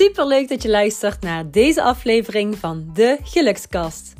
Super 0.00 0.26
leuk 0.26 0.48
dat 0.48 0.62
je 0.62 0.68
luistert 0.68 1.22
naar 1.22 1.50
deze 1.50 1.82
aflevering 1.82 2.58
van 2.58 2.90
de 2.94 3.18
Gelukskast. 3.22 4.12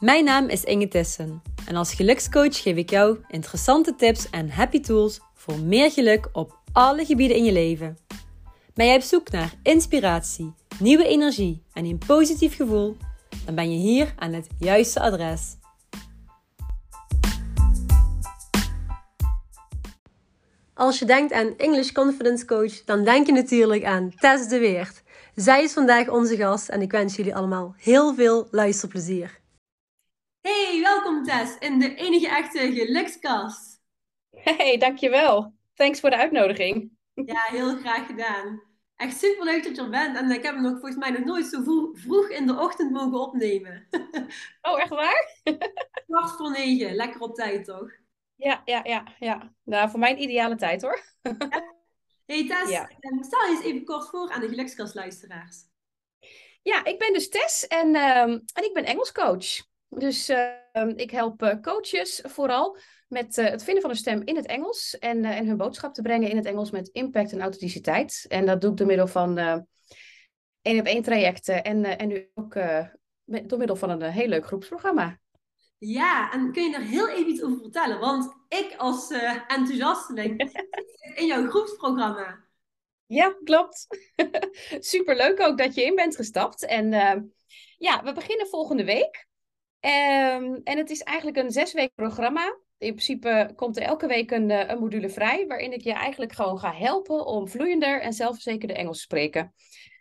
Mijn 0.00 0.24
naam 0.24 0.48
is 0.48 0.64
Inge 0.64 0.88
Tissen 0.88 1.42
en 1.66 1.76
als 1.76 1.94
gelukscoach 1.94 2.62
geef 2.62 2.76
ik 2.76 2.90
jou 2.90 3.18
interessante 3.28 3.94
tips 3.94 4.30
en 4.30 4.50
happy 4.50 4.80
tools 4.80 5.20
voor 5.34 5.58
meer 5.58 5.90
geluk 5.90 6.28
op 6.32 6.58
alle 6.72 7.04
gebieden 7.04 7.36
in 7.36 7.44
je 7.44 7.52
leven. 7.52 7.98
Ben 8.74 8.86
jij 8.86 8.96
op 8.96 9.02
zoek 9.02 9.30
naar 9.30 9.54
inspiratie, 9.62 10.54
nieuwe 10.78 11.06
energie 11.06 11.62
en 11.72 11.84
een 11.84 12.02
positief 12.06 12.56
gevoel? 12.56 12.96
Dan 13.44 13.54
ben 13.54 13.72
je 13.72 13.78
hier 13.78 14.14
aan 14.16 14.32
het 14.32 14.46
juiste 14.58 15.00
adres. 15.00 15.56
Als 20.74 20.98
je 20.98 21.04
denkt 21.04 21.32
aan 21.32 21.56
English 21.56 21.92
Confidence 21.92 22.44
Coach, 22.44 22.84
dan 22.84 23.04
denk 23.04 23.26
je 23.26 23.32
natuurlijk 23.32 23.84
aan 23.84 24.12
Tess 24.18 24.48
de 24.48 24.58
Weert. 24.58 25.02
Zij 25.34 25.62
is 25.62 25.72
vandaag 25.72 26.08
onze 26.08 26.36
gast 26.36 26.68
en 26.68 26.82
ik 26.82 26.90
wens 26.90 27.16
jullie 27.16 27.34
allemaal 27.34 27.74
heel 27.76 28.14
veel 28.14 28.48
luisterplezier. 28.50 29.40
Hey, 30.40 30.80
welkom 30.82 31.24
Tess 31.24 31.58
in 31.58 31.78
de 31.78 31.94
enige 31.94 32.28
echte 32.28 32.72
gelukskast. 32.72 33.80
Hey, 34.30 34.78
dankjewel. 34.78 35.54
Thanks 35.74 36.00
voor 36.00 36.10
de 36.10 36.16
uitnodiging. 36.16 36.90
Ja, 37.14 37.42
heel 37.46 37.76
graag 37.76 38.06
gedaan. 38.06 38.62
Echt 38.96 39.18
super 39.18 39.44
leuk 39.44 39.64
dat 39.64 39.76
je 39.76 39.82
er 39.82 39.90
bent. 39.90 40.16
En 40.16 40.30
ik 40.30 40.42
heb 40.42 40.54
hem 40.54 40.62
nog 40.62 40.72
volgens 40.72 40.96
mij 40.96 41.10
nog 41.10 41.24
nooit 41.24 41.46
zo 41.46 41.62
vroeg 41.92 42.28
in 42.28 42.46
de 42.46 42.58
ochtend 42.58 42.90
mogen 42.90 43.20
opnemen. 43.20 43.86
Oh, 44.62 44.80
echt 44.80 44.88
waar? 44.88 45.40
Kwart 46.06 46.30
voor 46.36 46.50
negen. 46.50 46.94
Lekker 46.94 47.20
op 47.20 47.34
tijd, 47.34 47.64
toch? 47.64 47.90
Ja, 48.36 48.62
ja, 48.64 48.80
ja, 48.84 49.04
ja. 49.18 49.52
Nou, 49.64 49.90
voor 49.90 49.98
mijn 49.98 50.22
ideale 50.22 50.56
tijd 50.56 50.82
hoor. 50.82 51.02
Hey 52.26 52.46
Tess, 52.46 52.70
ja. 52.70 52.90
Ehm, 53.00 53.22
stel 53.22 53.44
je 53.44 53.56
eens 53.56 53.64
even 53.64 53.84
kort 53.84 54.08
voor 54.08 54.30
aan 54.30 54.40
de 54.40 54.48
gelukskastluisteraars. 54.48 55.64
Ja, 56.62 56.84
ik 56.84 56.98
ben 56.98 57.12
dus 57.12 57.28
Tess 57.28 57.66
en, 57.66 57.94
ehm, 57.94 58.30
en 58.52 58.64
ik 58.64 58.70
ben 58.72 58.84
Engelscoach. 58.84 59.46
Dus 59.88 60.30
uh, 60.30 60.88
ik 60.94 61.10
help 61.10 61.42
uh, 61.42 61.60
coaches 61.60 62.22
vooral 62.26 62.78
met 63.08 63.38
uh, 63.38 63.48
het 63.48 63.64
vinden 63.64 63.82
van 63.82 63.90
een 63.90 63.96
stem 63.96 64.22
in 64.24 64.36
het 64.36 64.46
Engels 64.46 64.98
en, 64.98 65.18
uh, 65.18 65.38
en 65.38 65.46
hun 65.46 65.56
boodschap 65.56 65.94
te 65.94 66.02
brengen 66.02 66.30
in 66.30 66.36
het 66.36 66.46
Engels 66.46 66.70
met 66.70 66.88
impact 66.88 67.32
en 67.32 67.40
authenticiteit. 67.40 68.24
En 68.28 68.46
dat 68.46 68.60
doe 68.60 68.70
ik 68.70 68.76
door 68.76 68.86
middel 68.86 69.06
van 69.06 69.38
één 70.62 70.80
op 70.80 70.86
één 70.86 71.02
trajecten 71.02 71.64
en, 71.64 71.84
en 71.84 72.08
nu 72.08 72.30
ook 72.34 72.54
met, 73.24 73.48
door 73.48 73.58
middel 73.58 73.76
van 73.76 73.90
een 73.90 74.02
heel 74.02 74.28
leuk 74.28 74.46
groepsprogramma. 74.46 75.18
Ja, 75.86 76.32
en 76.32 76.52
kun 76.52 76.62
je 76.62 76.70
daar 76.70 76.80
heel 76.80 77.08
even 77.08 77.28
iets 77.28 77.42
over 77.42 77.58
vertellen? 77.58 78.00
Want 78.00 78.36
ik 78.48 78.74
als 78.76 79.10
uh, 79.10 79.32
enthousiasteling 79.46 80.40
in 81.20 81.26
jouw 81.26 81.48
groepsprogramma. 81.48 82.44
Ja, 83.06 83.34
klopt. 83.44 83.86
Superleuk 84.92 85.40
ook 85.40 85.58
dat 85.58 85.74
je 85.74 85.84
in 85.84 85.94
bent 85.94 86.16
gestapt. 86.16 86.64
En 86.66 86.92
uh, 86.92 87.14
ja, 87.78 88.02
we 88.02 88.12
beginnen 88.12 88.48
volgende 88.48 88.84
week. 88.84 89.26
Um, 89.80 90.60
en 90.64 90.78
het 90.78 90.90
is 90.90 91.02
eigenlijk 91.02 91.36
een 91.36 91.50
zesweek 91.50 91.94
programma. 91.94 92.58
In 92.78 92.90
principe 92.90 93.52
komt 93.56 93.76
er 93.76 93.82
elke 93.82 94.06
week 94.06 94.30
een, 94.30 94.50
uh, 94.50 94.68
een 94.68 94.78
module 94.78 95.08
vrij, 95.08 95.46
waarin 95.46 95.72
ik 95.72 95.80
je 95.80 95.92
eigenlijk 95.92 96.32
gewoon 96.32 96.58
ga 96.58 96.72
helpen 96.72 97.26
om 97.26 97.48
vloeiender 97.48 98.00
en 98.00 98.12
zelfverzekerder 98.12 98.76
Engels 98.76 98.96
te 98.96 99.02
spreken. 99.02 99.54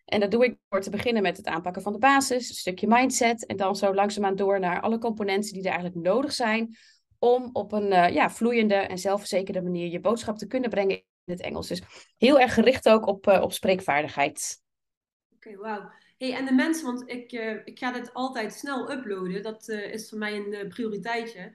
En 0.05 0.19
dat 0.19 0.31
doe 0.31 0.45
ik 0.45 0.57
door 0.69 0.81
te 0.81 0.89
beginnen 0.89 1.21
met 1.21 1.37
het 1.37 1.45
aanpakken 1.45 1.81
van 1.81 1.93
de 1.93 1.99
basis, 1.99 2.49
een 2.49 2.55
stukje 2.55 2.87
mindset. 2.87 3.45
En 3.45 3.57
dan 3.57 3.75
zo 3.75 3.93
langzaamaan 3.93 4.35
door 4.35 4.59
naar 4.59 4.81
alle 4.81 4.97
componenten 4.97 5.53
die 5.53 5.61
er 5.61 5.71
eigenlijk 5.71 6.05
nodig 6.05 6.31
zijn. 6.31 6.75
Om 7.19 7.49
op 7.53 7.71
een 7.71 7.91
uh, 7.91 8.09
ja, 8.09 8.29
vloeiende 8.29 8.75
en 8.75 8.97
zelfverzekerde 8.97 9.61
manier 9.61 9.91
je 9.91 9.99
boodschap 9.99 10.37
te 10.37 10.47
kunnen 10.47 10.69
brengen 10.69 10.95
in 10.95 11.33
het 11.33 11.41
Engels. 11.41 11.67
Dus 11.67 11.81
heel 12.17 12.39
erg 12.39 12.53
gericht 12.53 12.89
ook 12.89 13.07
op, 13.07 13.27
uh, 13.27 13.41
op 13.41 13.53
spreekvaardigheid. 13.53 14.61
Oké, 15.35 15.49
okay, 15.49 15.59
wauw. 15.59 15.89
Hey, 16.17 16.33
en 16.33 16.45
de 16.45 16.53
mensen, 16.53 16.85
want 16.85 17.09
ik, 17.09 17.31
uh, 17.31 17.55
ik 17.63 17.79
ga 17.79 17.91
dit 17.91 18.13
altijd 18.13 18.53
snel 18.53 18.91
uploaden. 18.91 19.43
Dat 19.43 19.67
is 19.67 20.09
voor 20.09 20.17
mij 20.17 20.35
een 20.35 20.67
prioriteitje. 20.67 21.53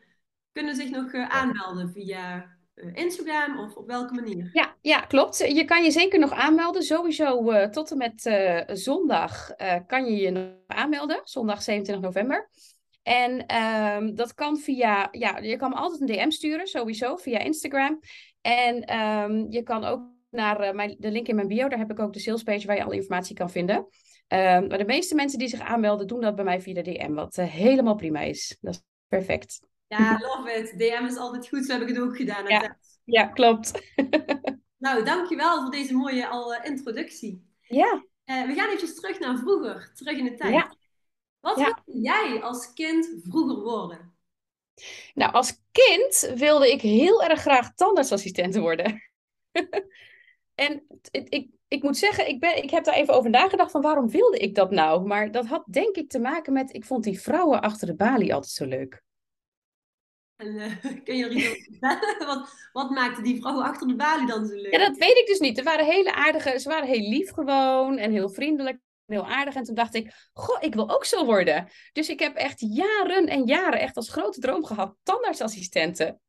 Kunnen 0.53 0.77
zich 0.77 0.91
nog 0.91 1.15
aanmelden 1.15 1.93
via 1.93 2.43
eh, 2.43 2.51
Instagram 2.95 3.59
of 3.59 3.77
op 3.77 3.87
welke 3.87 4.15
manier? 4.15 4.51
Ja, 4.53 4.77
ja, 4.81 5.01
klopt. 5.01 5.39
Je 5.39 5.65
kan 5.65 5.85
je 5.85 5.91
zeker 5.91 6.19
nog 6.19 6.33
aanmelden. 6.33 6.83
Sowieso 6.83 7.51
uh, 7.51 7.65
tot 7.65 7.91
en 7.91 7.97
met 7.97 8.27
uh, 8.27 8.61
zondag 8.67 9.51
kan 9.87 10.05
je 10.05 10.17
je 10.17 10.31
nog 10.31 10.53
aanmelden. 10.67 11.21
Zondag 11.25 11.63
27 11.63 12.05
november. 12.05 12.51
En 13.03 13.57
um, 13.57 14.15
dat 14.15 14.35
kan 14.35 14.59
via, 14.59 15.09
ja, 15.11 15.39
je 15.39 15.57
kan 15.57 15.71
me 15.71 15.77
altijd 15.77 16.01
een 16.01 16.17
DM 16.17 16.31
sturen, 16.31 16.67
sowieso, 16.67 17.17
via 17.17 17.39
Instagram. 17.39 18.01
En 18.41 18.97
um, 18.97 19.47
je 19.51 19.63
kan 19.63 19.85
ook 19.85 20.01
naar 20.31 20.75
mijn, 20.75 20.97
de 20.99 21.11
link 21.11 21.29
in 21.29 21.35
mijn 21.35 21.49
bio, 21.49 21.69
daar 21.69 21.79
heb 21.79 21.91
ik 21.91 21.99
ook 21.99 22.13
de 22.13 22.19
salespage 22.19 22.67
waar 22.67 22.77
je 22.77 22.85
alle 22.85 22.95
informatie 22.95 23.37
kan 23.37 23.51
vinden. 23.51 23.77
Um, 23.77 23.87
maar 24.67 24.79
de 24.79 24.85
meeste 24.85 25.15
mensen 25.15 25.39
die 25.39 25.49
zich 25.49 25.61
aanmelden, 25.61 26.07
doen 26.07 26.21
dat 26.21 26.35
bij 26.35 26.45
mij 26.45 26.61
via 26.61 26.75
de 26.75 26.83
DM, 26.83 27.13
wat 27.13 27.37
helemaal 27.37 27.95
prima 27.95 28.21
is. 28.21 28.57
Dat 28.61 28.75
is 28.75 28.83
perfect. 29.09 29.61
Ja, 29.89 30.19
love 30.21 30.53
it. 30.53 30.79
DM 30.79 31.05
is 31.05 31.17
altijd 31.17 31.49
goed. 31.49 31.67
Zo 31.67 31.73
heb 31.73 31.83
ik 31.83 31.89
het 31.89 31.99
ook 31.99 32.17
gedaan. 32.17 32.47
Ja, 32.47 32.79
ja 33.05 33.27
klopt. 33.27 33.93
nou, 34.79 35.05
dankjewel 35.05 35.61
voor 35.63 35.71
deze 35.71 35.95
mooie 35.95 36.27
al 36.27 36.63
introductie. 36.63 37.47
Ja. 37.61 38.05
Uh, 38.25 38.47
we 38.47 38.55
gaan 38.55 38.67
eventjes 38.67 38.95
terug 38.95 39.19
naar 39.19 39.39
vroeger, 39.39 39.93
terug 39.95 40.19
in 40.19 40.25
de 40.25 40.35
tijd. 40.35 40.55
Ja. 40.55 40.77
Wat 41.41 41.59
ja. 41.59 41.65
wilde 41.85 42.01
jij 42.01 42.43
als 42.43 42.73
kind 42.73 43.09
vroeger 43.23 43.61
worden? 43.63 44.17
Nou, 45.15 45.33
als 45.33 45.63
kind 45.73 46.33
wilde 46.35 46.73
ik 46.73 46.81
heel 46.81 47.23
erg 47.23 47.41
graag 47.41 47.75
tandartsassistent 47.75 48.57
worden. 48.57 49.03
en 50.55 50.87
ik, 51.11 51.29
ik, 51.29 51.51
ik 51.69 51.83
moet 51.83 51.97
zeggen, 51.97 52.29
ik, 52.29 52.41
ben, 52.41 52.63
ik 52.63 52.71
heb 52.71 52.85
daar 52.85 52.95
even 52.95 53.15
over 53.15 53.31
nagedacht 53.31 53.71
van 53.71 53.83
waarom 53.83 54.09
wilde 54.09 54.39
ik 54.39 54.55
dat 54.55 54.71
nou? 54.71 55.07
Maar 55.07 55.31
dat 55.31 55.47
had 55.47 55.65
denk 55.67 55.97
ik 55.97 56.11
te 56.11 56.19
maken 56.19 56.53
met, 56.53 56.75
ik 56.75 56.85
vond 56.85 57.05
die 57.05 57.21
vrouwen 57.21 57.61
achter 57.61 57.87
de 57.87 57.95
balie 57.95 58.35
altijd 58.35 58.53
zo 58.53 58.65
leuk. 58.65 59.03
En 60.39 60.55
uh, 60.55 60.73
kun 61.05 61.17
je 61.17 61.25
er 61.25 61.31
iets 61.31 61.49
over 61.49 61.63
vertellen? 61.63 62.27
wat, 62.37 62.69
wat 62.73 62.91
maakte 62.91 63.23
die 63.23 63.41
vrouw 63.41 63.63
achter 63.63 63.87
de 63.87 63.97
balie 63.97 64.27
dan 64.27 64.47
zo 64.47 64.55
leuk? 64.55 64.73
Ja, 64.73 64.79
dat 64.79 64.97
weet 64.97 65.17
ik 65.17 65.27
dus 65.27 65.39
niet. 65.39 65.59
Ze 65.59 65.63
waren 65.63 65.85
hele 65.85 66.15
aardige, 66.15 66.59
ze 66.59 66.69
waren 66.69 66.89
heel 66.89 67.09
lief 67.09 67.31
gewoon 67.33 67.99
en 67.99 68.11
heel 68.11 68.29
vriendelijk. 68.29 68.79
Heel 69.07 69.27
aardig. 69.27 69.55
En 69.55 69.63
toen 69.63 69.75
dacht 69.75 69.95
ik, 69.95 70.31
goh, 70.33 70.63
ik 70.63 70.75
wil 70.75 70.91
ook 70.91 71.05
zo 71.05 71.25
worden. 71.25 71.69
Dus 71.93 72.09
ik 72.09 72.21
heb 72.21 72.37
echt 72.37 72.61
jaren 72.61 73.27
en 73.27 73.47
jaren 73.47 73.81
echt 73.81 73.97
als 73.97 74.11
grote 74.11 74.41
droom 74.41 74.65
gehad. 74.65 74.97
Tandartsassistenten. 75.03 76.21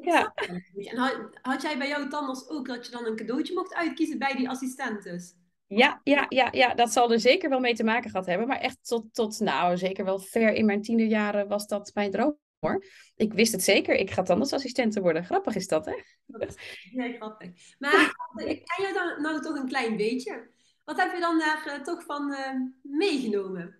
Ja. 0.00 0.32
En 0.74 0.96
had, 0.96 1.16
had 1.42 1.62
jij 1.62 1.78
bij 1.78 1.88
jouw 1.88 2.08
tandarts 2.08 2.48
ook 2.48 2.66
dat 2.66 2.86
je 2.86 2.92
dan 2.92 3.06
een 3.06 3.16
cadeautje 3.16 3.54
mocht 3.54 3.74
uitkiezen 3.74 4.18
bij 4.18 4.34
die 4.34 4.48
assistentes? 4.48 5.34
Ja, 5.66 6.00
ja, 6.04 6.26
ja, 6.28 6.48
ja, 6.50 6.74
dat 6.74 6.92
zal 6.92 7.12
er 7.12 7.20
zeker 7.20 7.48
wel 7.48 7.60
mee 7.60 7.74
te 7.74 7.84
maken 7.84 8.10
gehad 8.10 8.26
hebben. 8.26 8.46
Maar 8.46 8.60
echt 8.60 8.78
tot, 8.82 9.14
tot 9.14 9.40
nou, 9.40 9.76
zeker 9.76 10.04
wel 10.04 10.18
ver 10.18 10.52
in 10.52 10.66
mijn 10.66 10.82
tienerjaren 10.82 11.48
was 11.48 11.66
dat 11.66 11.90
mijn 11.94 12.10
droom 12.10 12.38
hoor. 12.62 12.84
Ik 13.16 13.32
wist 13.32 13.52
het 13.52 13.62
zeker. 13.62 13.94
Ik 13.94 14.10
ga 14.10 14.22
tandartsassistent 14.22 14.98
worden. 14.98 15.24
Grappig 15.24 15.54
is 15.54 15.68
dat, 15.68 15.86
hè? 15.86 15.94
Heel 16.72 17.14
grappig. 17.14 17.50
Maar 17.78 18.14
ik 18.50 18.64
ken 18.64 18.86
je 18.86 18.92
dan 18.94 19.22
nou 19.22 19.42
toch 19.42 19.56
een 19.56 19.68
klein 19.68 19.96
beetje. 19.96 20.50
Wat 20.84 21.00
heb 21.00 21.14
je 21.14 21.20
dan 21.20 21.38
daar 21.38 21.64
uh, 21.66 21.82
toch 21.82 22.04
van 22.04 22.30
uh, 22.30 22.50
meegenomen? 22.82 23.76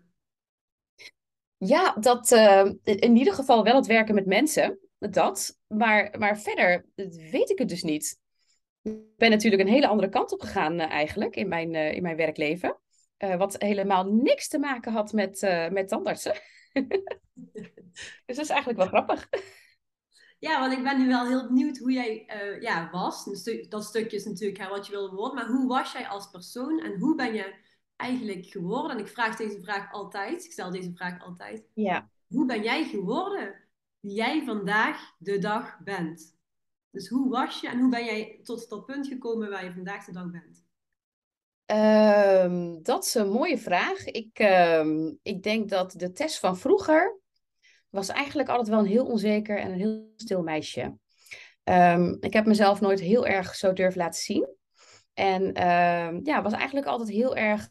Ja, 1.56 1.96
dat 2.00 2.30
uh, 2.30 2.70
in 2.84 3.16
ieder 3.16 3.34
geval 3.34 3.64
wel 3.64 3.76
het 3.76 3.86
werken 3.86 4.14
met 4.14 4.26
mensen. 4.26 4.78
Dat. 4.98 5.58
Maar, 5.66 6.18
maar 6.18 6.38
verder 6.38 6.86
weet 7.30 7.50
ik 7.50 7.58
het 7.58 7.68
dus 7.68 7.82
niet. 7.82 8.20
Ik 8.82 9.16
ben 9.16 9.30
natuurlijk 9.30 9.62
een 9.62 9.68
hele 9.68 9.86
andere 9.86 10.08
kant 10.08 10.32
op 10.32 10.40
gegaan 10.40 10.80
eigenlijk 10.80 11.36
in 11.36 11.48
mijn, 11.48 11.74
in 11.74 12.02
mijn 12.02 12.16
werkleven. 12.16 12.78
wat 13.16 13.54
helemaal 13.58 14.04
niks 14.04 14.48
te 14.48 14.58
maken 14.58 14.92
had 14.92 15.12
met, 15.12 15.40
met 15.70 15.88
tandartsen. 15.88 16.34
dus 18.26 18.36
dat 18.36 18.38
is 18.38 18.48
eigenlijk 18.48 18.78
wel 18.78 18.88
grappig. 18.88 19.28
Ja, 20.38 20.60
want 20.60 20.72
ik 20.72 20.82
ben 20.82 20.98
nu 20.98 21.06
wel 21.06 21.26
heel 21.26 21.46
benieuwd 21.46 21.78
hoe 21.78 21.92
jij 21.92 22.26
uh, 22.26 22.62
ja, 22.62 22.90
was. 22.90 23.28
Stu 23.32 23.66
dat 23.68 23.84
stukje 23.84 24.16
is 24.16 24.24
natuurlijk 24.24 24.58
hè, 24.58 24.68
wat 24.68 24.86
je 24.86 24.92
wilde 24.92 25.16
worden. 25.16 25.34
Maar 25.34 25.46
hoe 25.46 25.68
was 25.68 25.92
jij 25.92 26.08
als 26.08 26.30
persoon 26.30 26.80
en 26.80 26.98
hoe 26.98 27.14
ben 27.14 27.34
je 27.34 27.54
eigenlijk 27.96 28.46
geworden? 28.46 28.90
En 28.96 28.98
ik 28.98 29.08
vraag 29.08 29.36
deze 29.36 29.60
vraag 29.60 29.92
altijd. 29.92 30.44
Ik 30.44 30.52
stel 30.52 30.70
deze 30.70 30.92
vraag 30.94 31.22
altijd. 31.22 31.64
Ja. 31.74 32.10
Hoe 32.28 32.46
ben 32.46 32.62
jij 32.62 32.84
geworden 32.84 33.54
wie 34.00 34.14
jij 34.14 34.44
vandaag 34.44 35.14
de 35.18 35.38
dag 35.38 35.78
bent? 35.78 36.36
Dus 36.90 37.08
hoe 37.08 37.28
was 37.28 37.60
je 37.60 37.68
en 37.68 37.78
hoe 37.78 37.90
ben 37.90 38.04
jij 38.04 38.40
tot 38.42 38.68
dat 38.68 38.86
punt 38.86 39.06
gekomen 39.06 39.50
waar 39.50 39.64
je 39.64 39.72
vandaag 39.72 40.04
de 40.04 40.12
dag 40.12 40.30
bent? 40.30 40.64
Um, 41.66 42.82
dat 42.82 43.04
is 43.04 43.14
een 43.14 43.30
mooie 43.30 43.58
vraag. 43.58 44.04
Ik, 44.04 44.38
um, 44.38 45.18
ik 45.22 45.42
denk 45.42 45.68
dat 45.68 45.92
de 45.96 46.12
test 46.12 46.38
van 46.38 46.58
vroeger 46.58 47.20
was 47.90 48.08
eigenlijk 48.08 48.48
altijd 48.48 48.68
wel 48.68 48.78
een 48.78 48.86
heel 48.86 49.06
onzeker 49.06 49.58
en 49.58 49.72
een 49.72 49.78
heel 49.78 50.12
stil 50.16 50.42
meisje. 50.42 50.96
Um, 51.64 52.16
ik 52.20 52.32
heb 52.32 52.46
mezelf 52.46 52.80
nooit 52.80 53.00
heel 53.00 53.26
erg 53.26 53.54
zo 53.54 53.72
durven 53.72 54.00
laten 54.00 54.22
zien. 54.22 54.48
En 55.14 55.52
ja, 56.22 56.42
was 56.42 56.52
eigenlijk 56.52 56.86
altijd 56.86 57.08
heel 57.08 57.36
erg, 57.36 57.68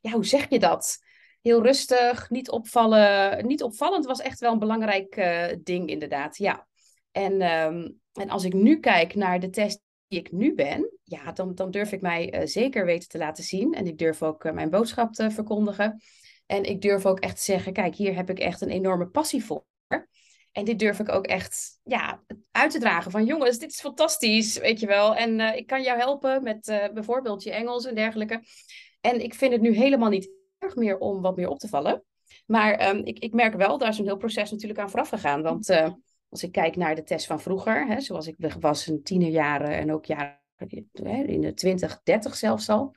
ja, 0.00 0.10
hoe 0.12 0.24
zeg 0.24 0.48
je 0.48 0.58
dat? 0.58 0.98
Heel 1.42 1.62
rustig, 1.62 2.30
niet 2.30 2.50
opvallen. 2.50 3.46
Niet 3.46 3.62
opvallend 3.62 4.06
was 4.06 4.20
echt 4.20 4.40
wel 4.40 4.52
een 4.52 4.58
belangrijk 4.58 5.16
uh, 5.16 5.46
ding, 5.62 5.88
inderdaad. 5.88 6.36
Ja. 6.36 6.66
En, 7.10 7.40
en 8.12 8.28
als 8.28 8.44
ik 8.44 8.52
nu 8.52 8.80
kijk 8.80 9.14
naar 9.14 9.40
de 9.40 9.50
test 9.50 9.80
ik 10.08 10.32
nu 10.32 10.54
ben, 10.54 10.90
ja, 11.02 11.32
dan, 11.32 11.54
dan 11.54 11.70
durf 11.70 11.92
ik 11.92 12.00
mij 12.00 12.34
uh, 12.34 12.46
zeker 12.46 12.84
weten 12.84 13.08
te 13.08 13.18
laten 13.18 13.44
zien. 13.44 13.74
En 13.74 13.86
ik 13.86 13.98
durf 13.98 14.22
ook 14.22 14.44
uh, 14.44 14.52
mijn 14.52 14.70
boodschap 14.70 15.12
te 15.12 15.30
verkondigen. 15.30 16.02
En 16.46 16.64
ik 16.64 16.80
durf 16.80 17.06
ook 17.06 17.20
echt 17.20 17.36
te 17.36 17.42
zeggen, 17.42 17.72
kijk, 17.72 17.94
hier 17.94 18.14
heb 18.14 18.30
ik 18.30 18.38
echt 18.38 18.60
een 18.60 18.70
enorme 18.70 19.06
passie 19.06 19.44
voor. 19.44 19.64
En 20.52 20.64
dit 20.64 20.78
durf 20.78 20.98
ik 20.98 21.08
ook 21.08 21.26
echt 21.26 21.80
ja, 21.84 22.22
uit 22.50 22.70
te 22.70 22.78
dragen. 22.78 23.10
Van 23.10 23.24
jongens, 23.24 23.58
dit 23.58 23.70
is 23.70 23.80
fantastisch, 23.80 24.58
weet 24.58 24.80
je 24.80 24.86
wel. 24.86 25.14
En 25.14 25.38
uh, 25.38 25.56
ik 25.56 25.66
kan 25.66 25.82
jou 25.82 25.98
helpen 25.98 26.42
met 26.42 26.90
bijvoorbeeld 26.94 27.42
je 27.42 27.52
Engels 27.52 27.84
en 27.84 27.94
dergelijke. 27.94 28.42
En 29.00 29.20
ik 29.20 29.34
vind 29.34 29.52
het 29.52 29.60
nu 29.60 29.72
helemaal 29.72 30.08
niet 30.08 30.30
erg 30.58 30.74
meer 30.76 30.98
om 30.98 31.20
wat 31.20 31.36
meer 31.36 31.48
op 31.48 31.58
te 31.58 31.68
vallen. 31.68 32.04
Maar 32.46 32.88
um, 32.88 33.04
ik, 33.04 33.18
ik 33.18 33.32
merk 33.32 33.54
wel, 33.54 33.78
daar 33.78 33.88
is 33.88 33.98
een 33.98 34.04
heel 34.04 34.16
proces 34.16 34.50
natuurlijk 34.50 34.80
aan 34.80 34.90
vooraf 34.90 35.08
gegaan. 35.08 35.42
Want 35.42 35.68
als 36.28 36.42
ik 36.42 36.52
kijk 36.52 36.76
naar 36.76 36.94
de 36.94 37.02
test 37.02 37.26
van 37.26 37.40
vroeger, 37.40 37.86
hè, 37.86 38.00
zoals 38.00 38.26
ik 38.26 38.36
was 38.60 38.88
in 38.88 39.02
tienerjaren 39.02 39.70
en 39.70 39.92
ook 39.92 40.04
jaren 40.04 40.44
in 41.26 41.40
de 41.40 41.54
20, 41.54 42.02
30 42.02 42.36
zelfs 42.36 42.68
al. 42.68 42.94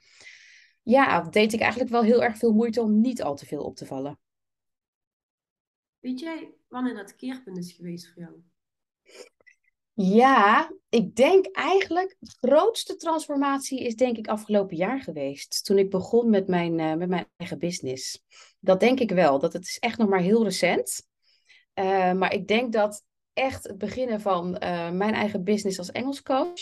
Ja, 0.83 1.21
deed 1.21 1.53
ik 1.53 1.59
eigenlijk 1.59 1.91
wel 1.91 2.03
heel 2.03 2.23
erg 2.23 2.37
veel 2.37 2.53
moeite 2.53 2.81
om 2.81 3.01
niet 3.01 3.23
al 3.23 3.35
te 3.35 3.45
veel 3.45 3.63
op 3.63 3.75
te 3.75 3.85
vallen. 3.85 4.19
Weet 5.99 6.19
jij 6.19 6.53
wanneer 6.67 6.95
dat 6.95 7.15
keerpunt 7.15 7.57
is 7.57 7.71
geweest 7.71 8.13
voor 8.13 8.21
jou? 8.21 8.41
Ja, 9.93 10.71
ik 10.89 11.15
denk 11.15 11.45
eigenlijk 11.45 12.15
de 12.19 12.31
grootste 12.39 12.95
transformatie 12.95 13.83
is 13.83 13.95
denk 13.95 14.17
ik 14.17 14.27
afgelopen 14.27 14.77
jaar 14.77 15.01
geweest. 15.01 15.65
Toen 15.65 15.77
ik 15.77 15.89
begon 15.89 16.29
met 16.29 16.47
mijn, 16.47 16.79
uh, 16.79 16.95
met 16.95 17.09
mijn 17.09 17.27
eigen 17.37 17.59
business. 17.59 18.23
Dat 18.59 18.79
denk 18.79 18.99
ik 18.99 19.11
wel. 19.11 19.39
Dat 19.39 19.53
het 19.53 19.63
is 19.63 19.79
echt 19.79 19.97
nog 19.97 20.09
maar 20.09 20.19
heel 20.19 20.43
recent. 20.43 21.07
Uh, 21.75 22.13
maar 22.13 22.33
ik 22.33 22.47
denk 22.47 22.73
dat 22.73 23.03
echt 23.33 23.63
het 23.63 23.77
beginnen 23.77 24.21
van 24.21 24.47
uh, 24.47 24.91
mijn 24.91 25.13
eigen 25.13 25.43
business 25.43 25.77
als 25.77 25.91
Engelscoach 25.91 26.61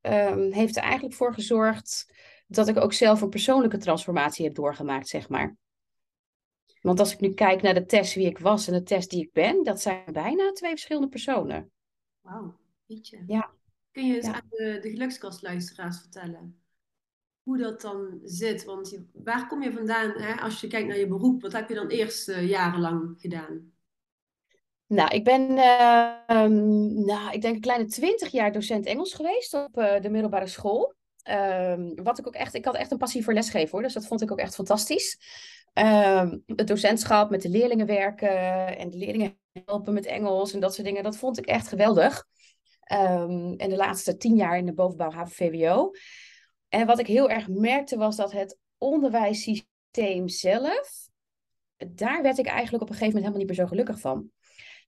um, 0.00 0.52
heeft 0.52 0.76
er 0.76 0.82
eigenlijk 0.82 1.14
voor 1.14 1.34
gezorgd 1.34 2.14
dat 2.46 2.68
ik 2.68 2.76
ook 2.76 2.92
zelf 2.92 3.20
een 3.20 3.28
persoonlijke 3.28 3.78
transformatie 3.78 4.44
heb 4.44 4.54
doorgemaakt, 4.54 5.08
zeg 5.08 5.28
maar. 5.28 5.56
Want 6.80 6.98
als 6.98 7.12
ik 7.12 7.20
nu 7.20 7.34
kijk 7.34 7.62
naar 7.62 7.74
de 7.74 7.84
test 7.84 8.14
wie 8.14 8.26
ik 8.26 8.38
was 8.38 8.66
en 8.66 8.72
de 8.72 8.82
test 8.82 9.10
die 9.10 9.22
ik 9.22 9.32
ben, 9.32 9.62
dat 9.62 9.80
zijn 9.80 10.04
bijna 10.12 10.52
twee 10.52 10.70
verschillende 10.70 11.08
personen. 11.08 11.70
Wauw, 12.20 12.56
je. 12.86 13.24
Ja. 13.26 13.50
Kun 13.92 14.06
je 14.06 14.14
eens 14.14 14.26
ja. 14.26 14.32
aan 14.32 14.46
de, 14.48 14.78
de 14.82 14.90
gelukskastluisteraars 14.90 16.00
vertellen 16.00 16.60
hoe 17.42 17.58
dat 17.58 17.80
dan 17.80 18.20
zit? 18.24 18.64
Want 18.64 18.90
je, 18.90 19.04
waar 19.12 19.46
kom 19.46 19.62
je 19.62 19.72
vandaan 19.72 20.10
hè, 20.10 20.34
als 20.40 20.60
je 20.60 20.66
kijkt 20.66 20.88
naar 20.88 20.98
je 20.98 21.08
beroep? 21.08 21.42
Wat 21.42 21.52
heb 21.52 21.68
je 21.68 21.74
dan 21.74 21.88
eerst 21.88 22.28
uh, 22.28 22.48
jarenlang 22.48 23.20
gedaan? 23.20 23.72
Nou, 24.90 25.14
ik 25.14 25.24
ben, 25.24 25.50
uh, 25.50 26.44
nou, 27.06 27.32
ik 27.32 27.40
denk 27.40 27.54
een 27.54 27.60
kleine 27.60 27.84
twintig 27.84 28.30
jaar 28.30 28.52
docent 28.52 28.86
Engels 28.86 29.14
geweest 29.14 29.54
op 29.54 29.78
uh, 29.78 30.00
de 30.00 30.10
middelbare 30.10 30.46
school. 30.46 30.94
Uh, 31.30 31.74
wat 31.94 32.18
ik 32.18 32.26
ook 32.26 32.34
echt, 32.34 32.54
ik 32.54 32.64
had 32.64 32.74
echt 32.74 32.90
een 32.90 32.98
passie 32.98 33.24
voor 33.24 33.32
lesgeven 33.32 33.70
hoor, 33.70 33.82
dus 33.82 33.92
dat 33.92 34.06
vond 34.06 34.22
ik 34.22 34.30
ook 34.30 34.38
echt 34.38 34.54
fantastisch. 34.54 35.18
Ehm, 35.72 36.38
het 36.46 36.66
docentschap, 36.66 37.30
met 37.30 37.42
de 37.42 37.48
leerlingen 37.48 37.86
werken 37.86 38.76
en 38.78 38.90
de 38.90 38.96
leerlingen 38.96 39.38
helpen 39.64 39.94
met 39.94 40.06
Engels 40.06 40.52
en 40.52 40.60
dat 40.60 40.74
soort 40.74 40.86
dingen, 40.86 41.02
dat 41.02 41.16
vond 41.16 41.38
ik 41.38 41.46
echt 41.46 41.68
geweldig. 41.68 42.24
Ehm, 42.80 43.54
en 43.56 43.68
de 43.68 43.76
laatste 43.76 44.16
tien 44.16 44.36
jaar 44.36 44.58
in 44.58 44.66
de 44.66 44.74
bovenbouw 44.74 45.10
HAVO-VWO. 45.10 45.90
En 46.68 46.86
wat 46.86 46.98
ik 46.98 47.06
heel 47.06 47.30
erg 47.30 47.48
merkte 47.48 47.96
was 47.96 48.16
dat 48.16 48.32
het 48.32 48.58
onderwijssysteem 48.78 50.28
zelf, 50.28 51.08
daar 51.76 52.22
werd 52.22 52.38
ik 52.38 52.46
eigenlijk 52.46 52.82
op 52.82 52.88
een 52.88 52.96
gegeven 52.96 53.20
moment 53.20 53.34
helemaal 53.34 53.38
niet 53.38 53.46
meer 53.46 53.56
zo 53.56 53.66
gelukkig 53.66 54.00
van. 54.00 54.30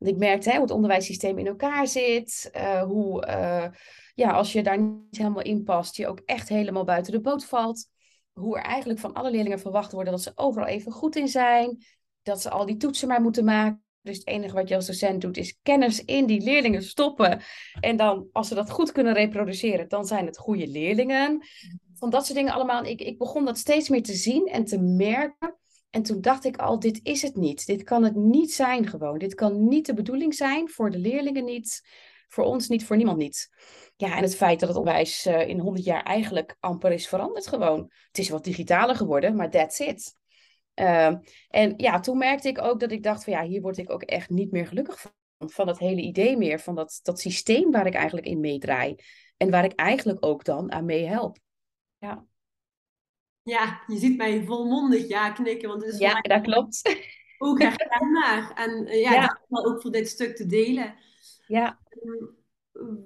Ik 0.07 0.17
merkte 0.17 0.49
hè, 0.49 0.55
hoe 0.55 0.65
het 0.65 0.75
onderwijssysteem 0.75 1.39
in 1.39 1.47
elkaar 1.47 1.87
zit. 1.87 2.51
Uh, 2.57 2.83
hoe, 2.83 3.27
uh, 3.27 3.67
ja, 4.15 4.31
als 4.31 4.53
je 4.53 4.63
daar 4.63 4.81
niet 4.81 5.19
helemaal 5.19 5.43
in 5.43 5.65
past, 5.65 5.97
je 5.97 6.09
ook 6.09 6.21
echt 6.25 6.49
helemaal 6.49 6.85
buiten 6.85 7.13
de 7.13 7.21
boot 7.21 7.45
valt. 7.45 7.89
Hoe 8.33 8.59
er 8.59 8.65
eigenlijk 8.65 9.01
van 9.01 9.13
alle 9.13 9.31
leerlingen 9.31 9.61
verwacht 9.61 9.93
wordt 9.93 10.11
dat 10.11 10.23
ze 10.23 10.33
overal 10.35 10.67
even 10.69 10.93
goed 10.93 11.17
in 11.17 11.29
zijn. 11.29 11.85
Dat 12.23 12.43
ze 12.43 12.51
al 12.51 12.67
die 12.67 12.77
toetsen 12.77 13.09
maar 13.09 13.23
moeten 13.23 13.45
maken. 13.45 13.85
Dus 14.03 14.17
het 14.17 14.27
enige 14.27 14.55
wat 14.55 14.69
je 14.69 14.75
als 14.75 14.87
docent 14.87 15.21
doet, 15.21 15.37
is 15.37 15.59
kennis 15.63 16.05
in 16.05 16.27
die 16.27 16.41
leerlingen 16.41 16.83
stoppen. 16.83 17.41
En 17.81 17.97
dan, 17.97 18.29
als 18.33 18.49
ze 18.49 18.55
dat 18.55 18.71
goed 18.71 18.93
kunnen 18.93 19.15
reproduceren, 19.15 19.89
dan 19.89 20.05
zijn 20.05 20.27
het 20.27 20.39
goede 20.39 20.67
leerlingen. 20.67 21.43
Van 21.95 22.11
dat 22.11 22.27
soort 22.27 22.39
dingen 22.39 22.53
allemaal. 22.53 22.85
Ik, 22.85 23.01
ik 23.01 23.19
begon 23.19 23.45
dat 23.45 23.59
steeds 23.59 23.89
meer 23.89 24.03
te 24.03 24.15
zien 24.15 24.47
en 24.47 24.65
te 24.65 24.79
merken. 24.79 25.57
En 25.93 26.03
toen 26.03 26.21
dacht 26.21 26.45
ik 26.45 26.57
al, 26.57 26.79
dit 26.79 27.01
is 27.03 27.23
het 27.23 27.37
niet. 27.37 27.67
Dit 27.67 27.83
kan 27.83 28.05
het 28.05 28.15
niet 28.15 28.53
zijn 28.53 28.87
gewoon. 28.87 29.19
Dit 29.19 29.35
kan 29.35 29.69
niet 29.69 29.87
de 29.87 29.95
bedoeling 29.95 30.35
zijn, 30.35 30.69
voor 30.69 30.91
de 30.91 30.99
leerlingen 30.99 31.45
niet, 31.45 31.89
voor 32.29 32.45
ons 32.45 32.69
niet, 32.69 32.85
voor 32.85 32.97
niemand 32.97 33.19
niet. 33.19 33.49
Ja, 33.97 34.17
en 34.17 34.23
het 34.23 34.37
feit 34.37 34.61
dat 34.61 34.69
het 34.69 34.79
onderwijs 34.79 35.27
uh, 35.27 35.49
in 35.49 35.59
100 35.59 35.85
jaar 35.85 36.03
eigenlijk 36.03 36.57
amper 36.61 36.93
is 36.93 37.09
veranderd 37.09 37.47
gewoon. 37.47 37.93
Het 38.07 38.19
is 38.19 38.29
wat 38.29 38.45
digitaler 38.45 38.97
geworden, 38.97 39.37
maar 39.37 39.51
that's 39.51 39.79
it. 39.79 40.15
Uh, 40.75 41.15
en 41.49 41.75
ja, 41.77 42.01
toen 42.01 42.19
merkte 42.19 42.49
ik 42.49 42.63
ook 42.63 42.81
dat 42.81 42.93
ik 42.93 43.03
dacht 43.03 43.25
van 43.25 43.33
ja, 43.33 43.45
hier 43.45 43.61
word 43.61 43.79
ik 43.79 43.91
ook 43.91 44.03
echt 44.03 44.31
niet 44.31 44.51
meer 44.51 44.67
gelukkig 44.67 45.01
van. 45.01 45.11
Van 45.39 45.67
dat 45.67 45.79
hele 45.79 46.01
idee 46.01 46.37
meer, 46.37 46.61
van 46.61 46.75
dat, 46.75 47.01
dat 47.03 47.21
systeem 47.21 47.71
waar 47.71 47.87
ik 47.87 47.95
eigenlijk 47.95 48.27
in 48.27 48.41
meedraai. 48.41 48.97
En 49.37 49.51
waar 49.51 49.65
ik 49.65 49.73
eigenlijk 49.73 50.27
ook 50.27 50.45
dan 50.45 50.73
aan 50.73 50.85
mee 50.85 51.07
help. 51.07 51.39
Ja. 51.99 52.27
Ja, 53.43 53.83
je 53.87 53.99
ziet 53.99 54.17
mij 54.17 54.45
volmondig 54.45 55.09
ja 55.09 55.31
knikken. 55.31 55.69
Want 55.69 55.85
het 55.85 55.93
is 55.93 55.99
ja, 55.99 56.21
dat 56.21 56.43
klopt. 56.43 56.97
Ook 57.39 57.63
herkenbaar. 57.63 58.53
En 58.55 58.87
uh, 58.87 59.01
ja, 59.01 59.13
ja. 59.13 59.41
ook 59.49 59.83
voor 59.83 59.91
dit 59.91 60.09
stuk 60.09 60.37
te 60.37 60.47
delen. 60.47 60.95
Ja. 61.47 61.79
Um, 62.03 62.37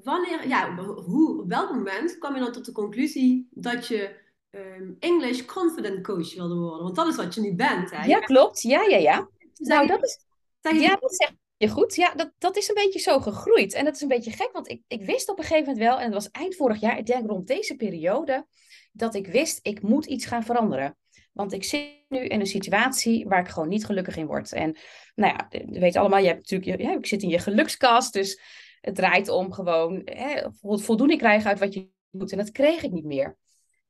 wanneer, 0.03 0.49
ja, 0.49 0.75
hoe, 0.85 1.41
op 1.41 1.49
welk 1.49 1.71
moment 1.71 2.19
kwam 2.19 2.35
je 2.35 2.41
dan 2.41 2.53
tot 2.53 2.65
de 2.65 2.73
conclusie 2.73 3.49
dat 3.50 3.87
je 3.87 4.17
um, 4.50 4.97
English 4.99 5.44
confident 5.44 6.03
coach 6.03 6.35
wilde 6.35 6.55
worden? 6.55 6.83
Want 6.83 6.97
dat 6.97 7.06
is 7.06 7.17
wat 7.17 7.35
je 7.35 7.41
nu 7.41 7.55
bent. 7.55 7.91
Hè? 7.91 8.05
Ja, 8.05 8.19
klopt. 8.19 8.62
Ja, 8.62 8.83
ja, 8.83 8.97
ja. 8.97 9.29
nou, 9.55 9.87
dat 9.87 10.05
is, 10.05 10.19
ja, 10.61 10.97
dat 10.97 11.17
zeg 11.17 11.31
je 11.56 11.69
goed. 11.69 11.94
Ja, 11.94 12.15
dat, 12.15 12.33
dat 12.38 12.56
is 12.56 12.69
een 12.69 12.75
beetje 12.75 12.99
zo 12.99 13.21
gegroeid. 13.21 13.73
En 13.73 13.85
dat 13.85 13.94
is 13.94 14.00
een 14.00 14.09
beetje 14.09 14.31
gek, 14.31 14.53
want 14.53 14.71
ik, 14.71 14.83
ik 14.88 15.05
wist 15.05 15.29
op 15.29 15.38
een 15.38 15.44
gegeven 15.44 15.73
moment 15.73 15.88
wel, 15.88 15.99
en 15.99 16.11
dat 16.11 16.23
was 16.23 16.31
eind 16.31 16.56
vorig 16.56 16.81
jaar, 16.81 16.99
ik 16.99 17.06
denk 17.06 17.29
rond 17.29 17.47
deze 17.47 17.77
periode, 17.77 18.47
dat 18.96 19.14
ik 19.14 19.26
wist, 19.26 19.58
ik 19.62 19.82
moet 19.82 20.06
iets 20.06 20.26
gaan 20.26 20.44
veranderen. 20.44 20.96
Want 21.32 21.52
ik 21.52 21.64
zit 21.64 22.04
nu 22.08 22.19
in 22.19 22.40
een 22.40 22.46
situatie 22.46 23.26
waar 23.26 23.40
ik 23.40 23.48
gewoon 23.48 23.69
niet 23.69 23.87
gelukkig 23.87 24.16
in 24.16 24.26
word. 24.26 24.52
En 24.52 24.76
nou 25.14 25.32
ja, 25.32 25.46
je 25.48 25.81
weet 25.81 25.96
allemaal, 25.96 26.19
je 26.19 26.26
hebt 26.26 26.50
natuurlijk, 26.50 26.82
ja, 26.82 26.96
ik 26.96 27.06
zit 27.06 27.22
in 27.22 27.28
je 27.28 27.38
gelukskast, 27.38 28.12
dus 28.12 28.40
het 28.81 28.94
draait 28.94 29.28
om 29.28 29.52
gewoon 29.52 30.00
hè, 30.04 30.47
voldoening 30.61 31.18
krijgen 31.18 31.49
uit 31.49 31.59
wat 31.59 31.75
je 31.75 31.88
doet. 32.11 32.32
En 32.32 32.38
dat 32.38 32.50
kreeg 32.50 32.82
ik 32.82 32.92
niet 32.92 33.04
meer. 33.04 33.37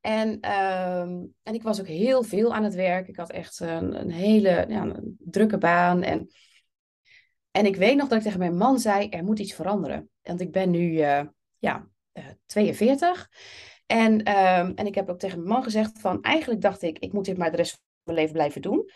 En, 0.00 0.28
um, 0.28 1.34
en 1.42 1.54
ik 1.54 1.62
was 1.62 1.80
ook 1.80 1.86
heel 1.86 2.22
veel 2.22 2.54
aan 2.54 2.64
het 2.64 2.74
werk. 2.74 3.08
Ik 3.08 3.16
had 3.16 3.30
echt 3.30 3.60
een, 3.60 4.00
een 4.00 4.10
hele 4.10 4.66
ja, 4.68 5.00
drukke 5.18 5.58
baan. 5.58 6.02
En, 6.02 6.28
en 7.50 7.66
ik 7.66 7.76
weet 7.76 7.96
nog 7.96 8.08
dat 8.08 8.18
ik 8.18 8.24
tegen 8.24 8.38
mijn 8.38 8.56
man 8.56 8.78
zei, 8.78 9.08
er 9.08 9.24
moet 9.24 9.38
iets 9.38 9.54
veranderen. 9.54 10.10
Want 10.22 10.40
ik 10.40 10.52
ben 10.52 10.70
nu 10.70 10.90
uh, 10.90 11.22
ja, 11.58 11.88
uh, 12.12 12.24
42. 12.46 13.28
En, 13.86 14.12
um, 14.12 14.72
en 14.74 14.86
ik 14.86 14.94
heb 14.94 15.08
ook 15.08 15.18
tegen 15.18 15.38
mijn 15.38 15.50
man 15.50 15.62
gezegd 15.62 16.00
van, 16.00 16.22
eigenlijk 16.22 16.60
dacht 16.60 16.82
ik, 16.82 16.98
ik 16.98 17.12
moet 17.12 17.24
dit 17.24 17.38
maar 17.38 17.50
de 17.50 17.56
rest 17.56 17.70
van 17.70 17.80
mijn 18.02 18.18
leven 18.18 18.32
blijven 18.32 18.62
doen. 18.62 18.90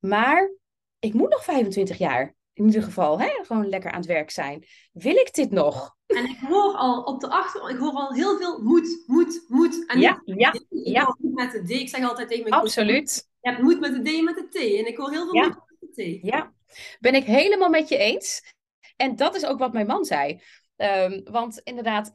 Maar 0.00 0.52
ik 0.98 1.14
moet 1.14 1.30
nog 1.30 1.44
25 1.44 1.98
jaar, 1.98 2.34
in 2.52 2.64
ieder 2.64 2.82
geval, 2.82 3.20
hè, 3.20 3.28
gewoon 3.42 3.68
lekker 3.68 3.90
aan 3.90 3.98
het 3.98 4.06
werk 4.06 4.30
zijn. 4.30 4.64
Wil 4.92 5.16
ik 5.16 5.34
dit 5.34 5.50
nog? 5.50 5.96
En 6.06 6.24
ik 6.24 6.38
hoor 6.38 6.74
al 6.74 7.02
op 7.02 7.20
de 7.20 7.28
achter, 7.28 7.70
ik 7.70 7.76
hoor 7.76 7.92
al 7.92 8.12
heel 8.12 8.36
veel 8.36 8.62
moed, 8.62 9.02
moed, 9.06 9.44
moed. 9.48 9.86
En 9.86 10.00
ja, 10.00 10.22
ja, 10.24 10.52
ik 10.52 10.66
ja. 10.68 11.16
met 11.20 11.52
de 11.52 11.62
D. 11.64 11.70
Ik 11.70 11.88
zeg 11.88 12.08
altijd 12.08 12.28
tegen 12.28 12.48
mijn 12.48 12.62
Absoluut. 12.62 13.28
Je 13.40 13.50
hebt 13.50 13.62
moed 13.62 13.80
met 13.80 13.92
de 13.94 14.02
D 14.02 14.06
en 14.06 14.24
met 14.24 14.34
de 14.34 14.48
T. 14.48 14.54
En 14.54 14.86
ik 14.86 14.96
hoor 14.96 15.10
heel 15.10 15.24
veel 15.24 15.34
ja. 15.34 15.46
met 15.46 15.94
de 15.94 16.18
T. 16.18 16.24
Ja, 16.24 16.52
ben 17.00 17.14
ik 17.14 17.24
helemaal 17.24 17.70
met 17.70 17.88
je 17.88 17.96
eens. 17.96 18.54
En 18.96 19.16
dat 19.16 19.34
is 19.34 19.46
ook 19.46 19.58
wat 19.58 19.72
mijn 19.72 19.86
man 19.86 20.04
zei. 20.04 20.40
Um, 20.76 21.22
want 21.24 21.60
inderdaad, 21.64 22.10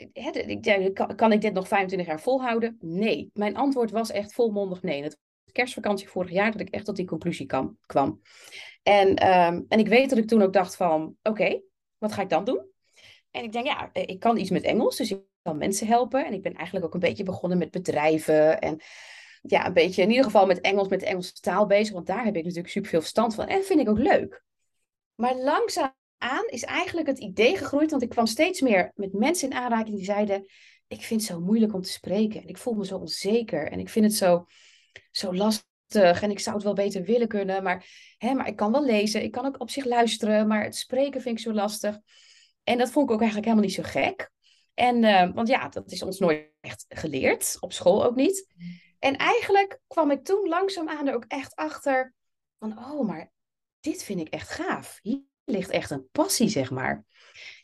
kan, 0.93 1.15
kan, 1.15 1.31
ik 1.31 1.41
dit 1.41 1.53
nog 1.53 1.67
25 1.67 2.07
jaar 2.07 2.21
volhouden? 2.21 2.77
Nee. 2.79 3.29
Mijn 3.33 3.55
antwoord 3.55 3.91
was 3.91 4.11
echt 4.11 4.33
volmondig 4.33 4.81
nee. 4.81 5.03
Het 5.03 5.17
was 5.43 5.53
kerstvakantie 5.53 6.09
vorig 6.09 6.31
jaar 6.31 6.51
dat 6.51 6.61
ik 6.61 6.69
echt 6.69 6.85
tot 6.85 6.95
die 6.95 7.05
conclusie 7.05 7.45
kwam. 7.85 8.21
En, 8.83 9.09
um, 9.09 9.65
en 9.67 9.79
ik 9.79 9.87
weet 9.87 10.09
dat 10.09 10.17
ik 10.17 10.27
toen 10.27 10.41
ook 10.41 10.53
dacht 10.53 10.75
van, 10.75 11.15
oké, 11.23 11.61
wat 11.97 12.11
ga 12.11 12.21
ik 12.21 12.29
dan 12.29 12.43
doen? 12.43 12.69
En 13.31 13.43
ik 13.43 13.51
denk, 13.51 13.65
ja, 13.65 13.89
ik 13.93 14.19
kan 14.19 14.37
iets 14.37 14.49
met 14.49 14.63
Engels, 14.63 14.97
dus 14.97 15.11
ik 15.11 15.21
kan 15.41 15.57
mensen 15.57 15.87
helpen. 15.87 16.25
En 16.25 16.33
ik 16.33 16.41
ben 16.41 16.53
eigenlijk 16.53 16.85
ook 16.85 16.93
een 16.93 16.99
beetje 16.99 17.23
begonnen 17.23 17.57
met 17.57 17.71
bedrijven 17.71 18.59
en 18.61 18.81
ja, 19.41 19.65
een 19.65 19.73
beetje 19.73 20.01
in 20.01 20.09
ieder 20.09 20.25
geval 20.25 20.45
met 20.45 20.61
Engels, 20.61 20.87
met 20.87 20.99
de 20.99 21.05
Engelse 21.05 21.33
taal 21.33 21.65
bezig. 21.65 21.93
Want 21.93 22.07
daar 22.07 22.23
heb 22.23 22.35
ik 22.35 22.43
natuurlijk 22.43 22.73
super 22.73 22.89
veel 22.89 23.01
verstand 23.01 23.35
van 23.35 23.47
en 23.47 23.63
vind 23.63 23.79
ik 23.79 23.89
ook 23.89 23.97
leuk. 23.97 24.43
Maar 25.15 25.35
langzaam 25.35 25.93
aan 26.21 26.47
is 26.47 26.63
eigenlijk 26.63 27.07
het 27.07 27.19
idee 27.19 27.57
gegroeid, 27.57 27.91
want 27.91 28.03
ik 28.03 28.09
kwam 28.09 28.25
steeds 28.25 28.61
meer 28.61 28.91
met 28.95 29.13
mensen 29.13 29.49
in 29.49 29.55
aanraking 29.55 29.95
die 29.95 30.05
zeiden: 30.05 30.45
Ik 30.87 31.01
vind 31.01 31.21
het 31.21 31.29
zo 31.29 31.39
moeilijk 31.39 31.73
om 31.73 31.81
te 31.81 31.91
spreken 31.91 32.41
en 32.41 32.47
ik 32.47 32.57
voel 32.57 32.73
me 32.73 32.85
zo 32.85 32.97
onzeker 32.97 33.71
en 33.71 33.79
ik 33.79 33.89
vind 33.89 34.05
het 34.05 34.15
zo, 34.15 34.45
zo 35.11 35.33
lastig 35.33 36.21
en 36.21 36.31
ik 36.31 36.39
zou 36.39 36.55
het 36.55 36.65
wel 36.65 36.73
beter 36.73 37.03
willen 37.03 37.27
kunnen, 37.27 37.63
maar, 37.63 37.85
hè, 38.17 38.33
maar 38.33 38.47
ik 38.47 38.55
kan 38.55 38.71
wel 38.71 38.85
lezen, 38.85 39.23
ik 39.23 39.31
kan 39.31 39.45
ook 39.45 39.59
op 39.59 39.69
zich 39.69 39.85
luisteren, 39.85 40.47
maar 40.47 40.63
het 40.63 40.75
spreken 40.75 41.21
vind 41.21 41.37
ik 41.37 41.43
zo 41.43 41.53
lastig. 41.53 41.99
En 42.63 42.77
dat 42.77 42.91
vond 42.91 43.05
ik 43.05 43.13
ook 43.13 43.21
eigenlijk 43.21 43.49
helemaal 43.49 43.69
niet 43.69 43.85
zo 43.85 44.01
gek. 44.01 44.31
En, 44.73 45.03
uh, 45.03 45.33
want 45.33 45.47
ja, 45.47 45.69
dat 45.69 45.91
is 45.91 46.03
ons 46.03 46.19
nooit 46.19 46.51
echt 46.61 46.85
geleerd, 46.89 47.57
op 47.59 47.73
school 47.73 48.05
ook 48.05 48.15
niet. 48.15 48.47
En 48.99 49.17
eigenlijk 49.17 49.79
kwam 49.87 50.11
ik 50.11 50.23
toen 50.23 50.47
langzaamaan 50.47 51.07
er 51.07 51.13
ook 51.13 51.25
echt 51.27 51.55
achter 51.55 52.13
van, 52.59 52.77
oh, 52.77 53.07
maar 53.07 53.31
dit 53.79 54.03
vind 54.03 54.19
ik 54.19 54.27
echt 54.27 54.49
gaaf. 54.49 54.99
Hier 55.01 55.29
ligt 55.45 55.69
echt 55.69 55.91
een 55.91 56.07
passie, 56.11 56.49
zeg 56.49 56.71
maar. 56.71 57.05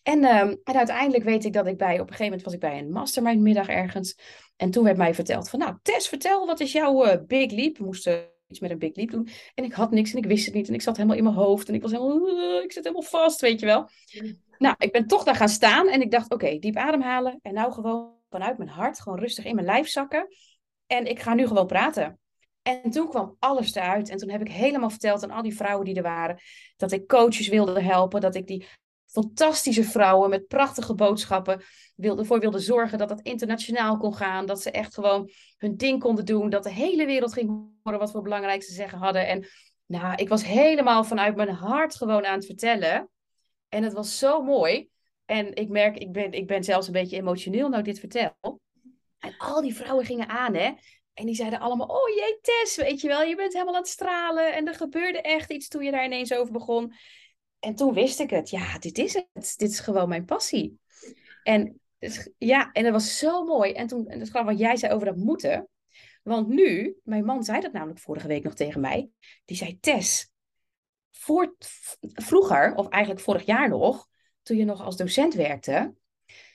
En, 0.03 0.23
uh, 0.23 0.39
en 0.39 0.59
uiteindelijk 0.63 1.23
weet 1.23 1.45
ik 1.45 1.53
dat 1.53 1.67
ik 1.67 1.77
bij, 1.77 1.93
op 1.93 1.99
een 1.99 2.15
gegeven 2.15 2.25
moment 2.25 2.43
was 2.43 2.53
ik 2.53 2.59
bij 2.59 2.77
een 2.77 2.91
mastermind 2.91 3.41
middag 3.41 3.67
ergens. 3.67 4.17
En 4.55 4.71
toen 4.71 4.83
werd 4.83 4.97
mij 4.97 5.13
verteld 5.13 5.49
van, 5.49 5.59
nou 5.59 5.77
Tess, 5.81 6.07
vertel, 6.07 6.45
wat 6.45 6.59
is 6.59 6.71
jouw 6.71 7.05
uh, 7.05 7.13
big 7.27 7.51
leap? 7.51 7.77
We 7.77 7.83
moesten 7.83 8.29
iets 8.47 8.59
met 8.59 8.71
een 8.71 8.77
big 8.77 8.95
leap 8.95 9.09
doen. 9.09 9.29
En 9.55 9.63
ik 9.63 9.73
had 9.73 9.91
niks 9.91 10.11
en 10.11 10.17
ik 10.17 10.25
wist 10.25 10.45
het 10.45 10.53
niet. 10.53 10.67
En 10.67 10.73
ik 10.73 10.81
zat 10.81 10.95
helemaal 10.95 11.17
in 11.17 11.23
mijn 11.23 11.35
hoofd. 11.35 11.67
En 11.67 11.73
ik 11.73 11.81
was 11.81 11.91
helemaal, 11.91 12.61
ik 12.61 12.71
zit 12.71 12.83
helemaal 12.83 13.09
vast, 13.09 13.41
weet 13.41 13.59
je 13.59 13.65
wel. 13.65 13.89
Nou, 14.57 14.75
ik 14.77 14.91
ben 14.91 15.07
toch 15.07 15.23
daar 15.23 15.35
gaan 15.35 15.49
staan. 15.49 15.87
En 15.87 16.01
ik 16.01 16.11
dacht, 16.11 16.33
oké, 16.33 16.57
diep 16.59 16.75
ademhalen. 16.75 17.39
En 17.41 17.53
nou 17.53 17.71
gewoon 17.71 18.15
vanuit 18.29 18.57
mijn 18.57 18.69
hart, 18.69 18.99
gewoon 18.99 19.19
rustig 19.19 19.45
in 19.45 19.55
mijn 19.55 19.67
lijf 19.67 19.87
zakken. 19.87 20.27
En 20.87 21.05
ik 21.05 21.19
ga 21.19 21.33
nu 21.33 21.47
gewoon 21.47 21.67
praten. 21.67 22.19
En 22.67 22.91
toen 22.91 23.09
kwam 23.09 23.35
alles 23.39 23.75
eruit. 23.75 24.09
En 24.09 24.17
toen 24.17 24.29
heb 24.29 24.41
ik 24.41 24.51
helemaal 24.51 24.89
verteld 24.89 25.23
aan 25.23 25.31
al 25.31 25.41
die 25.41 25.55
vrouwen 25.55 25.85
die 25.85 25.95
er 25.95 26.03
waren. 26.03 26.39
Dat 26.77 26.91
ik 26.91 27.07
coaches 27.07 27.47
wilde 27.47 27.81
helpen. 27.81 28.21
Dat 28.21 28.35
ik 28.35 28.47
die 28.47 28.67
fantastische 29.05 29.83
vrouwen 29.83 30.29
met 30.29 30.47
prachtige 30.47 30.95
boodschappen 30.95 31.61
wilde, 31.95 32.25
voor 32.25 32.39
wilde 32.39 32.59
zorgen 32.59 32.97
dat 32.97 33.09
het 33.09 33.21
internationaal 33.21 33.97
kon 33.97 34.13
gaan. 34.13 34.45
Dat 34.45 34.61
ze 34.61 34.71
echt 34.71 34.93
gewoon 34.93 35.29
hun 35.57 35.77
ding 35.77 35.99
konden 35.99 36.25
doen. 36.25 36.49
Dat 36.49 36.63
de 36.63 36.69
hele 36.69 37.05
wereld 37.05 37.33
ging 37.33 37.49
horen 37.83 37.99
wat 37.99 38.11
we 38.11 38.21
belangrijk 38.21 38.61
te 38.61 38.73
zeggen 38.73 38.97
hadden. 38.97 39.27
En 39.27 39.47
nou, 39.85 40.15
ik 40.15 40.29
was 40.29 40.43
helemaal 40.43 41.03
vanuit 41.03 41.35
mijn 41.35 41.49
hart 41.49 41.95
gewoon 41.95 42.25
aan 42.25 42.37
het 42.37 42.45
vertellen. 42.45 43.09
En 43.69 43.83
het 43.83 43.93
was 43.93 44.17
zo 44.17 44.43
mooi. 44.43 44.89
En 45.25 45.55
ik 45.55 45.69
merk, 45.69 45.97
ik 45.97 46.11
ben, 46.11 46.31
ik 46.31 46.47
ben 46.47 46.63
zelfs 46.63 46.87
een 46.87 46.93
beetje 46.93 47.17
emotioneel 47.17 47.69
nou 47.69 47.83
dit 47.83 47.99
vertel. 47.99 48.59
En 49.19 49.37
al 49.37 49.61
die 49.61 49.75
vrouwen 49.75 50.05
gingen 50.05 50.29
aan, 50.29 50.53
hè. 50.53 50.71
En 51.17 51.25
die 51.25 51.35
zeiden 51.35 51.59
allemaal, 51.59 51.87
oh 51.87 52.15
jee, 52.15 52.39
Tess, 52.41 52.75
weet 52.75 53.01
je 53.01 53.07
wel, 53.07 53.21
je 53.21 53.35
bent 53.35 53.53
helemaal 53.53 53.73
aan 53.73 53.81
het 53.81 53.89
stralen. 53.89 54.55
En 54.55 54.67
er 54.67 54.73
gebeurde 54.73 55.21
echt 55.21 55.51
iets 55.51 55.67
toen 55.67 55.83
je 55.83 55.91
daar 55.91 56.05
ineens 56.05 56.33
over 56.33 56.53
begon. 56.53 56.93
En 57.59 57.75
toen 57.75 57.93
wist 57.93 58.19
ik 58.19 58.29
het. 58.29 58.49
Ja, 58.49 58.79
dit 58.79 58.97
is 58.97 59.13
het. 59.13 59.53
Dit 59.57 59.69
is 59.69 59.79
gewoon 59.79 60.09
mijn 60.09 60.25
passie. 60.25 60.79
En 61.43 61.79
ja, 62.37 62.71
en 62.71 62.83
dat 62.83 62.91
was 62.91 63.17
zo 63.17 63.43
mooi. 63.43 63.71
En 63.71 63.87
toen, 63.87 64.07
en 64.07 64.17
dat 64.17 64.27
is 64.27 64.29
gewoon 64.29 64.45
wat 64.45 64.59
jij 64.59 64.75
zei 64.75 64.93
over 64.93 65.05
dat 65.07 65.15
moeten. 65.15 65.69
Want 66.23 66.47
nu, 66.47 66.97
mijn 67.03 67.25
man 67.25 67.43
zei 67.43 67.61
dat 67.61 67.73
namelijk 67.73 67.99
vorige 67.99 68.27
week 68.27 68.43
nog 68.43 68.53
tegen 68.53 68.81
mij. 68.81 69.09
Die 69.45 69.57
zei, 69.57 69.79
Tess, 69.79 70.31
voor, 71.11 71.55
vroeger, 72.13 72.75
of 72.75 72.87
eigenlijk 72.87 73.23
vorig 73.23 73.45
jaar 73.45 73.69
nog, 73.69 74.07
toen 74.41 74.57
je 74.57 74.65
nog 74.65 74.81
als 74.81 74.97
docent 74.97 75.33
werkte, 75.33 75.93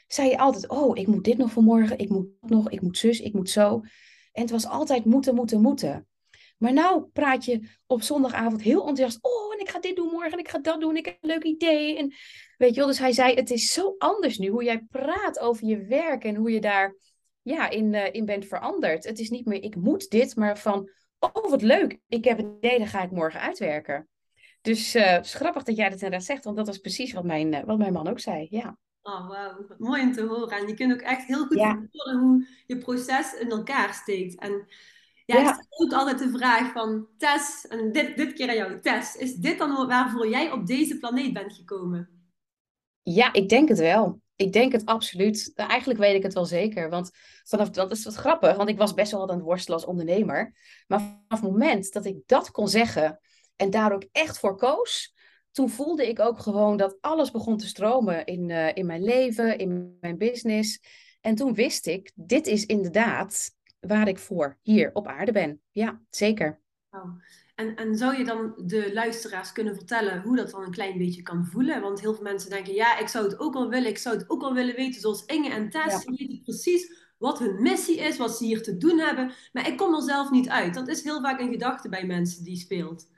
zei 0.06 0.28
je 0.28 0.38
altijd, 0.38 0.68
oh, 0.68 0.98
ik 0.98 1.06
moet 1.06 1.24
dit 1.24 1.38
nog 1.38 1.52
vanmorgen, 1.52 1.98
ik 1.98 2.08
moet 2.08 2.28
nog, 2.40 2.70
ik 2.70 2.80
moet 2.80 2.98
zus, 2.98 3.20
ik 3.20 3.32
moet 3.32 3.50
zo. 3.50 3.82
En 4.32 4.42
het 4.42 4.50
was 4.50 4.66
altijd 4.66 5.04
moeten, 5.04 5.34
moeten, 5.34 5.60
moeten. 5.60 6.06
Maar 6.58 6.72
nou 6.72 7.02
praat 7.12 7.44
je 7.44 7.68
op 7.86 8.02
zondagavond 8.02 8.62
heel 8.62 8.86
enthousiast. 8.88 9.18
Oh, 9.24 9.54
en 9.54 9.60
ik 9.60 9.68
ga 9.68 9.80
dit 9.80 9.96
doen 9.96 10.08
morgen 10.08 10.32
en 10.32 10.38
ik 10.38 10.48
ga 10.48 10.58
dat 10.58 10.80
doen. 10.80 10.96
Ik 10.96 11.04
heb 11.04 11.16
een 11.20 11.28
leuk 11.28 11.42
idee. 11.42 11.98
En 11.98 12.14
weet 12.56 12.74
je 12.74 12.76
wel, 12.76 12.86
dus 12.86 12.98
hij 12.98 13.12
zei: 13.12 13.34
Het 13.34 13.50
is 13.50 13.72
zo 13.72 13.94
anders 13.98 14.38
nu 14.38 14.48
hoe 14.48 14.64
jij 14.64 14.86
praat 14.90 15.38
over 15.38 15.66
je 15.66 15.84
werk 15.84 16.24
en 16.24 16.34
hoe 16.34 16.50
je 16.50 16.60
daar 16.60 16.96
ja, 17.42 17.68
in, 17.70 17.92
uh, 17.92 18.12
in 18.12 18.24
bent 18.24 18.46
veranderd. 18.46 19.04
Het 19.04 19.18
is 19.18 19.30
niet 19.30 19.46
meer 19.46 19.62
ik 19.62 19.76
moet 19.76 20.10
dit, 20.10 20.36
maar 20.36 20.58
van 20.58 20.90
oh, 21.18 21.50
wat 21.50 21.62
leuk. 21.62 21.98
Ik 22.08 22.24
heb 22.24 22.38
een 22.38 22.56
idee, 22.56 22.78
dan 22.78 22.86
ga 22.86 23.02
ik 23.02 23.10
morgen 23.10 23.40
uitwerken. 23.40 24.08
Dus 24.60 24.96
uh, 24.96 25.18
grappig 25.22 25.62
dat 25.62 25.76
jij 25.76 25.88
dat 25.88 26.02
inderdaad 26.02 26.26
zegt, 26.26 26.44
want 26.44 26.56
dat 26.56 26.66
was 26.66 26.78
precies 26.78 27.12
wat 27.12 27.24
mijn, 27.24 27.52
uh, 27.52 27.60
wat 27.64 27.78
mijn 27.78 27.92
man 27.92 28.08
ook 28.08 28.20
zei. 28.20 28.46
Ja. 28.50 28.78
Oh, 29.02 29.28
wauw. 29.28 29.66
Mooi 29.78 30.02
om 30.02 30.12
te 30.12 30.22
horen. 30.22 30.58
En 30.58 30.68
je 30.68 30.74
kunt 30.74 30.92
ook 30.92 31.00
echt 31.00 31.26
heel 31.26 31.46
goed 31.46 31.58
ja. 31.58 31.86
horen 31.90 32.20
hoe 32.20 32.46
je 32.66 32.78
proces 32.78 33.34
in 33.34 33.50
elkaar 33.50 33.94
steekt. 33.94 34.40
En 34.40 34.66
ja, 35.24 35.38
ja. 35.38 35.48
ik 35.48 35.54
stel 35.54 35.86
ook 35.86 35.92
altijd 35.92 36.18
de 36.18 36.38
vraag 36.38 36.72
van 36.72 37.06
Tess, 37.16 37.66
en 37.66 37.92
dit, 37.92 38.16
dit 38.16 38.32
keer 38.32 38.48
aan 38.48 38.56
jou, 38.56 38.80
Tess, 38.80 39.16
is 39.16 39.34
dit 39.34 39.58
dan 39.58 39.86
waarvoor 39.86 40.28
jij 40.28 40.52
op 40.52 40.66
deze 40.66 40.98
planeet 40.98 41.32
bent 41.32 41.52
gekomen? 41.52 42.08
Ja, 43.02 43.32
ik 43.32 43.48
denk 43.48 43.68
het 43.68 43.78
wel. 43.78 44.20
Ik 44.36 44.52
denk 44.52 44.72
het 44.72 44.86
absoluut. 44.86 45.52
Eigenlijk 45.54 46.00
weet 46.00 46.14
ik 46.14 46.22
het 46.22 46.34
wel 46.34 46.44
zeker. 46.44 46.90
Want 46.90 47.10
vanaf 47.44 47.70
dat 47.70 47.90
is 47.90 48.04
wat 48.04 48.14
grappig, 48.14 48.56
want 48.56 48.68
ik 48.68 48.78
was 48.78 48.94
best 48.94 49.10
wel 49.10 49.20
wat 49.20 49.30
aan 49.30 49.36
het 49.36 49.44
worstelen 49.44 49.78
als 49.78 49.88
ondernemer. 49.88 50.54
Maar 50.86 50.98
vanaf 50.98 51.42
het 51.42 51.50
moment 51.50 51.92
dat 51.92 52.04
ik 52.04 52.16
dat 52.26 52.50
kon 52.50 52.68
zeggen 52.68 53.20
en 53.56 53.70
daar 53.70 53.92
ook 53.92 54.04
echt 54.12 54.38
voor 54.38 54.56
koos, 54.56 55.14
toen 55.52 55.70
voelde 55.70 56.08
ik 56.08 56.20
ook 56.20 56.38
gewoon 56.38 56.76
dat 56.76 56.96
alles 57.00 57.30
begon 57.30 57.56
te 57.56 57.66
stromen 57.66 58.24
in, 58.24 58.48
uh, 58.48 58.74
in 58.74 58.86
mijn 58.86 59.02
leven, 59.02 59.58
in 59.58 59.96
mijn 60.00 60.18
business. 60.18 60.80
En 61.20 61.34
toen 61.34 61.54
wist 61.54 61.86
ik, 61.86 62.12
dit 62.14 62.46
is 62.46 62.66
inderdaad 62.66 63.50
waar 63.80 64.08
ik 64.08 64.18
voor 64.18 64.58
hier 64.62 64.90
op 64.92 65.06
aarde 65.06 65.32
ben. 65.32 65.60
Ja, 65.70 66.00
zeker. 66.10 66.60
En, 67.54 67.76
en 67.76 67.96
zou 67.96 68.16
je 68.16 68.24
dan 68.24 68.52
de 68.64 68.92
luisteraars 68.92 69.52
kunnen 69.52 69.74
vertellen 69.74 70.22
hoe 70.22 70.36
dat 70.36 70.50
dan 70.50 70.62
een 70.62 70.70
klein 70.70 70.98
beetje 70.98 71.22
kan 71.22 71.46
voelen? 71.46 71.80
Want 71.80 72.00
heel 72.00 72.14
veel 72.14 72.22
mensen 72.22 72.50
denken, 72.50 72.74
ja, 72.74 72.98
ik 72.98 73.08
zou 73.08 73.24
het 73.24 73.38
ook 73.38 73.54
al 73.54 73.68
willen, 73.68 73.88
ik 73.88 73.98
zou 73.98 74.16
het 74.16 74.30
ook 74.30 74.42
al 74.42 74.54
willen 74.54 74.74
weten, 74.74 75.00
zoals 75.00 75.24
Inge 75.24 75.50
en 75.50 75.70
Tess, 75.70 76.04
ja. 76.04 76.10
weten 76.10 76.42
precies 76.42 77.00
wat 77.18 77.38
hun 77.38 77.62
missie 77.62 77.98
is, 77.98 78.16
wat 78.16 78.36
ze 78.36 78.44
hier 78.44 78.62
te 78.62 78.76
doen 78.76 78.98
hebben. 78.98 79.32
Maar 79.52 79.68
ik 79.68 79.76
kom 79.76 79.94
er 79.94 80.02
zelf 80.02 80.30
niet 80.30 80.48
uit. 80.48 80.74
Dat 80.74 80.88
is 80.88 81.02
heel 81.02 81.20
vaak 81.20 81.40
een 81.40 81.52
gedachte 81.52 81.88
bij 81.88 82.06
mensen 82.06 82.44
die 82.44 82.56
speelt. 82.56 83.10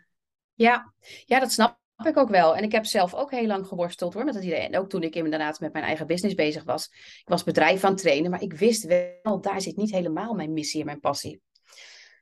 Ja, 0.54 0.92
ja 1.26 1.40
dat 1.40 1.52
snap 1.52 1.82
ik 2.02 2.16
ook 2.16 2.28
wel. 2.28 2.56
En 2.56 2.62
ik 2.62 2.72
heb 2.72 2.84
zelf 2.84 3.14
ook 3.14 3.30
heel 3.30 3.46
lang 3.46 3.66
geworsteld 3.66 4.14
hoor, 4.14 4.24
met 4.24 4.34
dat 4.34 4.42
idee. 4.42 4.58
En 4.58 4.78
ook 4.78 4.88
toen 4.88 5.02
ik 5.02 5.14
inderdaad 5.14 5.60
met 5.60 5.72
mijn 5.72 5.84
eigen 5.84 6.06
business 6.06 6.34
bezig 6.34 6.64
was. 6.64 6.86
Ik 6.92 7.28
was 7.28 7.44
bedrijf 7.44 7.84
aan 7.84 7.92
het 7.92 8.00
trainen, 8.00 8.30
maar 8.30 8.42
ik 8.42 8.52
wist 8.52 8.84
wel, 8.84 9.40
daar 9.40 9.60
zit 9.60 9.76
niet 9.76 9.90
helemaal 9.90 10.34
mijn 10.34 10.52
missie 10.52 10.80
en 10.80 10.86
mijn 10.86 11.00
passie. 11.00 11.40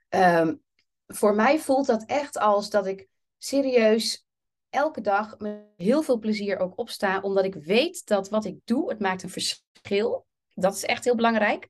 Um, 0.09 0.62
voor 1.07 1.35
mij 1.35 1.59
voelt 1.59 1.87
dat 1.87 2.05
echt 2.07 2.38
als 2.38 2.71
dat 2.71 2.87
ik 2.87 3.09
serieus 3.38 4.26
elke 4.71 5.00
dag 5.00 5.38
met 5.38 5.61
heel 5.76 6.02
veel 6.02 6.19
plezier 6.19 6.59
ook 6.59 6.79
opsta, 6.79 7.21
omdat 7.21 7.45
ik 7.45 7.55
weet 7.55 8.07
dat 8.07 8.29
wat 8.29 8.45
ik 8.45 8.57
doe, 8.64 8.91
het 8.91 9.00
maakt 9.00 9.23
een 9.23 9.31
verschil. 9.31 10.26
Dat 10.55 10.75
is 10.75 10.85
echt 10.85 11.05
heel 11.05 11.17
belangrijk. 11.17 11.69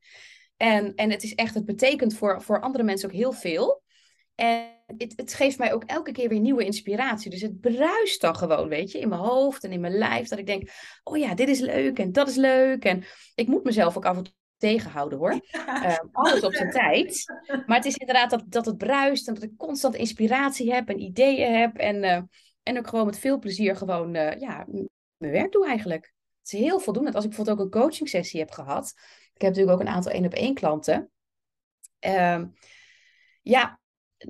En, 0.56 0.94
en 0.94 1.10
het 1.10 1.22
is 1.22 1.34
echt, 1.34 1.54
het 1.54 1.64
betekent 1.64 2.14
voor, 2.14 2.42
voor 2.42 2.60
andere 2.60 2.84
mensen 2.84 3.08
ook 3.08 3.14
heel 3.14 3.32
veel. 3.32 3.81
En 4.42 4.66
het, 4.96 5.12
het, 5.16 5.34
geeft 5.34 5.58
mij 5.58 5.72
ook 5.72 5.84
elke 5.84 6.12
keer 6.12 6.28
weer 6.28 6.40
nieuwe 6.40 6.64
inspiratie. 6.64 7.30
Dus 7.30 7.40
het 7.40 7.60
bruist 7.60 8.20
dan 8.20 8.36
gewoon, 8.36 8.68
weet 8.68 8.92
je, 8.92 8.98
in 8.98 9.08
mijn 9.08 9.20
hoofd 9.20 9.64
en 9.64 9.72
in 9.72 9.80
mijn 9.80 9.98
lijf. 9.98 10.28
Dat 10.28 10.38
ik 10.38 10.46
denk, 10.46 10.70
oh 11.02 11.18
ja, 11.18 11.34
dit 11.34 11.48
is 11.48 11.60
leuk 11.60 11.98
en 11.98 12.12
dat 12.12 12.28
is 12.28 12.36
leuk. 12.36 12.84
En 12.84 13.04
ik 13.34 13.48
moet 13.48 13.64
mezelf 13.64 13.96
ook 13.96 14.04
af 14.04 14.16
en 14.16 14.22
toe 14.22 14.34
tegenhouden 14.56 15.18
hoor. 15.18 15.40
Uh, 15.52 15.96
alles 16.12 16.42
op 16.42 16.52
zijn 16.52 16.70
tijd. 16.80 17.24
Maar 17.66 17.76
het 17.76 17.84
is 17.84 17.96
inderdaad 17.96 18.30
dat, 18.30 18.44
dat 18.46 18.66
het 18.66 18.78
bruist 18.78 19.28
en 19.28 19.34
dat 19.34 19.42
ik 19.42 19.56
constant 19.56 19.94
inspiratie 19.94 20.72
heb 20.72 20.88
en 20.88 21.00
ideeën 21.00 21.54
heb. 21.54 21.76
En, 21.76 21.96
uh, 22.04 22.20
en 22.62 22.78
ook 22.78 22.88
gewoon 22.88 23.06
met 23.06 23.18
veel 23.18 23.38
plezier 23.38 23.76
gewoon 23.76 24.14
uh, 24.14 24.38
ja, 24.38 24.66
mijn 25.16 25.32
werk 25.32 25.52
doe 25.52 25.66
eigenlijk. 25.66 26.12
Het 26.38 26.52
is 26.52 26.58
heel 26.58 26.80
voldoende. 26.80 27.12
Als 27.12 27.24
ik 27.24 27.30
bijvoorbeeld 27.30 27.58
ook 27.58 27.64
een 27.64 27.80
coaching 27.80 28.08
sessie 28.08 28.40
heb 28.40 28.50
gehad. 28.50 28.92
Ik 29.34 29.40
heb 29.42 29.50
natuurlijk 29.50 29.76
ook 29.76 29.86
een 29.86 29.94
aantal 29.94 30.12
één 30.12 30.24
op 30.24 30.34
één 30.34 30.54
klanten. 30.54 31.10
Ehm, 31.98 32.46
ja, 33.42 33.80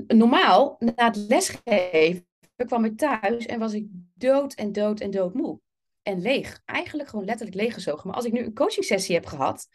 normaal, 0.07 0.77
na 0.79 1.05
het 1.07 1.17
lesgeven, 1.17 2.27
kwam 2.67 2.85
ik 2.85 2.99
thuis 2.99 3.47
en 3.47 3.59
was 3.59 3.73
ik 3.73 3.87
dood 4.15 4.55
en 4.55 4.73
dood 4.73 5.01
en 5.01 5.11
dood 5.11 5.35
moe. 5.35 5.61
En 6.03 6.21
leeg. 6.21 6.63
Eigenlijk 6.65 7.09
gewoon 7.09 7.25
letterlijk 7.25 7.57
leeggezogen. 7.57 8.07
Maar 8.07 8.17
als 8.17 8.25
ik 8.25 8.33
nu 8.33 8.45
een 8.45 8.55
coaching 8.55 8.85
sessie 8.85 9.15
heb 9.15 9.27
gehad, 9.27 9.67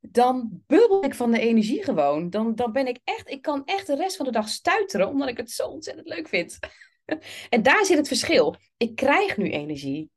dan 0.00 0.62
bubbel 0.66 1.04
ik 1.04 1.14
van 1.14 1.30
de 1.30 1.40
energie 1.40 1.84
gewoon. 1.84 2.30
Dan, 2.30 2.54
dan 2.54 2.72
ben 2.72 2.86
ik 2.86 2.98
echt, 3.04 3.30
ik 3.30 3.42
kan 3.42 3.62
echt 3.64 3.86
de 3.86 3.96
rest 3.96 4.16
van 4.16 4.26
de 4.26 4.32
dag 4.32 4.48
stuiteren, 4.48 5.08
omdat 5.08 5.28
ik 5.28 5.36
het 5.36 5.50
zo 5.50 5.66
ontzettend 5.66 6.08
leuk 6.08 6.28
vind. 6.28 6.58
en 7.48 7.62
daar 7.62 7.84
zit 7.84 7.96
het 7.96 8.08
verschil. 8.08 8.56
Ik 8.76 8.96
krijg 8.96 9.36
nu 9.36 9.50
energie. 9.50 10.10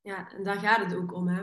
Ja, 0.00 0.32
en 0.32 0.44
daar 0.44 0.58
gaat 0.58 0.84
het 0.84 0.94
ook 0.94 1.14
om, 1.14 1.28
hè? 1.28 1.42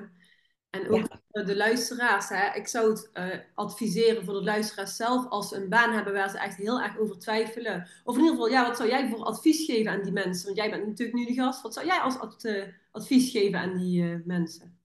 En 0.69 0.89
ook 0.89 1.07
ja. 1.31 1.43
de 1.43 1.55
luisteraars, 1.55 2.29
hè? 2.29 2.55
ik 2.55 2.67
zou 2.67 2.89
het 2.89 3.09
uh, 3.13 3.25
adviseren 3.55 4.25
voor 4.25 4.33
de 4.33 4.43
luisteraars 4.43 4.95
zelf 4.95 5.29
als 5.29 5.49
ze 5.49 5.55
een 5.55 5.69
baan 5.69 5.93
hebben 5.93 6.13
waar 6.13 6.29
ze 6.29 6.37
echt 6.37 6.55
heel 6.55 6.81
erg 6.81 6.97
over 6.97 7.19
twijfelen. 7.19 7.87
Of 8.03 8.15
in 8.15 8.21
ieder 8.21 8.35
geval, 8.35 8.51
ja, 8.51 8.67
wat 8.67 8.77
zou 8.77 8.89
jij 8.89 9.09
voor 9.09 9.23
advies 9.23 9.65
geven 9.65 9.91
aan 9.91 10.03
die 10.03 10.11
mensen? 10.11 10.45
Want 10.45 10.57
jij 10.57 10.69
bent 10.69 10.87
natuurlijk 10.87 11.17
nu 11.17 11.25
de 11.25 11.33
gast. 11.33 11.61
Wat 11.61 11.73
zou 11.73 11.85
jij 11.85 11.99
als 11.99 12.19
ad, 12.19 12.43
uh, 12.43 12.63
advies 12.91 13.31
geven 13.31 13.59
aan 13.59 13.77
die 13.77 14.03
uh, 14.03 14.25
mensen? 14.25 14.77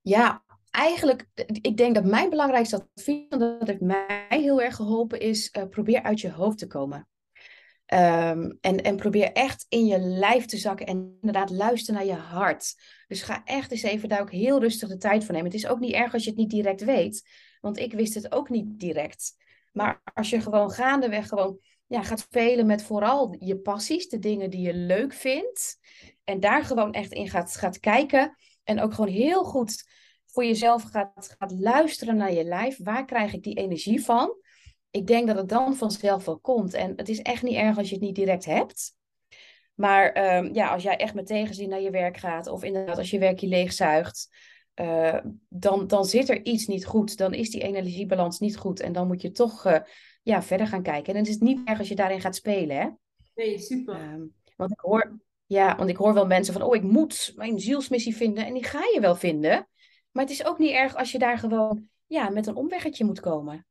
Ja, 0.00 0.42
eigenlijk, 0.70 1.26
ik 1.60 1.76
denk 1.76 1.94
dat 1.94 2.04
mijn 2.04 2.30
belangrijkste 2.30 2.88
advies, 2.94 3.28
dat 3.28 3.66
heeft 3.66 3.80
mij 3.80 4.26
heel 4.28 4.62
erg 4.62 4.76
geholpen, 4.76 5.20
is 5.20 5.50
probeer 5.70 6.02
uit 6.02 6.20
je 6.20 6.32
hoofd 6.32 6.58
te 6.58 6.66
komen. 6.66 7.08
Um, 7.94 8.58
en, 8.60 8.82
en 8.82 8.96
probeer 8.96 9.32
echt 9.32 9.66
in 9.68 9.86
je 9.86 9.98
lijf 9.98 10.44
te 10.44 10.56
zakken 10.56 10.86
en 10.86 11.16
inderdaad 11.20 11.50
luister 11.50 11.94
naar 11.94 12.04
je 12.04 12.14
hart. 12.14 12.74
Dus 13.06 13.22
ga 13.22 13.44
echt 13.44 13.70
eens 13.70 13.82
even 13.82 14.08
daar 14.08 14.20
ook 14.20 14.30
heel 14.30 14.60
rustig 14.60 14.88
de 14.88 14.96
tijd 14.96 15.24
voor 15.24 15.34
nemen. 15.34 15.50
Het 15.50 15.60
is 15.60 15.66
ook 15.66 15.78
niet 15.78 15.94
erg 15.94 16.12
als 16.12 16.24
je 16.24 16.30
het 16.30 16.38
niet 16.38 16.50
direct 16.50 16.84
weet, 16.84 17.28
want 17.60 17.78
ik 17.78 17.92
wist 17.92 18.14
het 18.14 18.32
ook 18.32 18.48
niet 18.48 18.66
direct. 18.66 19.32
Maar 19.72 20.00
als 20.14 20.30
je 20.30 20.40
gewoon 20.40 20.70
gaandeweg 20.70 21.28
gewoon 21.28 21.58
ja, 21.86 22.02
gaat 22.02 22.20
spelen 22.20 22.66
met 22.66 22.82
vooral 22.82 23.36
je 23.38 23.58
passies, 23.58 24.08
de 24.08 24.18
dingen 24.18 24.50
die 24.50 24.60
je 24.60 24.74
leuk 24.74 25.12
vindt, 25.12 25.78
en 26.24 26.40
daar 26.40 26.64
gewoon 26.64 26.92
echt 26.92 27.12
in 27.12 27.28
gaat, 27.28 27.56
gaat 27.56 27.80
kijken 27.80 28.36
en 28.64 28.80
ook 28.80 28.94
gewoon 28.94 29.10
heel 29.10 29.44
goed 29.44 29.84
voor 30.26 30.44
jezelf 30.44 30.82
gaat, 30.82 31.34
gaat 31.38 31.52
luisteren 31.52 32.16
naar 32.16 32.32
je 32.32 32.44
lijf. 32.44 32.78
Waar 32.82 33.04
krijg 33.04 33.32
ik 33.32 33.42
die 33.42 33.56
energie 33.56 34.04
van? 34.04 34.36
Ik 34.90 35.06
denk 35.06 35.26
dat 35.26 35.36
het 35.36 35.48
dan 35.48 35.76
vanzelf 35.76 36.24
wel 36.24 36.38
komt. 36.38 36.74
En 36.74 36.92
het 36.96 37.08
is 37.08 37.22
echt 37.22 37.42
niet 37.42 37.56
erg 37.56 37.78
als 37.78 37.88
je 37.88 37.94
het 37.94 38.04
niet 38.04 38.14
direct 38.14 38.44
hebt. 38.44 38.96
Maar 39.74 40.12
ehm, 40.12 40.54
ja, 40.54 40.68
als 40.68 40.82
jij 40.82 40.96
echt 40.96 41.14
met 41.14 41.26
tegenzin 41.26 41.68
naar 41.68 41.80
je 41.80 41.90
werk 41.90 42.16
gaat, 42.16 42.46
of 42.46 42.64
inderdaad 42.64 42.98
als 42.98 43.10
je 43.10 43.18
werk 43.18 43.38
je 43.38 43.46
leegzuigt, 43.46 44.28
uh, 44.80 45.18
dan, 45.48 45.86
dan 45.86 46.04
zit 46.04 46.28
er 46.28 46.44
iets 46.44 46.66
niet 46.66 46.86
goed. 46.86 47.16
Dan 47.16 47.34
is 47.34 47.50
die 47.50 47.62
energiebalans 47.62 48.38
niet 48.38 48.56
goed. 48.56 48.80
En 48.80 48.92
dan 48.92 49.06
moet 49.06 49.22
je 49.22 49.30
toch 49.30 49.66
uh, 49.66 49.78
ja, 50.22 50.42
verder 50.42 50.66
gaan 50.66 50.82
kijken. 50.82 51.12
En 51.12 51.18
het 51.18 51.28
is 51.28 51.38
niet 51.38 51.60
erg 51.64 51.78
als 51.78 51.88
je 51.88 51.94
daarin 51.94 52.20
gaat 52.20 52.34
spelen. 52.34 52.76
Hè? 52.76 52.88
Nee, 53.34 53.58
super. 53.58 53.94
Um, 53.94 54.34
want, 54.56 54.70
ik 54.70 54.80
hoor, 54.80 55.18
ja, 55.46 55.76
want 55.76 55.90
ik 55.90 55.96
hoor 55.96 56.14
wel 56.14 56.26
mensen 56.26 56.52
van, 56.52 56.62
oh, 56.62 56.74
ik 56.74 56.82
moet 56.82 57.32
mijn 57.36 57.58
zielsmissie 57.58 58.16
vinden. 58.16 58.46
En 58.46 58.54
die 58.54 58.64
ga 58.64 58.80
je 58.94 59.00
wel 59.00 59.14
vinden. 59.14 59.68
Maar 60.10 60.24
het 60.24 60.32
is 60.32 60.44
ook 60.44 60.58
niet 60.58 60.72
erg 60.72 60.96
als 60.96 61.12
je 61.12 61.18
daar 61.18 61.38
gewoon 61.38 61.88
ja, 62.06 62.28
met 62.28 62.46
een 62.46 62.56
omweggetje 62.56 63.04
moet 63.04 63.20
komen. 63.20 63.66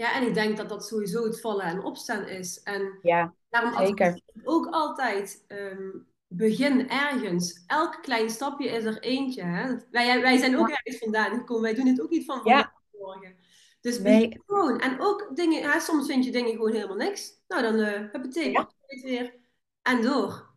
Ja, 0.00 0.14
en 0.14 0.26
ik 0.26 0.34
denk 0.34 0.56
dat 0.56 0.68
dat 0.68 0.86
sowieso 0.86 1.24
het 1.24 1.40
vallen 1.40 1.64
en 1.64 1.84
opstaan 1.84 2.28
is. 2.28 2.62
En 2.62 2.98
ja, 3.02 3.34
daarom 3.48 3.86
zeker. 3.86 4.06
ik 4.14 4.40
ook 4.44 4.66
altijd 4.66 5.44
um, 5.48 6.06
begin 6.26 6.88
ergens. 6.88 7.64
Elk 7.66 7.98
klein 8.02 8.30
stapje 8.30 8.68
is 8.68 8.84
er 8.84 8.98
eentje. 8.98 9.42
Hè? 9.42 9.76
Wij, 9.90 10.20
wij 10.20 10.36
zijn 10.36 10.58
ook 10.58 10.68
ja. 10.68 10.74
ergens 10.74 10.98
vandaan 10.98 11.38
gekomen. 11.38 11.62
Wij 11.62 11.74
doen 11.74 11.86
het 11.86 12.00
ook 12.00 12.10
niet 12.10 12.24
van 12.24 12.36
vandaag 12.36 12.72
ja. 12.92 12.98
morgen. 12.98 13.36
Dus 13.80 13.98
nee. 13.98 14.42
gewoon. 14.46 14.80
En 14.80 15.00
ook 15.00 15.30
dingen, 15.34 15.80
soms 15.80 16.06
vind 16.06 16.24
je 16.24 16.32
dingen 16.32 16.52
gewoon 16.52 16.72
helemaal 16.72 16.96
niks. 16.96 17.42
Nou, 17.48 17.62
dan 17.62 17.74
uh, 17.74 18.12
heb 18.12 18.22
het 18.22 18.34
ja. 18.34 18.70
het 18.86 19.02
weer. 19.02 19.34
En 19.82 20.02
door. 20.02 20.54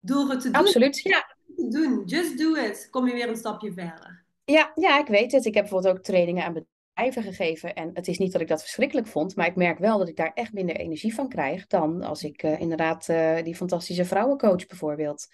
Door 0.00 0.30
het 0.30 0.40
te 0.40 0.50
doen. 0.50 0.60
Absoluut, 0.60 1.00
ja. 1.02 1.36
Doen. 1.56 2.02
Just 2.04 2.38
do 2.38 2.54
it. 2.54 2.88
Kom 2.90 3.06
je 3.06 3.12
weer 3.12 3.28
een 3.28 3.36
stapje 3.36 3.72
verder. 3.72 4.24
Ja, 4.44 4.72
ja, 4.74 4.98
ik 4.98 5.06
weet 5.06 5.32
het. 5.32 5.44
Ik 5.44 5.54
heb 5.54 5.62
bijvoorbeeld 5.62 5.96
ook 5.96 6.02
trainingen 6.02 6.44
aan 6.44 6.52
bedrijven 6.94 7.32
gegeven. 7.32 7.74
En 7.74 7.90
het 7.94 8.08
is 8.08 8.18
niet 8.18 8.32
dat 8.32 8.40
ik 8.40 8.48
dat 8.48 8.60
verschrikkelijk 8.60 9.06
vond, 9.06 9.36
maar 9.36 9.46
ik 9.46 9.56
merk 9.56 9.78
wel 9.78 9.98
dat 9.98 10.08
ik 10.08 10.16
daar 10.16 10.32
echt 10.34 10.52
minder 10.52 10.76
energie 10.76 11.14
van 11.14 11.28
krijg 11.28 11.66
dan 11.66 12.02
als 12.02 12.22
ik 12.22 12.42
uh, 12.42 12.60
inderdaad 12.60 13.08
uh, 13.08 13.42
die 13.42 13.56
fantastische 13.56 14.04
vrouwencoach 14.04 14.66
bijvoorbeeld. 14.66 15.28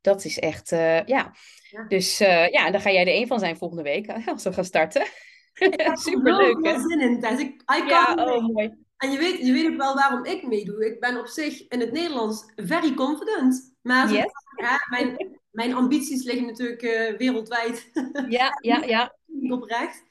Dat 0.00 0.24
is 0.24 0.38
echt, 0.38 0.72
uh, 0.72 1.04
ja. 1.04 1.32
ja. 1.70 1.84
Dus 1.88 2.18
ja, 2.18 2.70
daar 2.70 2.80
ga 2.80 2.90
jij 2.90 3.06
er 3.06 3.20
een 3.20 3.26
van 3.26 3.38
zijn 3.38 3.56
volgende 3.56 3.82
week 3.82 4.12
als 4.26 4.44
we 4.44 4.52
gaan 4.52 4.64
starten. 4.64 5.06
Superleuk, 6.08 6.64
hè? 6.66 6.80
zin 6.80 7.00
in, 7.00 7.20
Tess. 7.20 7.42
Ik, 7.42 7.62
I 7.76 7.88
ja, 7.88 8.14
oh, 8.14 8.46
mooi. 8.46 8.84
En 8.96 9.10
je 9.10 9.18
weet, 9.18 9.38
je 9.38 9.52
weet 9.52 9.66
ook 9.66 9.76
wel 9.76 9.94
waarom 9.94 10.24
ik 10.24 10.46
meedoe. 10.46 10.86
Ik 10.86 11.00
ben 11.00 11.18
op 11.18 11.26
zich 11.26 11.68
in 11.68 11.80
het 11.80 11.92
Nederlands 11.92 12.52
very 12.56 12.94
confident. 12.94 13.74
Maar 13.82 14.12
yes. 14.12 14.24
ja, 14.56 14.78
mijn, 14.90 15.38
mijn 15.50 15.74
ambities 15.74 16.24
liggen 16.24 16.46
natuurlijk 16.46 16.80
wereldwijd. 17.18 17.90
Ja, 18.28 18.58
ja, 18.60 18.82
ja. 18.84 19.14
Oprecht. 19.56 20.04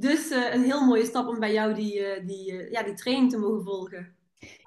Dus 0.00 0.30
uh, 0.30 0.54
een 0.54 0.62
heel 0.62 0.84
mooie 0.84 1.04
stap 1.04 1.28
om 1.28 1.38
bij 1.38 1.52
jou 1.52 1.74
die, 1.74 1.98
uh, 1.98 2.26
die, 2.26 2.70
ja, 2.70 2.82
die 2.82 2.94
training 2.94 3.30
te 3.30 3.38
mogen 3.38 3.64
volgen. 3.64 4.16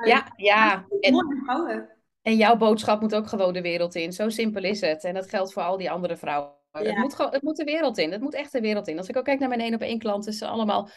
Ja, 0.05 0.33
ja. 0.35 0.85
Mooie 0.87 1.41
vrouwen. 1.43 1.89
En 2.21 2.35
jouw 2.35 2.57
boodschap 2.57 3.01
moet 3.01 3.15
ook 3.15 3.27
gewoon 3.27 3.53
de 3.53 3.61
wereld 3.61 3.95
in. 3.95 4.13
Zo 4.13 4.29
simpel 4.29 4.63
is 4.63 4.81
het. 4.81 5.03
En 5.03 5.13
dat 5.13 5.29
geldt 5.29 5.53
voor 5.53 5.63
al 5.63 5.77
die 5.77 5.91
andere 5.91 6.17
vrouwen. 6.17 6.51
Ja. 6.71 6.79
Het, 6.81 6.97
moet 6.97 7.15
gewoon, 7.15 7.31
het 7.31 7.41
moet 7.41 7.57
de 7.57 7.63
wereld 7.63 7.97
in. 7.97 8.11
Het 8.11 8.21
moet 8.21 8.33
echt 8.33 8.51
de 8.51 8.61
wereld 8.61 8.87
in. 8.87 8.97
Als 8.97 9.07
ik 9.09 9.17
ook 9.17 9.23
kijk 9.25 9.39
naar 9.39 9.49
mijn 9.49 9.61
één 9.61 9.73
op 9.73 9.81
één 9.81 9.99
klanten, 9.99 10.33
ze 10.33 10.47
allemaal 10.47 10.89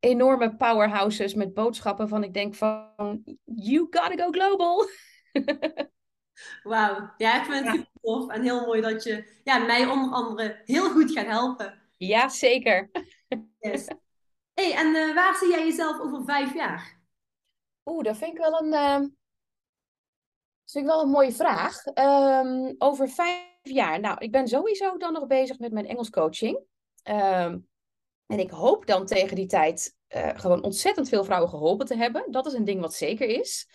enorme 0.00 0.56
powerhouses 0.56 1.34
met 1.34 1.54
boodschappen 1.54 2.08
van 2.08 2.24
ik 2.24 2.34
denk 2.34 2.54
van 2.54 3.22
you 3.44 3.86
gotta 3.90 4.24
go 4.24 4.30
global. 4.30 4.88
Wauw, 6.62 7.14
ja, 7.16 7.40
ik 7.40 7.44
vind 7.44 7.64
het 7.64 7.74
super 7.74 7.90
tof 8.00 8.30
en 8.30 8.42
heel 8.42 8.66
mooi 8.66 8.80
dat 8.80 9.02
je 9.02 9.40
ja, 9.44 9.58
mij 9.58 9.86
onder 9.86 10.10
andere 10.10 10.60
heel 10.64 10.90
goed 10.90 11.12
gaat 11.12 11.26
helpen. 11.26 11.82
Ja, 11.96 12.28
zeker. 12.28 12.90
Yes. 13.58 13.86
hey, 14.54 14.74
en 14.74 14.86
uh, 14.86 15.14
waar 15.14 15.36
zie 15.36 15.48
jij 15.48 15.64
jezelf 15.64 16.00
over 16.00 16.24
vijf 16.24 16.54
jaar? 16.54 17.00
Oeh, 17.84 18.04
dat 18.04 18.16
vind 18.16 18.32
ik 18.32 18.38
wel 18.38 18.62
een, 18.62 18.72
uh, 18.72 19.08
vind 20.64 20.86
wel 20.86 21.02
een 21.02 21.08
mooie 21.08 21.32
vraag. 21.32 21.86
Um, 21.86 22.74
over 22.78 23.08
vijf 23.08 23.46
jaar, 23.62 24.00
nou, 24.00 24.18
ik 24.18 24.32
ben 24.32 24.48
sowieso 24.48 24.96
dan 24.96 25.12
nog 25.12 25.26
bezig 25.26 25.58
met 25.58 25.72
mijn 25.72 25.86
Engels 25.86 26.10
coaching. 26.10 26.56
Um, 27.02 27.68
en 28.26 28.38
ik 28.38 28.50
hoop 28.50 28.86
dan 28.86 29.06
tegen 29.06 29.36
die 29.36 29.46
tijd 29.46 29.96
uh, 30.08 30.30
gewoon 30.34 30.62
ontzettend 30.62 31.08
veel 31.08 31.24
vrouwen 31.24 31.50
geholpen 31.50 31.86
te 31.86 31.96
hebben. 31.96 32.30
Dat 32.30 32.46
is 32.46 32.52
een 32.52 32.64
ding 32.64 32.80
wat 32.80 32.94
zeker 32.94 33.28
is. 33.28 33.68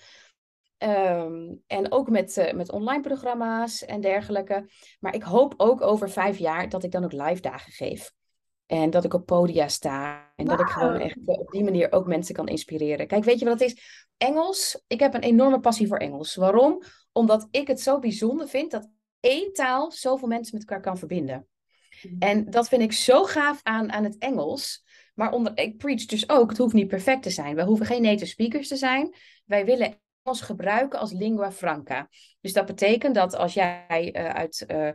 En 1.68 1.86
ook 1.90 2.10
met, 2.10 2.38
uh, 2.38 2.52
met 2.52 2.72
online 2.72 3.02
programma's 3.02 3.86
en 3.86 4.02
dergelijke. 4.02 4.70
Maar 5.00 5.16
ik 5.16 5.24
hoop 5.24 5.54
ook 5.58 5.82
over 5.82 6.10
vijf 6.10 6.38
jaar 6.38 6.70
dat 6.70 6.84
ik 6.84 6.92
dan 6.92 7.04
ook 7.04 7.12
live 7.12 7.42
dagen 7.42 7.72
geef. 7.72 8.14
En 8.66 8.90
dat 8.90 9.04
ik 9.04 9.14
op 9.14 9.26
podia 9.26 9.68
sta. 9.68 10.32
En 10.36 10.46
wow. 10.46 10.58
dat 10.58 10.68
ik 10.68 10.74
gewoon 10.74 11.00
echt 11.00 11.18
uh, 11.18 11.40
op 11.40 11.52
die 11.52 11.64
manier 11.64 11.92
ook 11.92 12.08
mensen 12.08 12.36
kan 12.36 12.48
inspireren. 12.48 13.08
Kijk, 13.08 13.24
weet 13.24 13.40
je 13.40 13.46
wat 13.46 13.60
het 13.60 13.70
is? 13.70 14.08
Engels, 14.18 14.84
ik 14.88 15.00
heb 15.00 15.14
een 15.14 15.22
enorme 15.22 15.60
passie 15.60 15.88
voor 15.88 15.98
Engels. 15.98 16.36
Waarom? 16.36 16.84
Omdat 17.12 17.48
ik 17.52 17.68
het 17.68 17.82
zo 17.82 18.00
bijzonder 18.00 18.48
vind 18.48 18.72
dat 18.72 18.90
één 19.20 19.54
taal 19.54 19.92
zoveel 19.92 20.28
mensen 20.28 20.58
met 20.58 20.70
elkaar 20.70 20.84
kan 20.84 20.98
verbinden. 20.98 21.48
Mm. 22.02 22.16
En 22.20 22.50
dat 22.50 22.68
vind 22.68 22.82
ik 22.82 22.92
zo 22.92 23.24
gaaf 23.24 23.60
aan, 23.64 23.92
aan 23.92 24.04
het 24.04 24.18
Engels. 24.18 24.84
Maar 25.14 25.32
onder, 25.32 25.58
ik 25.58 25.78
preach 25.78 26.06
dus 26.06 26.30
ook, 26.30 26.50
het 26.50 26.58
hoeft 26.58 26.74
niet 26.74 26.88
perfect 26.88 27.24
te 27.24 27.30
zijn. 27.30 27.56
We 27.56 27.64
hoeven 27.64 27.86
geen 27.86 28.02
native 28.02 28.26
speakers 28.26 28.68
te 28.68 28.76
zijn. 28.76 29.16
Wij 29.46 29.66
willen 29.66 30.02
Engels 30.24 30.42
gebruiken 30.42 31.00
als 31.00 31.12
lingua 31.12 31.52
franca. 31.52 32.10
Dus 32.42 32.54
dat 32.54 32.66
betekent 32.66 33.16
dat 33.16 33.36
als 33.36 33.54
jij 33.54 34.16
uh, 34.18 34.30
uit, 34.30 34.66
uh, 34.68 34.90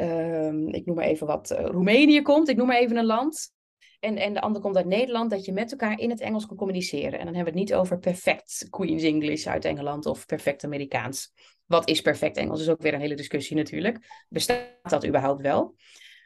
uh, 0.00 0.74
ik 0.74 0.86
noem 0.86 0.96
maar 0.96 1.04
even 1.04 1.26
wat, 1.26 1.50
eh, 1.50 1.64
Roemenië 1.64 2.22
komt, 2.22 2.48
ik 2.48 2.56
noem 2.56 2.66
maar 2.66 2.76
even 2.76 2.96
een 2.96 3.04
land. 3.04 3.52
En, 4.00 4.16
en 4.16 4.32
de 4.32 4.40
ander 4.40 4.62
komt 4.62 4.76
uit 4.76 4.86
Nederland, 4.86 5.30
dat 5.30 5.44
je 5.44 5.52
met 5.52 5.70
elkaar 5.70 5.98
in 5.98 6.10
het 6.10 6.20
Engels 6.20 6.46
kan 6.46 6.56
communiceren. 6.56 7.18
En 7.18 7.24
dan 7.24 7.34
hebben 7.34 7.54
we 7.54 7.60
het 7.60 7.68
niet 7.68 7.74
over 7.74 7.98
perfect 7.98 8.66
Queen's 8.70 9.02
English 9.02 9.46
uit 9.46 9.64
Engeland 9.64 10.06
of 10.06 10.26
perfect 10.26 10.64
Amerikaans. 10.64 11.32
Wat 11.66 11.88
is 11.88 12.00
perfect 12.00 12.36
Engels? 12.36 12.60
is 12.60 12.68
ook 12.68 12.82
weer 12.82 12.94
een 12.94 13.00
hele 13.00 13.14
discussie 13.14 13.56
natuurlijk. 13.56 14.24
Bestaat 14.28 14.68
dat 14.82 15.06
überhaupt 15.06 15.42
wel? 15.42 15.74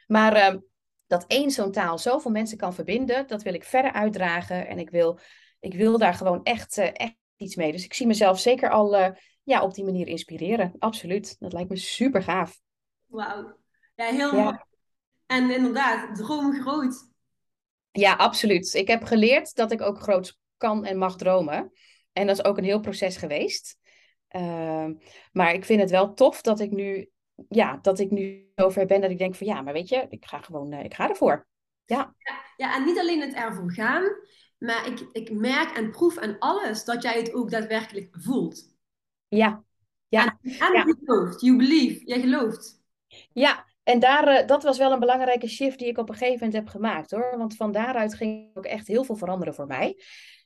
Maar 0.07 0.35
ehm, 0.35 0.57
dat 1.07 1.25
één 1.27 1.51
zo'n 1.51 1.71
taal 1.71 1.97
zoveel 1.97 2.31
mensen 2.31 2.57
kan 2.57 2.73
verbinden, 2.73 3.27
dat 3.27 3.43
wil 3.43 3.53
ik 3.53 3.63
verder 3.63 3.91
uitdragen. 3.91 4.67
En 4.67 4.79
ik 4.79 4.89
wil, 4.89 5.19
ik 5.59 5.73
wil 5.73 5.97
daar 5.97 6.13
gewoon 6.13 6.43
echt, 6.43 6.77
uh, 6.77 6.89
echt 6.93 7.15
iets 7.35 7.55
mee. 7.55 7.71
Dus 7.71 7.83
ik 7.83 7.93
zie 7.93 8.07
mezelf 8.07 8.39
zeker 8.39 8.69
al 8.69 8.99
uh, 8.99 9.09
ja, 9.43 9.63
op 9.63 9.73
die 9.73 9.83
manier 9.83 10.07
inspireren. 10.07 10.75
Absoluut. 10.79 11.35
Dat 11.39 11.53
lijkt 11.53 11.69
me 11.69 11.75
super 11.75 12.23
gaaf. 12.23 12.61
Wauw. 13.05 13.61
Ja, 13.95 14.05
heel 14.05 14.35
ja. 14.35 14.43
mooi. 14.43 14.57
En 15.25 15.51
inderdaad, 15.51 16.15
droom 16.15 16.61
groot. 16.61 17.11
Ja, 17.91 18.13
absoluut. 18.13 18.73
Ik 18.73 18.87
heb 18.87 19.03
geleerd 19.03 19.55
dat 19.55 19.71
ik 19.71 19.81
ook 19.81 19.99
groot 19.99 20.37
kan 20.57 20.85
en 20.85 20.97
mag 20.97 21.15
dromen. 21.15 21.71
En 22.11 22.27
dat 22.27 22.37
is 22.37 22.45
ook 22.45 22.57
een 22.57 22.63
heel 22.63 22.79
proces 22.79 23.17
geweest. 23.17 23.77
Uh, 24.35 24.89
maar 25.31 25.53
ik 25.53 25.65
vind 25.65 25.81
het 25.81 25.89
wel 25.89 26.13
tof 26.13 26.41
dat 26.41 26.59
ik 26.59 26.71
nu 26.71 27.11
ja, 27.49 27.79
dat 27.81 27.99
ik 27.99 28.11
nu 28.11 28.51
zover 28.55 28.85
ben 28.85 29.01
dat 29.01 29.11
ik 29.11 29.17
denk 29.17 29.35
van 29.35 29.47
ja, 29.47 29.61
maar 29.61 29.73
weet 29.73 29.89
je, 29.89 30.05
ik 30.09 30.25
ga 30.25 30.41
gewoon, 30.41 30.73
uh, 30.73 30.83
ik 30.83 30.93
ga 30.93 31.09
ervoor. 31.09 31.47
Ja. 31.85 32.15
ja. 32.17 32.41
Ja, 32.57 32.75
en 32.75 32.85
niet 32.85 32.99
alleen 32.99 33.21
het 33.21 33.33
ervoor 33.33 33.71
gaan, 33.71 34.03
maar 34.57 34.87
ik, 34.87 35.07
ik 35.11 35.31
merk 35.31 35.77
en 35.77 35.91
proef 35.91 36.17
aan 36.17 36.39
alles 36.39 36.83
dat 36.83 37.03
jij 37.03 37.17
het 37.17 37.33
ook 37.33 37.49
daadwerkelijk 37.49 38.15
voelt. 38.19 38.75
Ja. 39.27 39.63
Ja. 40.07 40.39
En, 40.41 40.51
en 40.59 40.73
ja. 40.73 40.83
je 40.85 40.95
gelooft, 41.03 41.41
you 41.41 41.57
believe, 41.57 42.05
jij 42.05 42.19
gelooft. 42.19 42.81
Ja, 43.33 43.65
en 43.83 43.99
daar, 43.99 44.41
uh, 44.41 44.47
dat 44.47 44.63
was 44.63 44.77
wel 44.77 44.91
een 44.91 44.99
belangrijke 44.99 45.47
shift 45.47 45.79
die 45.79 45.87
ik 45.87 45.97
op 45.97 46.09
een 46.09 46.15
gegeven 46.15 46.45
moment 46.45 46.53
heb 46.53 46.67
gemaakt 46.67 47.11
hoor. 47.11 47.37
Want 47.37 47.55
van 47.55 47.71
daaruit 47.71 48.13
ging 48.13 48.49
ook 48.53 48.65
echt 48.65 48.87
heel 48.87 49.03
veel 49.03 49.15
veranderen 49.15 49.53
voor 49.53 49.67
mij. 49.67 49.87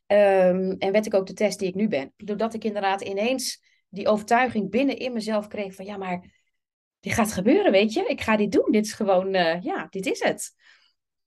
Um, 0.07 0.75
en 0.77 0.91
werd 0.91 1.05
ik 1.05 1.13
ook 1.13 1.27
de 1.27 1.33
test 1.33 1.59
die 1.59 1.67
ik 1.67 1.75
nu 1.75 1.87
ben. 1.87 2.13
Doordat 2.17 2.53
ik 2.53 2.63
inderdaad 2.63 3.01
ineens 3.01 3.63
die 3.89 4.07
overtuiging 4.07 4.69
binnen 4.69 4.97
in 4.97 5.13
mezelf 5.13 5.47
kreeg 5.47 5.75
van 5.75 5.85
ja, 5.85 5.97
maar 5.97 6.35
dit 6.99 7.13
gaat 7.13 7.33
gebeuren, 7.33 7.71
weet 7.71 7.93
je. 7.93 8.05
Ik 8.05 8.21
ga 8.21 8.37
dit 8.37 8.51
doen. 8.51 8.71
Dit 8.71 8.85
is 8.85 8.93
gewoon, 8.93 9.35
uh, 9.35 9.61
ja, 9.61 9.87
dit 9.89 10.05
is 10.05 10.19
het. 10.19 10.55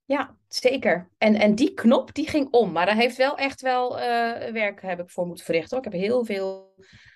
Ja, 0.05 0.37
zeker. 0.47 1.09
En, 1.17 1.35
en 1.35 1.55
die 1.55 1.73
knop, 1.73 2.13
die 2.13 2.27
ging 2.27 2.47
om. 2.51 2.71
Maar 2.71 2.85
daar 2.85 2.95
heeft 2.95 3.17
wel 3.17 3.37
echt 3.37 3.61
wel 3.61 3.97
uh, 3.97 4.03
werk 4.51 4.81
heb 4.81 4.99
ik 4.99 5.09
voor 5.09 5.25
moeten 5.25 5.45
verrichten. 5.45 5.77
Hoor. 5.77 5.85
Ik 5.85 5.91
heb 5.91 6.01
heel 6.01 6.25
veel 6.25 6.75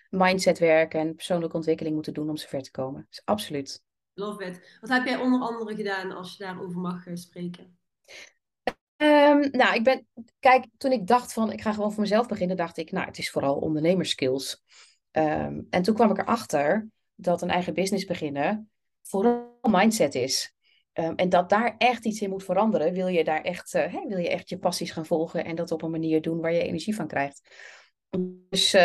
mindsetwerk 0.10 0.94
en 0.94 1.16
persoonlijke 1.16 1.56
ontwikkeling 1.56 1.96
moeten 1.96 2.14
doen 2.14 2.30
om 2.30 2.38
zover 2.38 2.62
te 2.62 2.72
komen. 2.72 3.06
Dus 3.10 3.22
absoluut. 3.26 3.85
Love 4.16 4.44
it. 4.44 4.78
Wat 4.82 4.90
heb 4.90 5.06
jij 5.06 5.18
onder 5.18 5.42
andere 5.42 5.76
gedaan 5.76 6.12
als 6.12 6.38
je 6.38 6.44
daarover 6.44 6.80
mag 6.80 7.06
uh, 7.06 7.16
spreken? 7.16 7.78
Um, 8.98 9.50
nou, 9.52 9.76
ik 9.76 9.84
ben, 9.84 10.08
kijk, 10.40 10.66
toen 10.78 10.92
ik 10.92 11.08
dacht 11.08 11.34
van, 11.34 11.52
ik 11.52 11.62
ga 11.62 11.74
gewoon 11.74 11.92
voor 11.92 12.02
mezelf 12.02 12.28
beginnen, 12.28 12.58
dacht 12.58 12.78
ik, 12.78 12.92
nou, 12.92 13.06
het 13.06 13.18
is 13.18 13.32
vooral 13.32 13.56
ondernemerskills. 13.56 14.64
Um, 15.12 15.68
en 15.70 15.82
toen 15.82 15.96
kwam 15.96 16.10
ik 16.12 16.18
erachter 16.18 16.88
dat 17.16 17.42
een 17.42 17.50
eigen 17.50 17.74
business 17.74 18.06
beginnen 18.06 18.70
vooral 19.02 19.58
mindset 19.62 20.16
is. 20.16 20.56
Um, 20.94 21.16
en 21.16 21.30
dat 21.30 21.50
daar 21.50 21.76
echt 21.78 22.06
iets 22.06 22.22
in 22.22 22.30
moet 22.30 22.44
veranderen. 22.44 22.94
Wil 22.94 23.08
je 23.08 23.24
daar 23.24 23.42
echt, 23.42 23.72
hè, 23.72 24.08
wil 24.08 24.18
je 24.18 24.30
echt 24.30 24.50
je 24.50 24.58
passies 24.58 24.92
gaan 24.92 25.06
volgen 25.06 25.46
en 25.46 25.56
dat 25.56 25.72
op 25.72 25.82
een 25.82 25.92
manier 25.92 26.22
doen 26.22 26.42
waar 26.42 26.54
je 26.54 26.62
energie 26.62 26.96
van 26.96 27.08
krijgt. 27.08 27.50
Dus 28.50 28.78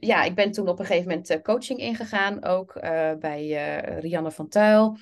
ja, 0.00 0.22
ik 0.22 0.34
ben 0.34 0.50
toen 0.50 0.68
op 0.68 0.78
een 0.78 0.86
gegeven 0.86 1.08
moment 1.08 1.30
uh, 1.30 1.42
coaching 1.42 1.78
ingegaan, 1.78 2.44
ook 2.44 2.76
uh, 2.76 3.12
bij 3.14 3.48
Rianne 4.00 4.30
van 4.30 4.48
Tuil. 4.48 4.96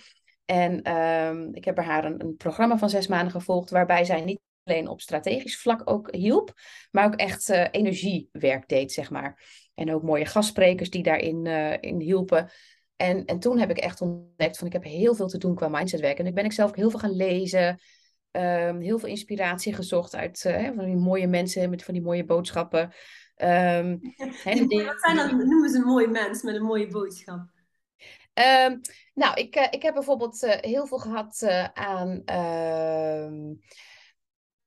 En 0.45 0.83
ehm, 0.83 1.49
ik 1.53 1.65
heb 1.65 1.75
bij 1.75 1.85
haar 1.85 2.05
een, 2.05 2.37
programma 2.37 2.79
van 2.79 2.91
zes 2.91 3.07
maanden 3.07 3.31
gevolgd, 3.31 3.71
waarbij 3.71 4.05
zij 4.05 4.21
niet 4.21 4.41
alleen 4.65 4.89
op 4.89 5.01
strategisch 5.01 5.59
vlak 5.59 5.91
ook 5.91 6.15
hielp, 6.15 6.53
maar 6.91 7.07
ook 7.07 7.15
echt 7.15 7.49
energiewerk 7.49 8.69
deed, 8.69 8.93
zeg 8.93 9.11
maar. 9.11 9.43
En 9.75 9.93
ook 9.95 10.03
mooie 10.03 10.27
gastsprekers 10.27 10.91
die 10.91 11.03
daarin 11.03 11.47
in 11.81 12.01
hielpen. 12.01 12.51
En, 12.97 13.25
en 13.25 13.39
toen 13.39 13.59
heb 13.59 13.71
ik 13.71 13.79
echt 13.79 14.01
ontdekt 14.01 14.59
van 14.59 14.67
ik 14.67 14.73
heb 14.73 14.85
heel 14.85 15.15
veel 15.15 15.27
te 15.27 15.39
doen 15.39 15.55
qua 15.55 15.69
mindsetwerk. 15.69 16.19
En 16.19 16.27
ik 16.27 16.35
ben 16.35 16.45
ik 16.45 16.53
zelf 16.53 16.69
ook 16.69 16.77
heel 16.77 16.91
veel 16.91 16.99
gaan 16.99 17.17
lezen, 17.17 17.81
um, 18.31 18.81
heel 18.81 18.99
veel 18.99 19.09
inspiratie 19.09 19.75
gezocht 19.75 20.17
uit 20.17 20.41
van 20.75 20.85
die 20.85 20.97
mooie 20.97 21.27
mensen 21.27 21.71
met 21.71 21.85
van 21.85 21.95
die 21.95 22.03
mooie 22.03 22.25
boodschappen. 22.25 22.93
Um, 23.45 24.01
die, 24.45 24.67
die, 24.67 24.85
wat 24.85 25.01
zijn 25.01 25.17
dan, 25.17 25.37
noemen 25.37 25.71
ze 25.71 25.77
een 25.77 25.85
mooie 25.85 26.09
mens 26.09 26.43
met 26.43 26.55
een 26.55 26.63
mooie 26.63 26.87
boodschap? 26.87 27.47
Um, 28.35 28.81
nou, 29.15 29.35
ik, 29.35 29.57
uh, 29.57 29.67
ik 29.71 29.83
heb 29.83 29.95
bijvoorbeeld 29.95 30.43
uh, 30.43 30.55
heel 30.61 30.87
veel 30.87 30.99
gehad 30.99 31.43
uh, 31.45 31.65
aan. 31.65 32.23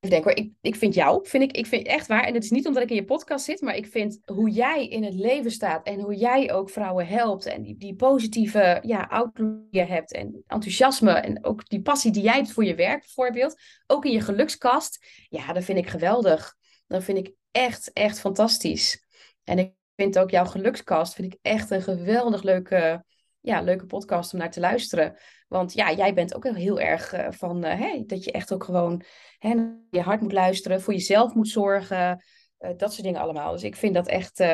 Even 0.00 0.16
denken 0.16 0.30
hoor, 0.30 0.44
ik, 0.44 0.52
ik 0.60 0.76
vind 0.76 0.94
jou, 0.94 1.28
vind 1.28 1.42
ik, 1.42 1.52
ik 1.52 1.66
vind 1.66 1.86
echt 1.86 2.06
waar. 2.06 2.24
En 2.24 2.34
het 2.34 2.44
is 2.44 2.50
niet 2.50 2.66
omdat 2.66 2.82
ik 2.82 2.90
in 2.90 2.96
je 2.96 3.04
podcast 3.04 3.44
zit, 3.44 3.60
maar 3.60 3.76
ik 3.76 3.86
vind 3.86 4.20
hoe 4.24 4.50
jij 4.50 4.88
in 4.88 5.04
het 5.04 5.14
leven 5.14 5.50
staat 5.50 5.86
en 5.86 6.00
hoe 6.00 6.14
jij 6.14 6.52
ook 6.52 6.70
vrouwen 6.70 7.06
helpt 7.06 7.46
en 7.46 7.62
die, 7.62 7.76
die 7.76 7.94
positieve 7.94 8.78
ja, 8.82 9.02
outlook 9.02 9.58
je 9.70 9.84
hebt 9.84 10.12
en 10.12 10.42
enthousiasme 10.46 11.12
en 11.12 11.44
ook 11.44 11.68
die 11.68 11.82
passie 11.82 12.10
die 12.10 12.22
jij 12.22 12.34
hebt 12.34 12.52
voor 12.52 12.64
je 12.64 12.74
werk 12.74 13.00
bijvoorbeeld, 13.00 13.60
ook 13.86 14.04
in 14.04 14.12
je 14.12 14.20
gelukskast, 14.20 15.06
ja, 15.28 15.52
dat 15.52 15.64
vind 15.64 15.78
ik 15.78 15.88
geweldig. 15.88 16.58
Dat 16.90 17.04
vind 17.04 17.18
ik 17.18 17.34
echt, 17.50 17.92
echt 17.92 18.20
fantastisch. 18.20 19.04
En 19.44 19.58
ik 19.58 19.72
vind 19.96 20.18
ook 20.18 20.30
jouw 20.30 20.44
gelukskast, 20.44 21.14
vind 21.14 21.32
ik 21.32 21.38
echt 21.42 21.70
een 21.70 21.82
geweldig 21.82 22.42
leuke 22.42 23.04
ja, 23.40 23.60
leuke 23.60 23.86
podcast 23.86 24.32
om 24.32 24.38
naar 24.38 24.50
te 24.50 24.60
luisteren. 24.60 25.16
Want 25.48 25.72
ja, 25.72 25.92
jij 25.92 26.14
bent 26.14 26.34
ook 26.34 26.44
heel 26.44 26.80
erg 26.80 27.14
uh, 27.14 27.26
van 27.30 27.64
uh, 27.64 27.74
hey, 27.74 28.04
dat 28.06 28.24
je 28.24 28.32
echt 28.32 28.52
ook 28.52 28.64
gewoon 28.64 29.02
hè, 29.38 29.54
je 29.90 30.00
hart 30.00 30.20
moet 30.20 30.32
luisteren, 30.32 30.80
voor 30.80 30.92
jezelf 30.92 31.34
moet 31.34 31.48
zorgen, 31.48 32.24
uh, 32.58 32.70
dat 32.76 32.92
soort 32.92 33.04
dingen 33.04 33.20
allemaal. 33.20 33.52
Dus 33.52 33.62
ik 33.62 33.76
vind 33.76 33.94
dat 33.94 34.08
echt, 34.08 34.44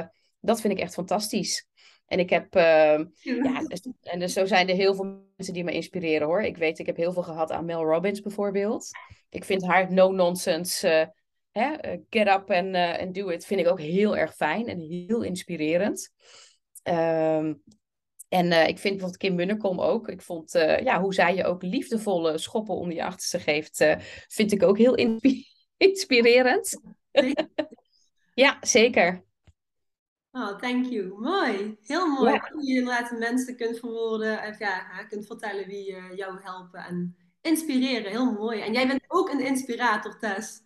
dat 0.40 0.60
vind 0.60 0.72
ik 0.72 0.80
echt 0.80 0.94
fantastisch. 0.94 1.68
En 2.06 2.18
ik 2.18 2.30
heb, 2.30 2.54
ehm, 2.54 3.04
ja, 3.20 3.60
dus, 3.60 3.88
en 4.02 4.18
dus 4.18 4.32
zo 4.32 4.46
zijn 4.46 4.68
er 4.68 4.74
heel 4.74 4.94
veel 4.94 5.04
mensen 5.36 5.54
die 5.54 5.64
me 5.64 5.72
inspireren 5.72 6.26
hoor. 6.26 6.42
Ik 6.42 6.56
weet, 6.56 6.78
ik 6.78 6.86
heb 6.86 6.96
heel 6.96 7.12
veel 7.12 7.22
gehad 7.22 7.52
aan 7.52 7.64
Mel 7.64 7.84
Robbins 7.84 8.20
bijvoorbeeld. 8.20 8.88
Ik 9.30 9.44
vind 9.44 9.66
haar 9.66 9.92
no-nonsense, 9.92 11.14
get 12.10 12.28
up 12.28 12.50
and, 12.50 13.14
do 13.14 13.28
it, 13.28 13.46
vind 13.46 13.60
ik 13.60 13.68
ook 13.68 13.80
heel 13.80 14.16
erg 14.16 14.34
fijn 14.34 14.66
en 14.66 14.80
heel 14.80 15.22
inspirerend. 15.22 16.12
Um, 16.82 17.62
en 18.28 18.46
uh, 18.46 18.68
ik 18.68 18.78
vind 18.78 18.82
bijvoorbeeld 18.82 19.16
Kim 19.16 19.34
Munnekom 19.34 19.80
ook. 19.80 20.08
Ik 20.08 20.22
vond 20.22 20.54
uh, 20.54 20.80
ja, 20.80 21.00
hoe 21.00 21.14
zij 21.14 21.34
je 21.34 21.44
ook 21.44 21.62
liefdevolle 21.62 22.38
schoppen 22.38 22.74
onder 22.74 22.94
je 22.94 23.04
achterste 23.04 23.38
geeft, 23.38 23.80
uh, 23.80 23.94
vind 24.28 24.52
ik 24.52 24.62
ook 24.62 24.78
heel 24.78 24.94
insp 24.94 25.26
inspirerend. 25.76 26.80
ja, 28.34 28.56
zeker. 28.60 29.24
Oh, 30.30 30.58
thank 30.58 30.86
you. 30.86 31.20
Mooi. 31.20 31.76
Heel 31.80 32.06
mooi. 32.06 32.32
Ja. 32.32 32.48
Hoe 32.52 32.66
je 32.66 32.78
inderdaad 32.78 33.18
mensen 33.18 33.56
kunt 33.56 33.78
verwoorden 33.78 34.42
en 34.42 34.56
ja, 34.58 35.04
kunt 35.08 35.26
vertellen 35.26 35.66
wie 35.66 36.14
jou 36.14 36.40
helpen 36.42 36.80
en 36.80 37.16
inspireren. 37.40 38.10
Heel 38.10 38.32
mooi. 38.32 38.60
En 38.60 38.72
jij 38.72 38.86
bent 38.86 39.04
ook 39.08 39.30
een 39.30 39.40
inspirator, 39.40 40.18
Tess. 40.18 40.65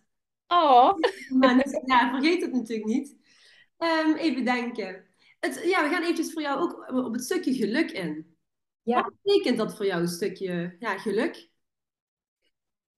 Oh. 0.51 0.93
Mensen, 1.39 1.81
ja, 1.85 2.09
vergeet 2.09 2.41
het 2.41 2.51
natuurlijk 2.53 2.87
niet. 2.87 3.15
Um, 3.77 4.15
even 4.15 4.45
denken. 4.45 5.05
Het, 5.39 5.61
ja, 5.63 5.83
we 5.83 5.89
gaan 5.89 6.01
eventjes 6.01 6.33
voor 6.33 6.41
jou 6.41 6.59
ook 6.59 7.05
op 7.05 7.13
het 7.13 7.23
stukje 7.23 7.53
geluk 7.53 7.91
in. 7.91 8.35
Ja. 8.81 9.01
Wat 9.01 9.13
betekent 9.21 9.57
dat 9.57 9.75
voor 9.75 9.85
jou, 9.85 10.01
een 10.01 10.07
stukje 10.07 10.75
ja, 10.79 10.97
geluk? 10.97 11.49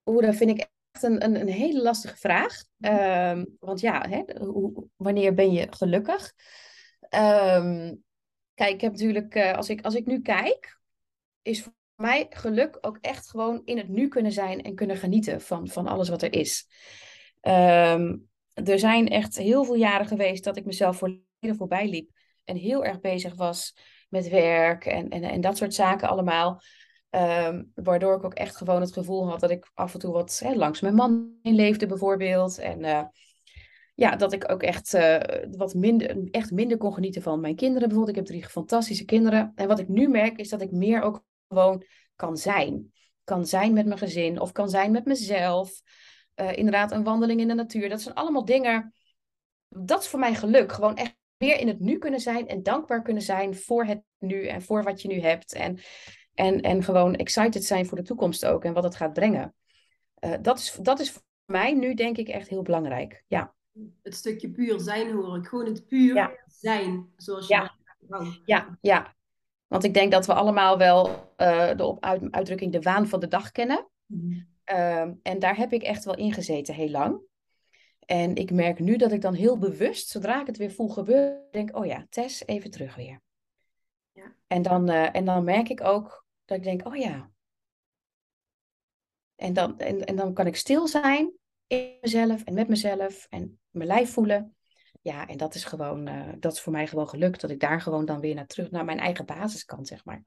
Oeh, 0.04 0.24
dat 0.26 0.34
vind 0.34 0.50
ik 0.50 0.58
echt 0.90 1.02
een, 1.02 1.24
een, 1.24 1.40
een 1.40 1.48
hele 1.48 1.82
lastige 1.82 2.16
vraag. 2.16 2.64
Um, 2.78 3.56
want 3.60 3.80
ja, 3.80 4.08
hè, 4.08 4.22
hoe, 4.46 4.88
wanneer 4.96 5.34
ben 5.34 5.52
je 5.52 5.66
gelukkig? 5.70 6.32
Um, 7.00 8.04
kijk, 8.54 8.74
ik 8.74 8.80
heb 8.80 8.92
natuurlijk, 8.92 9.34
uh, 9.34 9.52
als, 9.52 9.68
ik, 9.68 9.84
als 9.84 9.94
ik 9.94 10.06
nu 10.06 10.20
kijk, 10.20 10.78
is 11.42 11.62
voor 11.62 11.74
mij 11.94 12.26
geluk 12.30 12.78
ook 12.80 12.98
echt 13.00 13.30
gewoon 13.30 13.62
in 13.64 13.76
het 13.76 13.88
nu 13.88 14.08
kunnen 14.08 14.32
zijn 14.32 14.62
en 14.62 14.74
kunnen 14.74 14.96
genieten 14.96 15.40
van, 15.40 15.68
van 15.68 15.86
alles 15.86 16.08
wat 16.08 16.22
er 16.22 16.32
is. 16.32 16.66
Um, 17.48 18.28
er 18.52 18.78
zijn 18.78 19.08
echt 19.08 19.38
heel 19.38 19.64
veel 19.64 19.74
jaren 19.74 20.06
geweest 20.06 20.44
dat 20.44 20.56
ik 20.56 20.64
mezelf 20.64 20.96
volledig 20.96 21.56
voorbij 21.56 21.88
liep 21.88 22.10
en 22.44 22.56
heel 22.56 22.84
erg 22.84 23.00
bezig 23.00 23.34
was 23.34 23.76
met 24.08 24.28
werk 24.28 24.84
en, 24.86 25.08
en, 25.08 25.22
en 25.22 25.40
dat 25.40 25.56
soort 25.56 25.74
zaken 25.74 26.08
allemaal. 26.08 26.60
Um, 27.10 27.70
waardoor 27.74 28.16
ik 28.16 28.24
ook 28.24 28.34
echt 28.34 28.56
gewoon 28.56 28.80
het 28.80 28.92
gevoel 28.92 29.28
had 29.28 29.40
dat 29.40 29.50
ik 29.50 29.70
af 29.74 29.94
en 29.94 30.00
toe 30.00 30.12
wat 30.12 30.40
hè, 30.44 30.54
langs 30.54 30.80
mijn 30.80 30.94
man 30.94 31.38
leefde, 31.42 31.86
bijvoorbeeld. 31.86 32.58
En 32.58 32.80
uh, 32.80 33.02
ja, 33.94 34.16
dat 34.16 34.32
ik 34.32 34.50
ook 34.50 34.62
echt 34.62 34.94
uh, 34.94 35.18
wat 35.50 35.74
minder, 35.74 36.30
echt 36.30 36.50
minder 36.50 36.76
kon 36.76 36.94
genieten 36.94 37.22
van 37.22 37.40
mijn 37.40 37.56
kinderen. 37.56 37.88
Bijvoorbeeld, 37.88 38.16
ik 38.16 38.24
heb 38.24 38.34
drie 38.34 38.50
fantastische 38.50 39.04
kinderen. 39.04 39.52
En 39.54 39.68
wat 39.68 39.78
ik 39.78 39.88
nu 39.88 40.08
merk, 40.08 40.38
is 40.38 40.48
dat 40.48 40.60
ik 40.60 40.70
meer 40.70 41.02
ook 41.02 41.24
gewoon 41.48 41.84
kan 42.16 42.36
zijn. 42.36 42.92
Kan 43.24 43.46
zijn 43.46 43.72
met 43.72 43.86
mijn 43.86 43.98
gezin 43.98 44.40
of 44.40 44.52
kan 44.52 44.68
zijn 44.70 44.92
met 44.92 45.04
mezelf. 45.04 45.82
Uh, 46.40 46.56
inderdaad, 46.56 46.92
een 46.92 47.04
wandeling 47.04 47.40
in 47.40 47.48
de 47.48 47.54
natuur. 47.54 47.88
Dat 47.88 48.00
zijn 48.00 48.14
allemaal 48.14 48.44
dingen. 48.44 48.94
Dat 49.68 50.02
is 50.02 50.08
voor 50.08 50.18
mij 50.18 50.34
geluk. 50.34 50.72
Gewoon 50.72 50.96
echt 50.96 51.16
meer 51.36 51.60
in 51.60 51.68
het 51.68 51.80
nu 51.80 51.98
kunnen 51.98 52.20
zijn 52.20 52.48
en 52.48 52.62
dankbaar 52.62 53.02
kunnen 53.02 53.22
zijn 53.22 53.54
voor 53.54 53.84
het 53.84 54.02
nu 54.18 54.46
en 54.46 54.62
voor 54.62 54.82
wat 54.82 55.02
je 55.02 55.08
nu 55.08 55.20
hebt. 55.20 55.52
En, 55.52 55.78
en, 56.34 56.60
en 56.60 56.82
gewoon 56.82 57.14
excited 57.14 57.64
zijn 57.64 57.86
voor 57.86 57.98
de 57.98 58.04
toekomst 58.04 58.46
ook 58.46 58.64
en 58.64 58.72
wat 58.72 58.84
het 58.84 58.96
gaat 58.96 59.12
brengen. 59.12 59.54
Uh, 60.20 60.34
dat, 60.42 60.58
is, 60.58 60.78
dat 60.82 61.00
is 61.00 61.10
voor 61.10 61.22
mij 61.44 61.72
nu 61.72 61.94
denk 61.94 62.16
ik 62.16 62.28
echt 62.28 62.48
heel 62.48 62.62
belangrijk. 62.62 63.24
Ja. 63.26 63.54
Het 64.02 64.14
stukje 64.14 64.50
puur 64.50 64.80
zijn 64.80 65.12
hoor 65.12 65.36
ik. 65.36 65.46
Gewoon 65.46 65.66
het 65.66 65.86
puur 65.86 66.44
zijn. 66.46 67.12
Zoals 67.16 67.46
je 67.46 67.54
ja. 67.54 67.74
ja, 68.44 68.78
ja. 68.80 69.14
Want 69.66 69.84
ik 69.84 69.94
denk 69.94 70.12
dat 70.12 70.26
we 70.26 70.34
allemaal 70.34 70.78
wel 70.78 71.08
uh, 71.36 71.74
de 71.76 71.84
op 71.84 72.04
uit, 72.04 72.22
uitdrukking 72.30 72.72
de 72.72 72.80
waan 72.80 73.08
van 73.08 73.20
de 73.20 73.28
dag 73.28 73.50
kennen. 73.50 73.88
Mm 74.06 74.52
en 75.22 75.38
daar 75.38 75.56
heb 75.56 75.72
ik 75.72 75.82
echt 75.82 76.04
wel 76.04 76.16
in 76.16 76.32
gezeten 76.32 76.74
heel 76.74 76.90
lang. 76.90 77.20
En 78.06 78.34
ik 78.34 78.50
merk 78.50 78.78
nu 78.78 78.96
dat 78.96 79.12
ik 79.12 79.20
dan 79.20 79.34
heel 79.34 79.58
bewust, 79.58 80.08
zodra 80.08 80.40
ik 80.40 80.46
het 80.46 80.56
weer 80.56 80.70
voel 80.70 80.88
gebeuren, 80.88 81.48
denk, 81.50 81.76
oh 81.76 81.86
ja, 81.86 82.06
Tess, 82.08 82.46
even 82.46 82.70
terug 82.70 82.94
weer. 82.94 83.20
Ja. 84.12 84.34
En, 84.46 84.62
dan, 84.62 84.90
uh, 84.90 85.16
en 85.16 85.24
dan 85.24 85.44
merk 85.44 85.68
ik 85.68 85.80
ook 85.80 86.26
dat 86.44 86.56
ik 86.56 86.62
denk, 86.62 86.86
oh 86.86 86.96
ja. 86.96 87.30
En 89.34 89.52
dan, 89.52 89.78
en, 89.78 90.04
en 90.04 90.16
dan 90.16 90.34
kan 90.34 90.46
ik 90.46 90.56
stil 90.56 90.88
zijn 90.88 91.32
in 91.66 91.98
mezelf 92.00 92.44
en 92.44 92.54
met 92.54 92.68
mezelf 92.68 93.26
en 93.30 93.60
mijn 93.70 93.88
lijf 93.88 94.12
voelen. 94.12 94.56
Ja, 95.02 95.26
en 95.26 95.36
dat 95.36 95.54
is 95.54 95.64
gewoon, 95.64 96.08
uh, 96.08 96.32
dat 96.38 96.52
is 96.52 96.60
voor 96.60 96.72
mij 96.72 96.86
gewoon 96.86 97.08
gelukt, 97.08 97.40
dat 97.40 97.50
ik 97.50 97.60
daar 97.60 97.80
gewoon 97.80 98.04
dan 98.04 98.20
weer 98.20 98.34
naar 98.34 98.46
terug, 98.46 98.70
naar 98.70 98.84
mijn 98.84 98.98
eigen 98.98 99.26
basis 99.26 99.64
kan, 99.64 99.86
zeg 99.86 100.04
maar. 100.04 100.22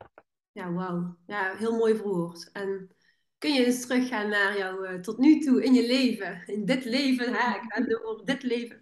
Ja, 0.51 0.71
wauw. 0.71 1.17
Ja, 1.25 1.55
heel 1.55 1.77
mooi 1.77 1.95
verwoord. 1.95 2.49
En 2.51 2.95
kun 3.37 3.53
je 3.53 3.65
eens 3.65 3.81
teruggaan 3.81 4.29
naar 4.29 4.57
jou 4.57 4.87
uh, 4.87 4.99
tot 4.99 5.17
nu 5.17 5.39
toe 5.39 5.63
in 5.63 5.73
je 5.73 5.87
leven, 5.87 6.43
in 6.45 6.65
dit 6.65 6.85
leven, 6.85 7.33
hè, 7.33 7.55
ik 7.55 7.63
ga 7.67 8.03
over 8.03 8.25
dit 8.25 8.43
leven, 8.43 8.79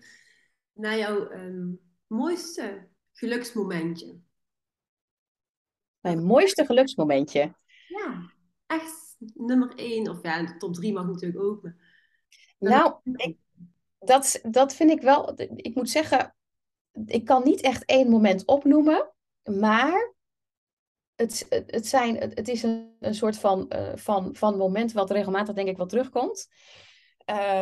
naar 0.73 0.97
jouw 0.97 1.31
um, 1.31 1.79
mooiste 2.07 2.87
geluksmomentje? 3.11 4.19
Mijn 5.99 6.23
mooiste 6.23 6.65
geluksmomentje? 6.65 7.55
Ja, 7.87 8.31
echt 8.65 9.15
nummer 9.33 9.75
één, 9.75 10.09
of 10.09 10.21
ja, 10.21 10.43
de 10.43 10.57
top 10.57 10.73
drie 10.73 10.93
mag 10.93 11.05
natuurlijk 11.05 11.43
ook. 11.43 11.61
Maar... 11.61 11.73
Nou, 12.59 12.95
ik, 13.03 13.37
dat, 13.99 14.39
dat 14.43 14.75
vind 14.75 14.91
ik 14.91 15.01
wel, 15.01 15.33
ik 15.55 15.75
moet 15.75 15.89
zeggen, 15.89 16.35
ik 17.05 17.25
kan 17.25 17.43
niet 17.43 17.61
echt 17.61 17.85
één 17.85 18.09
moment 18.09 18.45
opnoemen, 18.45 19.11
maar 19.43 20.14
het, 21.15 21.45
het, 21.67 21.88
zijn, 21.88 22.17
het, 22.17 22.47
is 22.47 22.63
een, 22.63 23.15
soort 23.15 23.38
van, 23.38 23.71
uh, 23.75 23.91
van, 23.95 24.36
van 24.36 24.58
moment 24.58 24.91
wat 24.91 25.12
regelmatig 25.12 25.56
denk 25.56 25.67
ik 25.67 25.78
wel 25.78 25.86
terugkomt. 25.86 26.47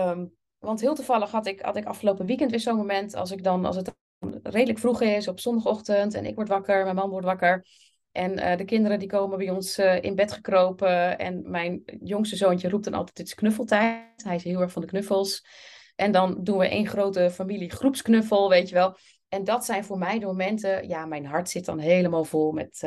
Um, 0.07 0.33
want 0.59 0.81
heel 0.81 0.95
toevallig 0.95 1.31
had 1.31 1.45
ik, 1.45 1.61
had 1.61 1.75
ik 1.75 1.85
afgelopen 1.85 2.25
weekend 2.25 2.51
weer 2.51 2.59
zo'n 2.59 2.75
moment 2.75 3.15
als 3.15 3.31
ik 3.31 3.43
dan, 3.43 3.65
als 3.65 3.75
het 3.75 3.95
redelijk 4.43 4.79
vroeg 4.79 5.01
is 5.01 5.27
op 5.27 5.39
zondagochtend 5.39 6.13
en 6.13 6.25
ik 6.25 6.35
word 6.35 6.47
wakker, 6.47 6.83
mijn 6.83 6.95
man 6.95 7.09
wordt 7.09 7.25
wakker. 7.25 7.65
En 8.11 8.39
uh, 8.39 8.55
de 8.57 8.65
kinderen 8.65 8.99
die 8.99 9.07
komen 9.07 9.37
bij 9.37 9.49
ons 9.49 9.79
uh, 9.79 10.01
in 10.01 10.15
bed 10.15 10.31
gekropen. 10.31 11.17
En 11.17 11.49
mijn 11.49 11.83
jongste 11.99 12.35
zoontje 12.35 12.69
roept 12.69 12.83
dan 12.83 12.93
altijd, 12.93 13.17
het 13.17 13.27
is 13.27 13.33
knuffeltijd. 13.33 14.23
Hij 14.23 14.35
is 14.35 14.43
heel 14.43 14.61
erg 14.61 14.71
van 14.71 14.81
de 14.81 14.87
knuffels. 14.87 15.45
En 15.95 16.11
dan 16.11 16.43
doen 16.43 16.57
we 16.57 16.67
één 16.67 16.87
grote 16.87 17.31
familie 17.31 17.71
groepsknuffel, 17.71 18.49
weet 18.49 18.69
je 18.69 18.75
wel. 18.75 18.97
En 19.27 19.43
dat 19.43 19.65
zijn 19.65 19.83
voor 19.83 19.97
mij 19.97 20.19
de 20.19 20.25
momenten, 20.25 20.87
ja, 20.87 21.05
mijn 21.05 21.25
hart 21.25 21.49
zit 21.49 21.65
dan 21.65 21.79
helemaal 21.79 22.23
vol 22.23 22.51
met, 22.51 22.83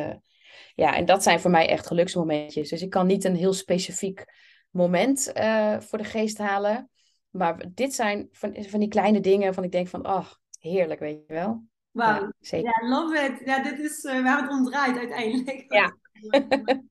ja, 0.75 0.97
en 0.97 1.05
dat 1.05 1.23
zijn 1.23 1.41
voor 1.41 1.51
mij 1.51 1.69
echt 1.69 1.87
geluksmomentjes. 1.87 2.69
Dus 2.69 2.83
ik 2.83 2.91
kan 2.91 3.07
niet 3.07 3.25
een 3.25 3.37
heel 3.37 3.53
specifiek 3.53 4.25
moment 4.71 5.33
uh, 5.35 5.81
voor 5.81 5.99
de 5.99 6.05
geest 6.05 6.39
halen. 6.39 6.91
Maar 7.31 7.65
dit 7.75 7.95
zijn 7.95 8.29
van, 8.31 8.65
van 8.65 8.81
die 8.81 8.89
kleine 8.89 9.21
dingen 9.21 9.55
van 9.55 9.65
ik 9.65 9.73
denk 9.73 9.89
van, 9.89 10.07
oh, 10.07 10.31
heerlijk, 10.61 11.01
weet 11.01 11.21
je 11.27 11.35
wel. 11.35 11.65
Wauw, 11.91 12.21
ja, 12.21 12.33
zeker. 12.41 12.83
Ja, 12.83 12.89
love 12.89 13.19
it. 13.19 13.47
Ja, 13.47 13.63
dit 13.63 13.79
is 13.79 14.05
uh, 14.05 14.23
waar 14.23 14.43
het 14.43 14.51
om 14.51 14.65
draait 14.65 14.99
uiteindelijk. 14.99 15.65
Ja. 15.69 15.97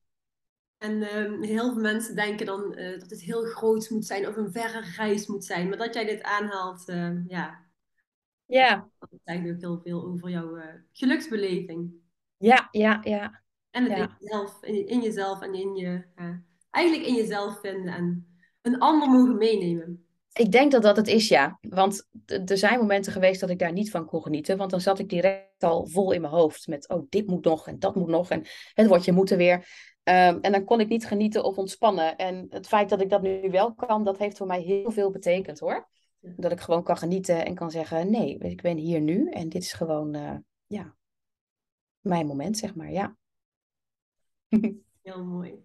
En 0.78 1.02
ehm, 1.02 1.42
heel 1.42 1.72
veel 1.72 1.82
mensen 1.82 2.16
denken 2.16 2.46
dan 2.46 2.74
eh, 2.74 2.98
dat 2.98 3.10
het 3.10 3.22
heel 3.22 3.44
groot 3.44 3.90
moet 3.90 4.06
zijn 4.06 4.28
of 4.28 4.36
een 4.36 4.52
verre 4.52 4.80
reis 4.96 5.26
moet 5.26 5.44
zijn. 5.44 5.68
Maar 5.68 5.78
dat 5.78 5.94
jij 5.94 6.04
dit 6.04 6.22
aanhaalt, 6.22 6.88
ehm, 6.88 7.22
ja. 7.26 7.64
Ja. 8.44 8.88
Dat 8.98 9.08
zegt 9.24 9.44
ook 9.46 9.60
heel 9.62 9.80
veel 9.84 10.06
over 10.06 10.30
jouw 10.30 10.56
uh, 10.56 10.64
geluksbeleving. 10.92 11.92
Ja, 12.36 12.68
ja, 12.70 13.00
ja. 13.02 13.42
En 13.76 13.84
het 13.84 13.96
Ja. 13.96 14.02
in, 14.02 14.16
jezelf, 14.20 14.62
in, 14.62 14.86
in 14.86 15.00
jezelf 15.02 15.40
en 15.40 15.54
in 15.54 15.74
je, 15.74 16.04
eh, 16.14 16.30
eigenlijk 16.70 17.06
in 17.06 17.14
jezelf 17.14 17.60
vinden 17.60 17.94
en 17.94 18.26
een 18.62 18.78
ander 18.78 19.08
mogen 19.08 19.36
meenemen. 19.36 20.06
Ik 20.32 20.52
denk 20.52 20.72
dat 20.72 20.82
dat 20.82 20.96
het 20.96 21.06
is, 21.06 21.28
ja. 21.28 21.58
Want 21.60 22.08
er 22.26 22.58
zijn 22.58 22.78
momenten 22.78 23.12
geweest 23.12 23.40
dat 23.40 23.50
ik 23.50 23.58
daar 23.58 23.72
niet 23.72 23.90
van 23.90 24.06
kon 24.06 24.22
genieten. 24.22 24.56
Want 24.56 24.70
dan 24.70 24.80
zat 24.80 24.98
ik 24.98 25.08
direct 25.08 25.62
al 25.64 25.86
vol 25.86 26.12
in 26.12 26.20
mijn 26.20 26.32
hoofd 26.32 26.66
met, 26.66 26.88
oh, 26.88 27.06
dit 27.08 27.26
moet 27.26 27.44
nog 27.44 27.66
en 27.66 27.78
dat 27.78 27.94
moet 27.94 28.08
nog. 28.08 28.30
En 28.30 28.42
het 28.74 28.86
woordje 28.86 29.12
moeten 29.12 29.36
weer. 29.36 29.68
Ehm, 30.02 30.38
en 30.40 30.52
dan 30.52 30.64
kon 30.64 30.80
ik 30.80 30.88
niet 30.88 31.06
genieten 31.06 31.44
of 31.44 31.58
ontspannen. 31.58 32.16
En 32.16 32.46
het 32.50 32.66
feit 32.66 32.88
dat 32.88 33.00
ik 33.00 33.10
dat 33.10 33.22
nu 33.22 33.50
wel 33.50 33.74
kan, 33.74 34.04
dat 34.04 34.18
heeft 34.18 34.36
voor 34.36 34.46
mij 34.46 34.60
heel 34.60 34.90
veel 34.90 35.10
betekend 35.10 35.58
hoor. 35.58 35.88
Dat 36.20 36.52
ik 36.52 36.60
gewoon 36.60 36.82
kan 36.82 36.96
genieten 36.96 37.44
en 37.44 37.54
kan 37.54 37.70
zeggen, 37.70 38.10
nee, 38.10 38.38
ik 38.38 38.62
ben 38.62 38.76
hier 38.76 39.00
nu. 39.00 39.30
En 39.30 39.48
dit 39.48 39.62
is 39.62 39.72
gewoon, 39.72 40.14
eh, 40.14 40.36
ja, 40.66 40.94
mijn 42.00 42.26
moment, 42.26 42.58
zeg 42.58 42.74
maar, 42.74 42.90
ja. 42.90 43.16
Heel 45.02 45.24
mooi. 45.24 45.64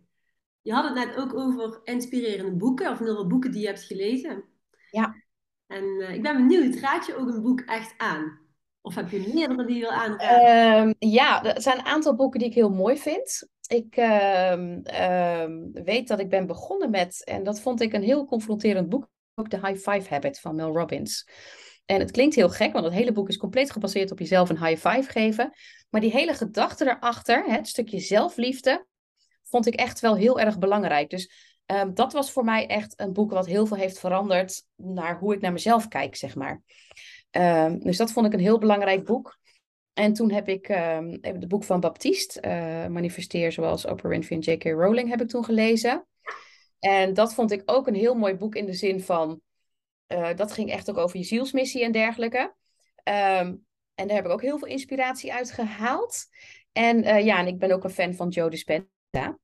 Je 0.61 0.73
had 0.73 0.83
het 0.83 0.93
net 0.93 1.15
ook 1.15 1.33
over 1.33 1.79
inspirerende 1.83 2.57
boeken, 2.57 2.85
of 2.85 2.93
in 2.93 2.99
ieder 2.99 3.13
geval 3.13 3.29
boeken 3.29 3.51
die 3.51 3.61
je 3.61 3.67
hebt 3.67 3.83
gelezen. 3.83 4.43
Ja. 4.91 5.15
En 5.67 5.83
eh, 6.01 6.13
ik 6.13 6.21
ben 6.21 6.47
benieuwd, 6.47 6.75
raad 6.75 7.05
je 7.05 7.15
ook 7.15 7.27
een 7.27 7.41
boek 7.41 7.59
echt 7.59 7.93
aan? 7.97 8.39
Of 8.81 8.95
heb 8.95 9.09
je 9.09 9.31
meerdere 9.33 9.65
die 9.65 9.75
je 9.75 9.81
wil 9.81 9.91
aanraden? 9.91 10.45
Ehm, 10.45 10.93
ja, 11.11 11.43
er 11.43 11.61
zijn 11.61 11.79
een 11.79 11.85
aantal 11.85 12.15
boeken 12.15 12.39
die 12.39 12.47
ik 12.49 12.55
heel 12.55 12.69
mooi 12.69 12.97
vind. 12.97 13.49
Ik 13.67 13.95
ehm, 13.95 14.79
ehm, 14.83 15.71
weet 15.71 16.07
dat 16.07 16.19
ik 16.19 16.29
ben 16.29 16.47
begonnen 16.47 16.89
met, 16.89 17.23
en 17.23 17.43
dat 17.43 17.61
vond 17.61 17.81
ik 17.81 17.93
een 17.93 18.03
heel 18.03 18.25
confronterend 18.25 18.89
boek, 18.89 19.09
ook 19.35 19.47
The 19.47 19.67
High 19.67 19.89
Five 19.89 20.13
Habit 20.13 20.39
van 20.39 20.55
Mel 20.55 20.77
Robbins. 20.77 21.27
En 21.85 21.99
het 21.99 22.11
klinkt 22.11 22.35
heel 22.35 22.49
gek, 22.49 22.73
want 22.73 22.85
het 22.85 22.93
hele 22.93 23.11
boek 23.11 23.29
is 23.29 23.37
compleet 23.37 23.71
gebaseerd 23.71 24.11
op 24.11 24.19
jezelf 24.19 24.49
een 24.49 24.65
high 24.65 24.87
five 24.87 25.11
geven. 25.11 25.53
Maar 25.91 26.01
die 26.01 26.11
hele 26.11 26.33
gedachte 26.33 26.89
erachter, 26.89 27.43
het 27.45 27.67
stukje 27.67 27.99
zelfliefde, 27.99 28.85
vond 29.43 29.65
ik 29.65 29.75
echt 29.75 29.99
wel 29.99 30.15
heel 30.15 30.39
erg 30.39 30.59
belangrijk. 30.59 31.09
Dus 31.09 31.55
ehm, 31.65 31.93
dat 31.93 32.13
was 32.13 32.31
voor 32.31 32.43
mij 32.43 32.67
echt 32.67 32.99
een 32.99 33.13
boek 33.13 33.31
wat 33.31 33.45
heel 33.45 33.65
veel 33.65 33.77
heeft 33.77 33.99
veranderd 33.99 34.63
naar 34.75 35.19
hoe 35.19 35.33
ik 35.33 35.41
naar 35.41 35.51
mezelf 35.51 35.87
kijk, 35.87 36.15
zeg 36.15 36.35
maar. 36.35 36.61
Ehm, 37.31 37.79
dus 37.79 37.97
dat 37.97 38.11
vond 38.11 38.25
ik 38.25 38.33
een 38.33 38.39
heel 38.39 38.57
belangrijk 38.57 39.05
boek. 39.05 39.39
En 39.93 40.13
toen 40.13 40.31
heb 40.31 40.47
ik 40.47 40.67
ehm, 40.67 41.17
het 41.21 41.47
boek 41.47 41.63
van 41.63 41.79
Baptiste, 41.79 42.39
eh, 42.39 42.87
Manifesteer 42.87 43.51
zoals 43.51 43.85
Oprah 43.85 44.11
Winfrey 44.11 44.37
en 44.37 44.53
J.K. 44.53 44.63
Rowling, 44.63 45.09
heb 45.09 45.21
ik 45.21 45.27
toen 45.27 45.45
gelezen. 45.45 46.07
En 46.79 47.13
dat 47.13 47.33
vond 47.33 47.51
ik 47.51 47.61
ook 47.65 47.87
een 47.87 47.95
heel 47.95 48.15
mooi 48.15 48.35
boek 48.35 48.55
in 48.55 48.65
de 48.65 48.73
zin 48.73 49.01
van, 49.01 49.41
eh, 50.07 50.35
dat 50.35 50.51
ging 50.51 50.71
echt 50.71 50.89
ook 50.89 50.97
over 50.97 51.17
je 51.17 51.23
zielsmissie 51.23 51.83
en 51.83 51.91
dergelijke. 51.91 52.55
Ehm, 53.03 53.55
en 53.95 54.07
daar 54.07 54.15
heb 54.15 54.25
ik 54.25 54.31
ook 54.31 54.41
heel 54.41 54.57
veel 54.57 54.67
inspiratie 54.67 55.33
uit 55.33 55.51
gehaald. 55.51 56.25
En 56.71 57.03
eh, 57.03 57.25
ja, 57.25 57.39
en 57.39 57.47
ik 57.47 57.59
ben 57.59 57.71
ook 57.71 57.83
een 57.83 57.89
fan 57.89 58.13
van 58.13 58.29
Joe 58.29 58.49
Dispenza. 58.49 59.39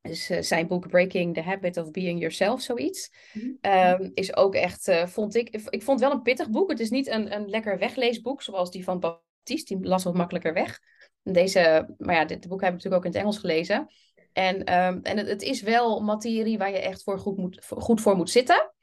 Dus 0.00 0.30
eh, 0.30 0.42
zijn 0.42 0.66
boek 0.66 0.88
Breaking 0.88 1.34
the 1.34 1.42
Habit 1.42 1.76
of 1.76 1.90
Being 1.90 2.18
Yourself, 2.18 2.60
zoiets. 2.60 3.12
Mhm. 3.32 3.46
Ehm, 3.60 4.10
is 4.14 4.36
ook 4.36 4.54
echt, 4.54 4.88
eh, 4.88 5.06
vond 5.06 5.34
ik, 5.34 5.48
ik 5.48 5.82
vond 5.82 6.00
het 6.00 6.08
wel 6.08 6.18
een 6.18 6.22
pittig 6.22 6.50
boek. 6.50 6.70
Het 6.70 6.80
is 6.80 6.90
niet 6.90 7.06
een, 7.06 7.34
een 7.34 7.48
lekker 7.48 7.78
wegleesboek 7.78 8.42
zoals 8.42 8.70
die 8.70 8.84
van 8.84 9.00
Baptiste. 9.00 9.76
Die 9.76 9.86
las 9.86 10.04
wat 10.04 10.14
makkelijker 10.14 10.52
weg. 10.52 10.78
Deze, 11.22 11.94
maar 11.98 12.14
ja, 12.14 12.24
dit 12.24 12.48
boek 12.48 12.60
heb 12.60 12.68
ik 12.70 12.74
natuurlijk 12.76 13.04
ook 13.04 13.04
in 13.04 13.10
het 13.10 13.20
Engels 13.20 13.38
gelezen. 13.38 13.86
En, 14.32 14.64
ehm, 14.64 14.98
en 15.02 15.16
het, 15.16 15.28
het 15.28 15.42
is 15.42 15.62
wel 15.62 16.00
materie 16.00 16.58
waar 16.58 16.70
je 16.70 16.78
echt 16.78 17.02
voor 17.02 17.18
goed, 17.18 17.36
moet, 17.36 17.64
voor- 17.64 17.80
goed 17.80 18.00
voor 18.00 18.16
moet 18.16 18.30
zitten. 18.30 18.74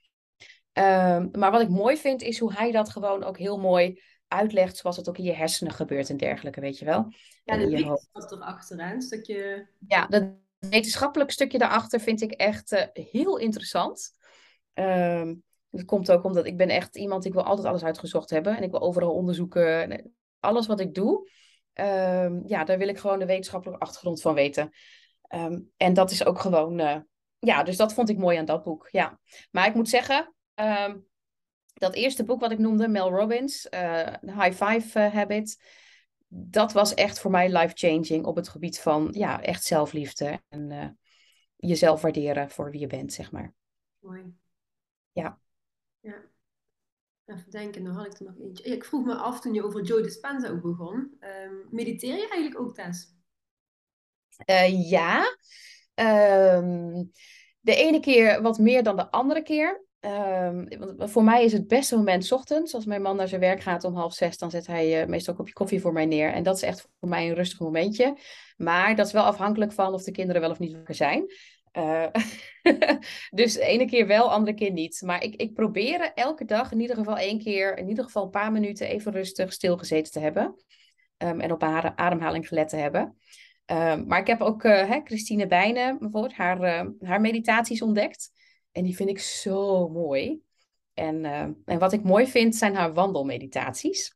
Ehm, 0.73 1.27
maar 1.31 1.51
wat 1.51 1.61
ik 1.61 1.69
mooi 1.69 1.97
vind, 1.97 2.21
is 2.21 2.39
hoe 2.39 2.53
hij 2.53 2.71
dat 2.71 2.89
gewoon 2.89 3.23
ook 3.23 3.37
heel 3.37 3.57
mooi 3.57 4.01
uitlegt, 4.27 4.77
zoals 4.77 4.97
het 4.97 5.09
ook 5.09 5.17
in 5.17 5.23
je 5.23 5.33
hersenen 5.33 5.73
gebeurt 5.73 6.09
en 6.09 6.17
dergelijke, 6.17 6.61
weet 6.61 6.79
je 6.79 6.85
wel. 6.85 7.13
Ja, 7.43 7.57
de 7.57 7.67
wetenschap 7.67 8.31
erachter, 8.31 8.85
hè? 8.85 8.93
Een 8.93 9.01
stukje... 9.01 9.67
Ja, 9.87 10.07
dat 10.07 10.23
wetenschappelijk 10.59 11.31
stukje 11.31 11.57
daarachter 11.57 11.99
vind 11.99 12.21
ik 12.21 12.31
echt 12.31 12.71
eh, 12.71 13.05
heel 13.11 13.37
interessant. 13.37 14.11
Ehm, 14.73 15.35
dat 15.69 15.85
komt 15.85 16.11
ook 16.11 16.23
omdat 16.23 16.45
ik 16.45 16.57
ben 16.57 16.69
echt 16.69 16.97
iemand, 16.97 17.25
ik 17.25 17.33
wil 17.33 17.43
altijd 17.43 17.67
alles 17.67 17.83
uitgezocht 17.83 18.29
hebben. 18.29 18.57
En 18.57 18.63
ik 18.63 18.71
wil 18.71 18.81
overal 18.81 19.13
onderzoeken. 19.13 19.81
En, 19.81 19.91
eh, 19.91 20.05
alles 20.39 20.67
wat 20.67 20.79
ik 20.79 20.93
doe, 20.93 21.29
ehm, 21.73 22.41
ja, 22.45 22.63
daar 22.63 22.77
wil 22.77 22.87
ik 22.87 22.97
gewoon 22.97 23.19
de 23.19 23.25
wetenschappelijke 23.25 23.83
achtergrond 23.83 24.21
van 24.21 24.33
weten. 24.33 24.71
Ehm, 25.21 25.59
en 25.77 25.93
dat 25.93 26.11
is 26.11 26.25
ook 26.25 26.39
gewoon, 26.39 26.79
eh, 26.79 26.97
ja, 27.39 27.63
dus 27.63 27.77
dat 27.77 27.93
vond 27.93 28.09
ik 28.09 28.17
mooi 28.17 28.37
aan 28.37 28.45
dat 28.45 28.63
boek, 28.63 28.87
ja. 28.91 29.19
Maar 29.51 29.67
ik 29.67 29.73
moet 29.73 29.89
zeggen, 29.89 30.33
ehm, 30.53 30.97
dat 31.79 31.93
eerste 31.93 32.23
boek 32.23 32.39
wat 32.39 32.51
ik 32.51 32.57
noemde, 32.57 32.87
Mel 32.87 33.09
Robbins, 33.09 33.61
The 33.61 34.19
High 34.21 34.63
Five 34.63 34.99
eh, 34.99 35.13
Habit, 35.13 35.63
dat 36.27 36.73
was 36.73 36.93
echt 36.93 37.19
voor 37.19 37.31
mij 37.31 37.57
life-changing 37.57 38.25
op 38.25 38.35
het 38.35 38.47
gebied 38.47 38.79
van 38.79 39.09
ja, 39.11 39.41
echt 39.41 39.63
zelfliefde 39.63 40.41
en 40.49 40.71
eh, 40.71 40.89
jezelf 41.55 42.01
waarderen 42.01 42.49
voor 42.49 42.71
wie 42.71 42.79
je 42.79 42.87
bent, 42.87 43.13
zeg 43.13 43.31
maar. 43.31 43.53
Mooi. 43.99 44.35
Ja. 45.11 45.39
Ja. 45.99 46.21
Even 47.25 47.51
denken, 47.51 47.83
nou 47.83 47.95
had 47.95 48.05
ik 48.05 48.19
er 48.19 48.25
nog 48.25 48.39
eentje. 48.39 48.63
Ik 48.63 48.85
vroeg 48.85 49.05
me 49.05 49.15
af 49.15 49.39
toen 49.39 49.53
je 49.53 49.63
over 49.63 49.81
Joe 49.81 50.01
Dispenza 50.01 50.49
ook 50.49 50.61
begon. 50.61 51.15
Ehm, 51.19 51.53
mediteer 51.69 52.15
je 52.15 52.27
eigenlijk 52.29 52.59
ook, 52.59 52.75
Tess? 52.75 53.15
Ja, 54.67 55.37
Ehm, 55.97 57.03
de 57.59 57.75
ene 57.75 57.99
keer 57.99 58.41
wat 58.41 58.57
meer 58.57 58.83
dan 58.83 58.95
de 58.95 59.11
andere 59.11 59.41
keer. 59.41 59.85
Ehm, 59.99 60.79
want 60.79 61.11
voor 61.11 61.23
mij 61.23 61.43
is 61.43 61.53
het 61.53 61.67
beste 61.67 61.95
moment 61.95 62.31
ochtends. 62.31 62.73
Als 62.73 62.85
mijn 62.85 63.01
man 63.01 63.15
naar 63.15 63.27
zijn 63.27 63.41
werk 63.41 63.61
gaat 63.61 63.83
om 63.83 63.95
half 63.95 64.13
zes, 64.13 64.37
dan 64.37 64.49
zet 64.49 64.67
hij 64.67 65.01
eh, 65.01 65.07
meestal 65.07 65.33
een 65.33 65.39
kopje 65.39 65.53
koffie 65.53 65.81
voor 65.81 65.93
mij 65.93 66.05
neer. 66.05 66.33
En 66.33 66.43
dat 66.43 66.55
is 66.55 66.61
echt 66.61 66.87
voor 66.99 67.09
mij 67.09 67.27
een 67.27 67.35
rustig 67.35 67.59
momentje. 67.59 68.17
Maar 68.57 68.95
dat 68.95 69.05
is 69.05 69.11
wel 69.11 69.23
afhankelijk 69.23 69.71
van 69.71 69.93
of 69.93 70.03
de 70.03 70.11
kinderen 70.11 70.41
wel 70.41 70.51
of 70.51 70.59
niet 70.59 70.73
wakker 70.73 70.95
zijn. 70.95 71.25
Eh, 71.71 72.05
dus 73.29 73.53
de 73.53 73.65
ene 73.65 73.85
keer 73.85 74.07
wel, 74.07 74.31
andere 74.31 74.55
keer 74.55 74.71
niet. 74.71 75.01
Maar 75.05 75.23
ik, 75.23 75.35
ik 75.35 75.53
probeer 75.53 76.11
elke 76.13 76.45
dag 76.45 76.71
in 76.71 76.79
ieder 76.79 76.95
geval 76.95 77.17
één 77.17 77.39
keer, 77.39 77.77
in 77.77 77.89
ieder 77.89 78.03
geval 78.03 78.23
een 78.23 78.29
paar 78.29 78.51
minuten 78.51 78.87
even 78.87 79.11
rustig 79.11 79.53
stilgezeten 79.53 80.11
te 80.11 80.19
hebben. 80.19 80.55
Ehm, 81.17 81.39
en 81.39 81.51
op 81.51 81.61
haar 81.61 81.95
ademhaling 81.95 82.47
gelet 82.47 82.69
te 82.69 82.75
hebben. 82.75 83.17
Ehm, 83.65 84.07
maar 84.07 84.19
ik 84.19 84.27
heb 84.27 84.41
ook 84.41 84.63
eh, 84.63 84.89
hè, 84.89 85.01
Christine 85.03 85.47
Bijnen, 85.47 85.99
bijvoorbeeld, 85.99 86.33
haar, 86.33 86.61
eh, 86.61 86.85
haar 87.01 87.21
meditaties 87.21 87.81
ontdekt. 87.81 88.31
En 88.77 88.83
die 88.83 88.95
vind 88.95 89.09
ik 89.09 89.19
zo 89.19 89.89
mooi. 89.89 90.41
En, 90.93 91.25
eh, 91.25 91.47
en 91.65 91.79
wat 91.79 91.93
ik 91.93 92.03
mooi 92.03 92.27
vind, 92.27 92.55
zijn 92.55 92.75
haar 92.75 92.93
wandelmeditaties. 92.93 94.15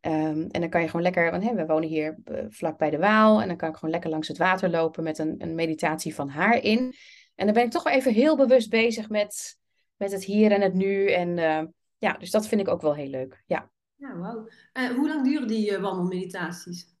Ehm, 0.00 0.46
en 0.50 0.60
dan 0.60 0.68
kan 0.68 0.80
je 0.80 0.86
gewoon 0.86 1.02
lekker, 1.02 1.30
want 1.30 1.44
we 1.44 1.66
wonen 1.66 1.88
hier 1.88 2.18
eh, 2.24 2.44
vlak 2.48 2.78
bij 2.78 2.90
de 2.90 2.98
Waal. 2.98 3.40
En 3.42 3.48
dan 3.48 3.56
kan 3.56 3.68
ik 3.68 3.74
gewoon 3.74 3.90
lekker 3.90 4.10
langs 4.10 4.28
het 4.28 4.38
water 4.38 4.70
lopen 4.70 5.02
met 5.02 5.18
een, 5.18 5.34
een 5.38 5.54
meditatie 5.54 6.14
van 6.14 6.28
haar 6.28 6.62
in. 6.62 6.94
En 7.34 7.44
dan 7.44 7.54
ben 7.54 7.64
ik 7.64 7.70
toch 7.70 7.82
wel 7.82 7.92
even 7.92 8.12
heel 8.12 8.36
bewust 8.36 8.70
bezig 8.70 9.08
met, 9.08 9.58
met 9.96 10.12
het 10.12 10.24
hier 10.24 10.52
en 10.52 10.60
het 10.60 10.74
nu. 10.74 11.10
En 11.10 11.38
eh, 11.38 11.62
ja, 11.98 12.12
dus 12.12 12.30
dat 12.30 12.46
vind 12.46 12.60
ik 12.60 12.68
ook 12.68 12.82
wel 12.82 12.94
heel 12.94 13.08
leuk. 13.08 13.42
Ja. 13.46 13.70
Ja, 13.96 14.16
wauw. 14.16 14.48
Eh, 14.72 14.88
hoe 14.88 15.08
lang 15.08 15.24
duren 15.24 15.48
die 15.48 15.78
wandelmeditaties? 15.78 16.94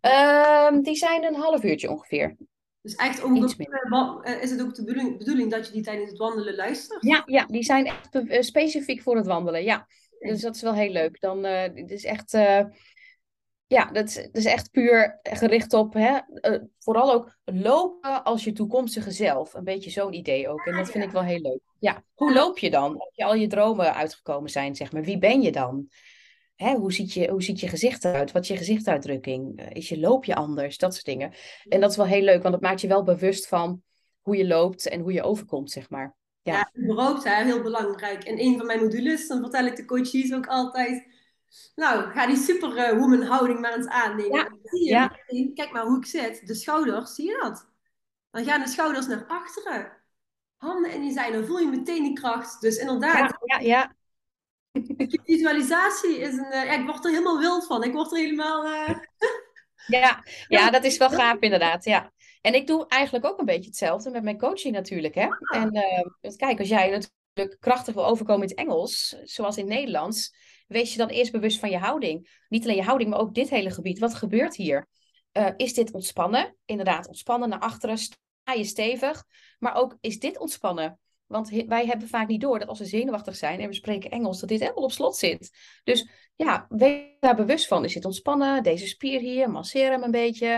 Ehm, 0.00 0.80
die 0.80 0.96
zijn 0.96 1.24
een 1.24 1.34
half 1.34 1.64
uurtje 1.64 1.90
ongeveer. 1.90 2.36
Dus 2.82 2.94
echt 2.94 3.22
eh, 3.22 4.22
eh, 4.22 4.42
is 4.42 4.50
het 4.50 4.62
ook 4.62 4.74
de 4.74 4.84
bedoeling, 4.84 5.18
bedoeling 5.18 5.50
dat 5.50 5.66
je 5.66 5.72
die 5.72 5.82
tijdens 5.82 6.10
het 6.10 6.18
wandelen 6.18 6.54
luistert? 6.54 7.02
Ja, 7.02 7.22
ja, 7.26 7.46
die 7.46 7.62
zijn 7.62 7.86
echt 7.86 8.14
eh, 8.14 8.42
specifiek 8.42 9.02
voor 9.02 9.16
het 9.16 9.26
wandelen. 9.26 9.64
Ja, 9.64 9.86
dus 10.18 10.40
dat 10.40 10.54
is 10.54 10.62
wel 10.62 10.74
heel 10.74 10.90
leuk. 10.90 11.20
Dan, 11.20 11.44
eh 11.44 11.62
het 11.74 11.90
is 11.90 12.04
echt, 12.04 12.30
ja, 13.66 13.90
dat 13.92 14.08
is, 14.08 14.14
dat 14.14 14.36
is 14.36 14.44
echt 14.44 14.70
puur 14.70 15.18
gericht 15.22 15.72
op, 15.72 15.92
hè, 15.92 16.18
vooral 16.78 17.12
ook 17.12 17.36
lopen 17.44 18.24
als 18.24 18.44
je 18.44 18.52
toekomstige 18.52 19.10
zelf. 19.10 19.54
Een 19.54 19.64
beetje 19.64 19.90
zo'n 19.90 20.12
idee 20.12 20.48
ook. 20.48 20.66
En 20.66 20.76
dat 20.76 20.90
vind 20.90 21.04
ik 21.04 21.10
wel 21.10 21.22
heel 21.22 21.40
leuk. 21.40 21.60
Ja, 21.78 22.04
hoe 22.14 22.32
loop 22.32 22.58
je 22.58 22.70
dan? 22.70 22.98
Als 22.98 23.14
je 23.14 23.24
al 23.24 23.34
je 23.34 23.46
dromen 23.46 23.94
uitgekomen 23.94 24.50
zijn, 24.50 24.74
zeg 24.76 24.92
maar. 24.92 25.02
Wie 25.02 25.18
ben 25.18 25.42
je 25.42 25.52
dan? 25.52 25.88
Hè, 26.62 26.74
hoe, 26.74 26.92
ziet 26.92 27.12
je, 27.12 27.30
hoe 27.30 27.42
ziet 27.42 27.60
je 27.60 27.68
gezicht 27.68 28.04
eruit? 28.04 28.32
Wat 28.32 28.42
is 28.42 28.48
je 28.48 28.56
gezichtsuitdrukking? 28.56 29.58
Eh, 29.58 29.66
Is 29.72 29.88
je, 29.88 30.00
loop 30.00 30.24
je 30.24 30.34
anders? 30.34 30.78
Dat 30.78 30.92
soort 30.94 31.04
dingen. 31.04 31.32
En 31.68 31.80
dat 31.80 31.90
is 31.90 31.96
wel 31.96 32.06
heel 32.06 32.22
leuk, 32.22 32.42
want 32.42 32.54
dat 32.54 32.62
maakt 32.62 32.80
je 32.80 32.88
wel 32.88 33.02
bewust 33.02 33.48
van 33.48 33.82
hoe 34.20 34.36
je 34.36 34.46
loopt 34.46 34.88
en 34.88 35.00
hoe 35.00 35.12
je 35.12 35.22
overkomt, 35.22 35.70
zeg 35.70 35.90
maar. 35.90 36.14
Ja. 36.42 36.52
Ja, 36.52 36.82
überhaupt 36.82 37.24
hè, 37.24 37.44
heel 37.44 37.62
belangrijk. 37.62 38.24
In 38.24 38.38
een 38.38 38.56
van 38.56 38.66
mijn 38.66 38.80
modules, 38.80 39.28
dan 39.28 39.40
vertel 39.40 39.66
ik 39.66 39.76
de 39.76 39.84
coaches 39.84 40.34
ook 40.34 40.46
altijd... 40.46 41.10
Nou, 41.74 42.10
ga 42.10 42.26
die 42.26 42.36
superwoman 42.36 43.22
houding 43.22 43.60
maar 43.60 43.76
eens 43.76 43.86
aannemen. 43.86 44.38
Ja, 44.38 44.50
zie 44.62 44.84
je 44.84 44.90
ja. 44.90 45.18
kijk 45.54 45.72
maar 45.72 45.84
hoe 45.84 45.96
ik 45.96 46.06
zit. 46.06 46.46
De 46.46 46.54
schouders, 46.54 47.14
zie 47.14 47.26
je 47.26 47.38
dat? 47.42 47.68
Dan 48.30 48.44
gaan 48.44 48.60
de 48.60 48.68
schouders 48.68 49.06
naar 49.06 49.24
achteren. 49.26 49.92
Handen 50.56 50.92
in 50.92 51.04
je 51.04 51.12
zij, 51.12 51.32
dan 51.32 51.44
voel 51.44 51.58
je 51.58 51.68
meteen 51.68 52.02
die 52.02 52.12
kracht. 52.12 52.60
Dus 52.60 52.76
inderdaad, 52.76 53.38
ja, 53.44 53.58
ja. 53.58 53.94
die 54.96 55.20
visualisatie 55.24 56.18
is 56.18 56.32
een... 56.36 56.50
eh, 56.50 56.64
ja, 56.64 56.72
ik 56.72 56.86
word 56.86 57.04
er 57.04 57.10
helemaal 57.10 57.38
wild 57.38 57.66
van. 57.66 57.84
Ik 57.84 57.92
word 57.92 58.12
er 58.12 58.18
helemaal... 58.18 58.64
eh, 58.64 58.96
Ja, 59.86 60.24
ja, 60.48 60.70
dat 60.70 60.84
is 60.84 60.96
wel 60.96 61.10
gaaf 61.10 61.40
inderdaad. 61.40 61.84
Ja. 61.84 62.12
En 62.40 62.54
ik 62.54 62.66
doe 62.66 62.86
eigenlijk 62.88 63.24
ook 63.24 63.38
een 63.38 63.44
beetje 63.44 63.68
hetzelfde 63.68 64.10
met 64.10 64.22
mijn 64.22 64.38
coaching 64.38 64.74
natuurlijk. 64.74 65.14
Hè? 65.14 65.26
Ah. 65.26 65.62
En 65.62 65.76
uh, 65.76 66.36
kijk, 66.36 66.58
als 66.58 66.68
jij 66.68 66.90
natuurlijk 66.90 67.60
krachtig 67.60 67.94
wil 67.94 68.06
overkomen 68.06 68.42
in 68.42 68.48
het 68.48 68.58
Engels, 68.58 69.16
zoals 69.24 69.56
in 69.56 69.64
het 69.64 69.74
Nederlands, 69.74 70.34
wees 70.66 70.92
je 70.92 70.98
dan 70.98 71.08
eerst 71.08 71.32
bewust 71.32 71.58
van 71.58 71.70
je 71.70 71.78
houding. 71.78 72.40
Niet 72.48 72.64
alleen 72.64 72.76
je 72.76 72.82
houding, 72.82 73.10
maar 73.10 73.18
ook 73.18 73.34
dit 73.34 73.50
hele 73.50 73.70
gebied. 73.70 73.98
Wat 73.98 74.14
gebeurt 74.14 74.56
hier? 74.56 74.88
Uh, 75.32 75.48
is 75.56 75.74
dit 75.74 75.92
ontspannen? 75.92 76.56
Inderdaad, 76.64 77.08
ontspannen 77.08 77.48
naar 77.48 77.58
achteren, 77.58 77.98
sta 77.98 78.52
je 78.56 78.64
stevig. 78.64 79.24
Maar 79.58 79.74
ook, 79.74 79.96
is 80.00 80.18
dit 80.18 80.38
ontspannen? 80.38 80.98
Want 81.32 81.48
wij 81.66 81.86
hebben 81.86 82.08
vaak 82.08 82.28
niet 82.28 82.40
door 82.40 82.58
dat 82.58 82.68
als 82.68 82.78
we 82.78 82.84
zenuwachtig 82.84 83.36
zijn 83.36 83.60
en 83.60 83.68
we 83.68 83.74
spreken 83.74 84.10
Engels, 84.10 84.40
dat 84.40 84.48
dit 84.48 84.60
helemaal 84.60 84.84
op 84.84 84.92
slot 84.92 85.16
zit. 85.16 85.58
Dus 85.84 86.08
ja, 86.36 86.66
wees 86.68 87.04
daar 87.20 87.36
bewust 87.36 87.66
van. 87.66 87.84
Is 87.84 87.94
dit 87.94 88.04
ontspannen? 88.04 88.62
Deze 88.62 88.86
spier 88.86 89.20
hier, 89.20 89.50
masseer 89.50 89.90
hem 89.90 90.02
een 90.02 90.10
beetje. 90.10 90.54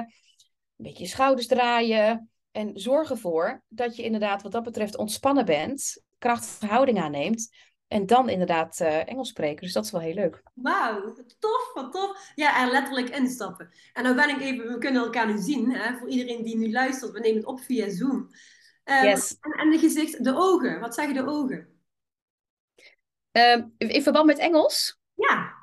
Een 0.76 0.84
beetje 0.84 1.02
je 1.02 1.08
schouders 1.08 1.46
draaien. 1.46 2.30
En 2.50 2.70
zorg 2.74 3.10
ervoor 3.10 3.62
dat 3.68 3.96
je 3.96 4.02
inderdaad 4.02 4.42
wat 4.42 4.52
dat 4.52 4.62
betreft 4.62 4.96
ontspannen 4.96 5.44
bent. 5.44 6.02
Krachtige 6.18 6.66
houding 6.66 6.98
aanneemt. 6.98 7.48
En 7.88 8.06
dan 8.06 8.28
inderdaad 8.28 8.80
uh, 8.80 9.08
Engels 9.08 9.28
spreken. 9.28 9.60
Dus 9.60 9.72
dat 9.72 9.84
is 9.84 9.90
wel 9.90 10.00
heel 10.00 10.14
leuk. 10.14 10.42
Wauw, 10.54 11.14
tof, 11.38 11.70
wat 11.74 11.92
tof. 11.92 12.32
Ja, 12.34 12.64
er 12.64 12.72
letterlijk 12.72 13.08
instappen. 13.08 13.70
En 13.92 14.02
nou 14.02 14.14
ben 14.14 14.28
ik 14.28 14.40
even, 14.40 14.68
we 14.68 14.78
kunnen 14.78 15.02
elkaar 15.02 15.26
nu 15.26 15.38
zien. 15.38 15.70
Hè? 15.72 15.96
Voor 15.96 16.08
iedereen 16.08 16.42
die 16.42 16.56
nu 16.56 16.72
luistert, 16.72 17.12
we 17.12 17.20
nemen 17.20 17.36
het 17.36 17.46
op 17.46 17.60
via 17.60 17.90
Zoom. 17.90 18.28
Um, 18.84 19.04
yes. 19.04 19.36
en, 19.40 19.52
en 19.52 19.70
de 19.70 19.78
gezicht, 19.78 20.24
de 20.24 20.36
ogen. 20.36 20.80
Wat 20.80 20.94
zeggen 20.94 21.14
de 21.14 21.26
ogen? 21.26 21.68
Um, 23.32 23.74
in 23.78 24.02
verband 24.02 24.26
met 24.26 24.38
Engels? 24.38 24.98
Ja. 25.14 25.62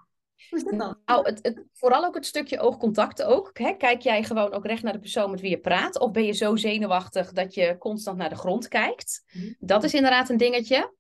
Hoe 0.50 0.60
is 0.60 0.64
dat 0.64 0.80
dan? 0.80 0.98
Nou, 1.06 1.26
het, 1.26 1.40
het, 1.42 1.64
vooral 1.74 2.06
ook 2.06 2.16
het 2.16 2.26
stukje 2.26 2.60
oogcontact 2.60 3.24
ook. 3.24 3.58
Hè? 3.58 3.74
Kijk 3.74 4.02
jij 4.02 4.24
gewoon 4.24 4.52
ook 4.52 4.66
recht 4.66 4.84
naar 4.84 4.94
de 4.94 5.00
persoon 5.00 5.32
met 5.32 5.42
wie 5.42 5.50
je 5.50 5.60
praat? 5.60 6.00
Of 6.00 6.12
ben 6.12 6.26
je 6.26 6.32
zo 6.32 6.56
zenuwachtig 6.56 7.32
dat 7.32 7.54
je 7.54 7.78
constant 7.78 8.18
naar 8.18 8.30
de 8.30 8.36
grond 8.36 8.68
kijkt? 8.68 9.24
Mhm. 9.32 9.54
Dat 9.60 9.84
is 9.84 9.94
inderdaad 9.94 10.30
een 10.30 10.38
dingetje. 10.38 10.94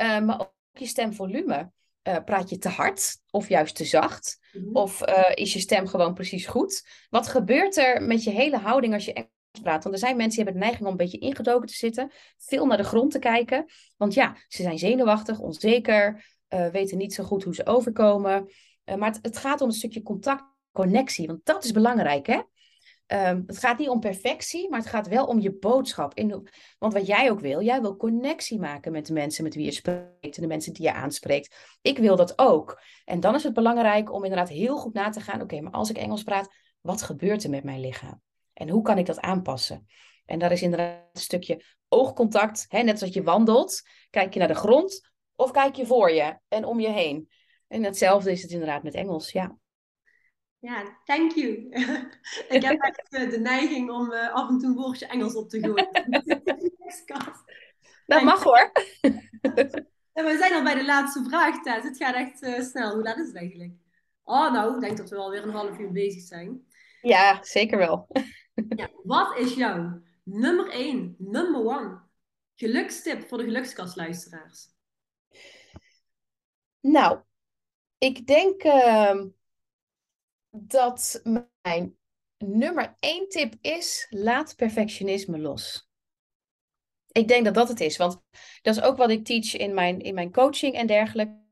Uh, 0.00 0.20
maar 0.20 0.40
ook 0.40 0.52
je 0.72 0.86
stemvolume. 0.86 1.70
Uh, 2.08 2.16
praat 2.24 2.50
je 2.50 2.58
te 2.58 2.68
hard 2.68 3.18
of 3.30 3.48
juist 3.48 3.76
te 3.76 3.84
zacht? 3.84 4.38
Mhm. 4.52 4.76
Of 4.76 5.08
uh, 5.08 5.30
is 5.34 5.52
je 5.52 5.58
stem 5.58 5.86
gewoon 5.86 6.14
precies 6.14 6.46
goed? 6.46 6.88
Wat 7.10 7.28
gebeurt 7.28 7.76
er 7.76 8.02
met 8.02 8.24
je 8.24 8.30
hele 8.30 8.58
houding 8.58 8.94
als 8.94 9.04
je 9.04 9.28
Praat? 9.62 9.82
Want 9.82 9.94
er 9.94 10.00
zijn 10.00 10.16
mensen 10.16 10.36
die 10.36 10.44
hebben 10.44 10.60
de 10.60 10.66
neiging 10.66 10.86
om 10.86 10.90
een 10.90 11.04
beetje 11.04 11.26
ingedoken 11.26 11.66
te 11.66 11.74
zitten, 11.74 12.10
veel 12.38 12.66
naar 12.66 12.76
de 12.76 12.84
grond 12.84 13.10
te 13.10 13.18
kijken. 13.18 13.64
Want 13.96 14.14
ja, 14.14 14.36
ze 14.48 14.62
zijn 14.62 14.78
zenuwachtig, 14.78 15.38
onzeker, 15.38 16.24
uh, 16.48 16.68
weten 16.68 16.98
niet 16.98 17.14
zo 17.14 17.24
goed 17.24 17.44
hoe 17.44 17.54
ze 17.54 17.66
overkomen. 17.66 18.52
Uh, 18.84 18.94
maar 18.94 19.12
het, 19.12 19.18
het, 19.22 19.36
gaat 19.36 19.60
om 19.60 19.68
een 19.68 19.74
stukje 19.74 20.02
contact, 20.02 20.44
connectie, 20.72 21.26
want 21.26 21.40
dat 21.44 21.64
is 21.64 21.72
belangrijk, 21.72 22.26
hè? 22.26 22.40
Um, 23.08 23.42
het 23.46 23.58
gaat 23.58 23.78
niet 23.78 23.88
om 23.88 24.00
perfectie, 24.00 24.68
maar 24.70 24.78
het 24.78 24.88
gaat 24.88 25.08
wel 25.08 25.26
om 25.26 25.40
je 25.40 25.58
boodschap. 25.58 26.14
In, 26.14 26.48
want 26.78 26.92
wat 26.92 27.06
jij 27.06 27.30
ook 27.30 27.40
wil, 27.40 27.62
jij 27.62 27.80
wil 27.80 27.96
connectie 27.96 28.58
maken 28.58 28.92
met 28.92 29.06
de 29.06 29.12
mensen 29.12 29.44
met 29.44 29.54
wie 29.54 29.64
je 29.64 29.70
spreekt 29.70 30.36
en 30.36 30.42
de 30.42 30.46
mensen 30.46 30.72
die 30.72 30.82
je 30.82 30.92
aanspreekt. 30.92 31.78
Ik 31.82 31.98
wil 31.98 32.16
dat 32.16 32.38
ook. 32.38 32.82
En 33.04 33.20
dan 33.20 33.34
is 33.34 33.42
het 33.42 33.52
belangrijk 33.52 34.12
om 34.12 34.22
inderdaad 34.22 34.48
heel 34.48 34.76
goed 34.76 34.94
na 34.94 35.10
te 35.10 35.20
gaan. 35.20 35.40
Oké, 35.40 35.60
maar 35.60 35.72
als 35.72 35.90
ik 35.90 35.96
Engels 35.96 36.22
praat, 36.22 36.54
wat 36.80 37.02
gebeurt 37.02 37.44
er 37.44 37.50
met 37.50 37.64
mijn 37.64 37.80
lichaam? 37.80 38.20
En 38.56 38.68
hoe 38.68 38.82
kan 38.82 38.98
ik 38.98 39.06
dat 39.06 39.20
aanpassen? 39.20 39.86
En 40.24 40.38
daar 40.38 40.52
is 40.52 40.62
inderdaad 40.62 41.08
een 41.12 41.20
stukje 41.20 41.62
oogcontact. 41.88 42.66
Hè? 42.68 42.82
Net 42.82 42.90
als 42.90 43.00
dat 43.00 43.12
je 43.12 43.22
wandelt, 43.22 43.82
kijk 44.10 44.32
je 44.32 44.38
naar 44.38 44.48
de 44.48 44.54
grond 44.54 45.10
of 45.34 45.50
kijk 45.50 45.74
je 45.74 45.86
voor 45.86 46.10
je 46.10 46.38
en 46.48 46.64
om 46.64 46.80
je 46.80 46.88
heen. 46.88 47.30
En 47.68 47.82
hetzelfde 47.82 48.30
is 48.30 48.42
het 48.42 48.50
inderdaad 48.50 48.82
met 48.82 48.94
Engels, 48.94 49.32
ja. 49.32 49.56
Ja, 50.58 50.98
thank 51.04 51.32
you. 51.32 51.68
ik 52.48 52.62
heb 52.62 52.80
echt 52.80 53.06
uh, 53.10 53.30
de 53.30 53.40
neiging 53.40 53.90
om 53.90 54.12
uh, 54.12 54.34
af 54.34 54.48
en 54.48 54.58
toe 54.58 54.68
een 54.68 54.74
woordje 54.74 55.06
Engels 55.06 55.34
op 55.34 55.48
te 55.48 55.60
gooien. 55.60 55.90
dat 58.06 58.22
mag 58.22 58.42
hoor. 58.42 58.72
en 60.12 60.24
we 60.24 60.36
zijn 60.38 60.54
al 60.54 60.62
bij 60.62 60.74
de 60.74 60.84
laatste 60.84 61.24
vraag, 61.24 61.62
Tess. 61.62 61.88
Het 61.88 61.96
gaat 61.96 62.14
echt 62.14 62.42
uh, 62.42 62.60
snel. 62.60 62.94
Hoe 62.94 63.02
laat 63.02 63.18
is 63.18 63.26
het 63.26 63.36
eigenlijk? 63.36 63.72
Oh, 64.24 64.52
nou, 64.52 64.74
ik 64.74 64.80
denk 64.80 64.96
dat 64.96 65.10
we 65.10 65.16
alweer 65.16 65.42
een 65.42 65.50
half 65.50 65.78
uur 65.78 65.92
bezig 65.92 66.22
zijn. 66.22 66.66
Ja, 67.00 67.38
zeker 67.42 67.78
wel. 67.78 68.08
Ja, 68.76 68.90
wat 69.04 69.38
is 69.38 69.54
jouw 69.54 70.02
nummer 70.22 70.70
1, 70.70 71.14
number 71.18 71.60
one 71.60 72.00
gelukstip 72.54 73.28
voor 73.28 73.38
de 73.38 73.44
gelukskastluisteraars? 73.44 74.68
Nou, 76.80 77.20
ik 77.98 78.26
denk 78.26 78.64
uh, 78.64 79.24
dat 80.50 81.22
mijn 81.62 81.96
nummer 82.38 82.96
1 82.98 83.28
tip 83.28 83.54
is: 83.60 84.06
laat 84.10 84.56
perfectionisme 84.56 85.38
los. 85.38 85.90
Ik 87.12 87.28
denk 87.28 87.44
dat 87.44 87.54
dat 87.54 87.68
het 87.68 87.80
is, 87.80 87.96
want 87.96 88.22
dat 88.62 88.76
is 88.76 88.82
ook 88.82 88.96
wat 88.96 89.10
ik 89.10 89.24
teach 89.24 89.56
in 89.56 89.74
mijn, 89.74 90.00
in 90.00 90.14
mijn 90.14 90.32
coaching 90.32 90.74
en 90.74 90.86
dergelijke. 90.86 91.44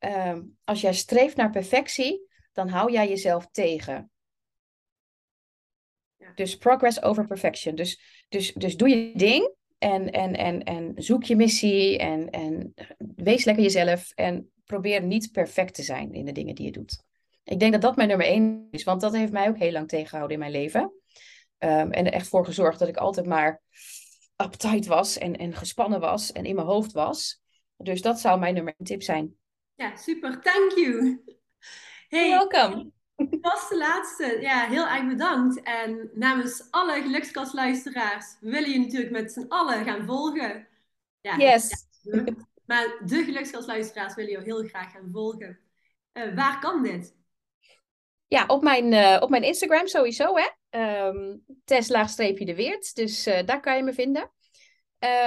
Uh, 0.00 0.38
als 0.64 0.80
jij 0.80 0.94
streeft 0.94 1.36
naar 1.36 1.50
perfectie, 1.50 2.28
dan 2.52 2.68
hou 2.68 2.92
jij 2.92 3.08
jezelf 3.08 3.46
tegen. 3.50 4.10
Dus 6.34 6.56
progress 6.56 7.02
over 7.02 7.26
perfection. 7.26 7.74
Dus, 7.74 8.24
dus, 8.28 8.52
dus 8.52 8.76
doe 8.76 8.88
je 8.88 9.12
ding 9.14 9.54
en, 9.78 10.10
en, 10.10 10.36
en, 10.36 10.62
en 10.62 10.92
zoek 10.96 11.24
je 11.24 11.36
missie 11.36 11.98
en, 11.98 12.30
en 12.30 12.74
wees 13.16 13.44
lekker 13.44 13.64
jezelf 13.64 14.12
en 14.14 14.50
probeer 14.64 15.02
niet 15.02 15.32
perfect 15.32 15.74
te 15.74 15.82
zijn 15.82 16.12
in 16.12 16.24
de 16.24 16.32
dingen 16.32 16.54
die 16.54 16.64
je 16.64 16.72
doet. 16.72 17.02
Ik 17.44 17.58
denk 17.58 17.72
dat 17.72 17.80
dat 17.80 17.96
mijn 17.96 18.08
nummer 18.08 18.26
één 18.26 18.68
is, 18.70 18.84
want 18.84 19.00
dat 19.00 19.14
heeft 19.14 19.32
mij 19.32 19.48
ook 19.48 19.58
heel 19.58 19.72
lang 19.72 19.88
tegengehouden 19.88 20.34
in 20.34 20.42
mijn 20.42 20.62
leven. 20.62 20.82
Um, 21.58 21.90
en 21.90 22.06
er 22.06 22.12
echt 22.12 22.28
voor 22.28 22.44
gezorgd 22.44 22.78
dat 22.78 22.88
ik 22.88 22.96
altijd 22.96 23.26
maar 23.26 23.62
uptight 24.36 24.86
was 24.86 25.18
en, 25.18 25.36
en 25.36 25.54
gespannen 25.54 26.00
was 26.00 26.32
en 26.32 26.44
in 26.44 26.54
mijn 26.54 26.66
hoofd 26.66 26.92
was. 26.92 27.40
Dus 27.76 28.02
dat 28.02 28.20
zou 28.20 28.38
mijn 28.38 28.54
nummer 28.54 28.74
één 28.76 28.86
tip 28.86 29.02
zijn. 29.02 29.34
Ja, 29.74 29.96
super. 29.96 30.40
Thank 30.40 30.72
you. 30.72 31.22
Hey, 32.08 32.28
welkom. 32.28 32.92
Dat 33.40 33.52
was 33.52 33.68
de 33.68 33.76
laatste. 33.76 34.38
Ja, 34.40 34.66
heel 34.66 34.86
erg 34.86 35.06
bedankt. 35.06 35.62
En 35.62 36.10
namens 36.14 36.66
alle 36.70 37.02
gelukskastluisteraars, 37.02 38.36
willen 38.40 38.70
je 38.70 38.78
natuurlijk 38.78 39.10
met 39.10 39.32
z'n 39.32 39.46
allen 39.48 39.84
gaan 39.84 40.04
volgen. 40.04 40.68
Ja, 41.20 41.36
yes. 41.36 41.86
Ja, 42.02 42.24
maar 42.66 42.96
de 43.04 43.24
gelukskastluisteraars 43.24 44.14
willen 44.14 44.30
je 44.30 44.40
heel 44.40 44.68
graag 44.68 44.92
gaan 44.92 45.08
volgen. 45.12 45.58
Uh, 46.12 46.34
waar 46.34 46.60
kan 46.60 46.82
dit? 46.82 47.14
Ja, 48.26 48.44
op 48.46 48.62
mijn, 48.62 48.92
uh, 48.92 49.16
op 49.20 49.30
mijn 49.30 49.42
Instagram 49.42 49.86
sowieso, 49.86 50.34
hè. 50.34 50.48
Um, 51.06 51.44
Tess-de 51.64 52.54
Weert. 52.54 52.94
Dus 52.94 53.26
uh, 53.26 53.38
daar 53.44 53.60
kan 53.60 53.76
je 53.76 53.82
me 53.82 53.92
vinden. 53.92 54.30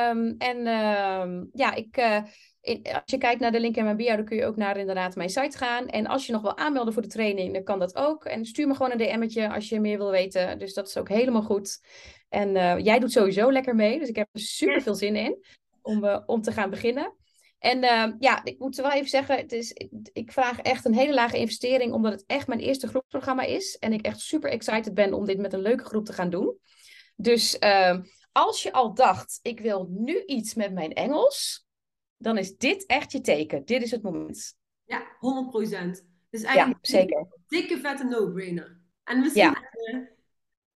Um, 0.09 0.35
en 0.37 0.67
um, 0.67 1.49
ja, 1.53 1.73
ik... 1.73 2.21
Als 2.63 3.01
je 3.05 3.17
kijkt 3.17 3.39
naar 3.39 3.51
de 3.51 3.59
link 3.59 3.75
in 3.75 3.83
mijn 3.83 3.97
bio, 3.97 4.15
dan 4.15 4.25
kun 4.25 4.37
je 4.37 4.45
ook 4.45 4.55
naar 4.55 4.77
inderdaad 4.77 5.15
mijn 5.15 5.29
site 5.29 5.57
gaan. 5.57 5.87
En 5.87 6.07
als 6.07 6.25
je 6.25 6.31
nog 6.31 6.41
wil 6.41 6.57
aanmelden 6.57 6.93
voor 6.93 7.01
de 7.01 7.07
training, 7.07 7.53
dan 7.53 7.63
kan 7.63 7.79
dat 7.79 7.95
ook. 7.95 8.25
En 8.25 8.45
stuur 8.45 8.67
me 8.67 8.75
gewoon 8.75 8.91
een 8.91 8.97
DM'tje 8.97 9.53
als 9.53 9.69
je 9.69 9.79
meer 9.79 9.97
wil 9.97 10.11
weten. 10.11 10.59
Dus 10.59 10.73
dat 10.73 10.87
is 10.87 10.97
ook 10.97 11.09
helemaal 11.09 11.41
goed. 11.41 11.81
En 12.29 12.55
uh, 12.55 12.79
jij 12.79 12.99
doet 12.99 13.11
sowieso 13.11 13.51
lekker 13.51 13.75
mee. 13.75 13.99
Dus 13.99 14.09
ik 14.09 14.15
heb 14.15 14.27
er 14.31 14.39
super 14.39 14.81
veel 14.81 14.95
zin 14.95 15.15
in 15.15 15.45
om, 15.81 16.03
uh, 16.03 16.19
om 16.25 16.41
te 16.41 16.51
gaan 16.51 16.69
beginnen. 16.69 17.15
En 17.59 17.83
uh, 17.83 18.07
ja, 18.19 18.43
ik 18.43 18.59
moet 18.59 18.75
wel 18.75 18.91
even 18.91 19.09
zeggen, 19.09 19.37
het 19.37 19.51
is, 19.51 19.75
ik 20.13 20.31
vraag 20.31 20.59
echt 20.59 20.85
een 20.85 20.95
hele 20.95 21.13
lage 21.13 21.37
investering, 21.37 21.93
omdat 21.93 22.11
het 22.11 22.23
echt 22.27 22.47
mijn 22.47 22.59
eerste 22.59 22.87
groepsprogramma 22.87 23.43
is. 23.43 23.77
En 23.77 23.93
ik 23.93 24.05
echt 24.05 24.19
super 24.19 24.49
excited 24.49 24.93
ben 24.93 25.13
om 25.13 25.25
dit 25.25 25.37
met 25.37 25.53
een 25.53 25.61
leuke 25.61 25.83
groep 25.83 26.05
te 26.05 26.13
gaan 26.13 26.29
doen. 26.29 26.57
Dus 27.15 27.59
als 28.31 28.63
je 28.63 28.71
al 28.71 28.93
dacht, 28.93 29.39
ik 29.41 29.59
wil 29.59 29.87
nu 29.89 30.23
iets 30.25 30.53
met 30.53 30.73
mijn 30.73 30.93
Engels, 30.93 31.65
dan 32.23 32.37
is 32.37 32.57
dit 32.57 32.85
echt 32.85 33.11
je 33.11 33.21
teken. 33.21 33.65
Dit 33.65 33.81
is 33.81 33.91
het 33.91 34.01
moment. 34.01 34.55
Ja, 34.83 35.07
100 35.19 35.49
procent. 35.49 36.05
Dus 36.29 36.43
eigenlijk 36.43 36.85
ja, 36.85 36.97
zeker. 36.97 37.17
een 37.17 37.27
dikke 37.47 37.77
vette 37.77 38.03
no-brainer. 38.03 38.79
En 39.03 39.19
misschien 39.19 39.43
ja. 39.43 39.93
uh, 39.93 39.99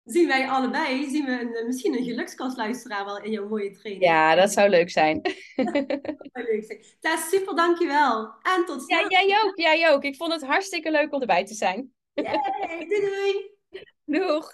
zien 0.03 0.27
wij 0.27 0.49
allebei, 0.49 1.09
zien 1.09 1.25
we 1.25 1.31
een, 1.31 1.65
misschien 1.65 1.97
een 1.97 2.03
gelukskastluisteraar 2.03 3.05
wel 3.05 3.21
in 3.21 3.31
jouw 3.31 3.47
mooie 3.47 3.71
training. 3.71 4.05
Ja, 4.05 4.35
dat 4.35 4.51
zou 4.51 4.69
leuk 4.69 4.89
zijn. 4.89 5.21
dat 5.21 6.29
zou 6.31 6.45
leuk 6.45 6.65
zijn. 6.65 6.83
Tess, 6.99 7.29
super 7.29 7.55
dankjewel. 7.55 8.33
En 8.41 8.65
tot 8.65 8.83
snel. 8.83 8.99
Ja, 8.99 9.07
jij 9.09 9.41
ook, 9.43 9.57
jij 9.57 9.91
ook. 9.91 10.03
Ik 10.03 10.15
vond 10.15 10.33
het 10.33 10.45
hartstikke 10.45 10.91
leuk 10.91 11.13
om 11.13 11.21
erbij 11.21 11.45
te 11.45 11.53
zijn. 11.53 11.93
Yay, 12.13 12.87
doei 12.87 13.01
doei. 13.01 13.55
Doeg. 14.05 14.53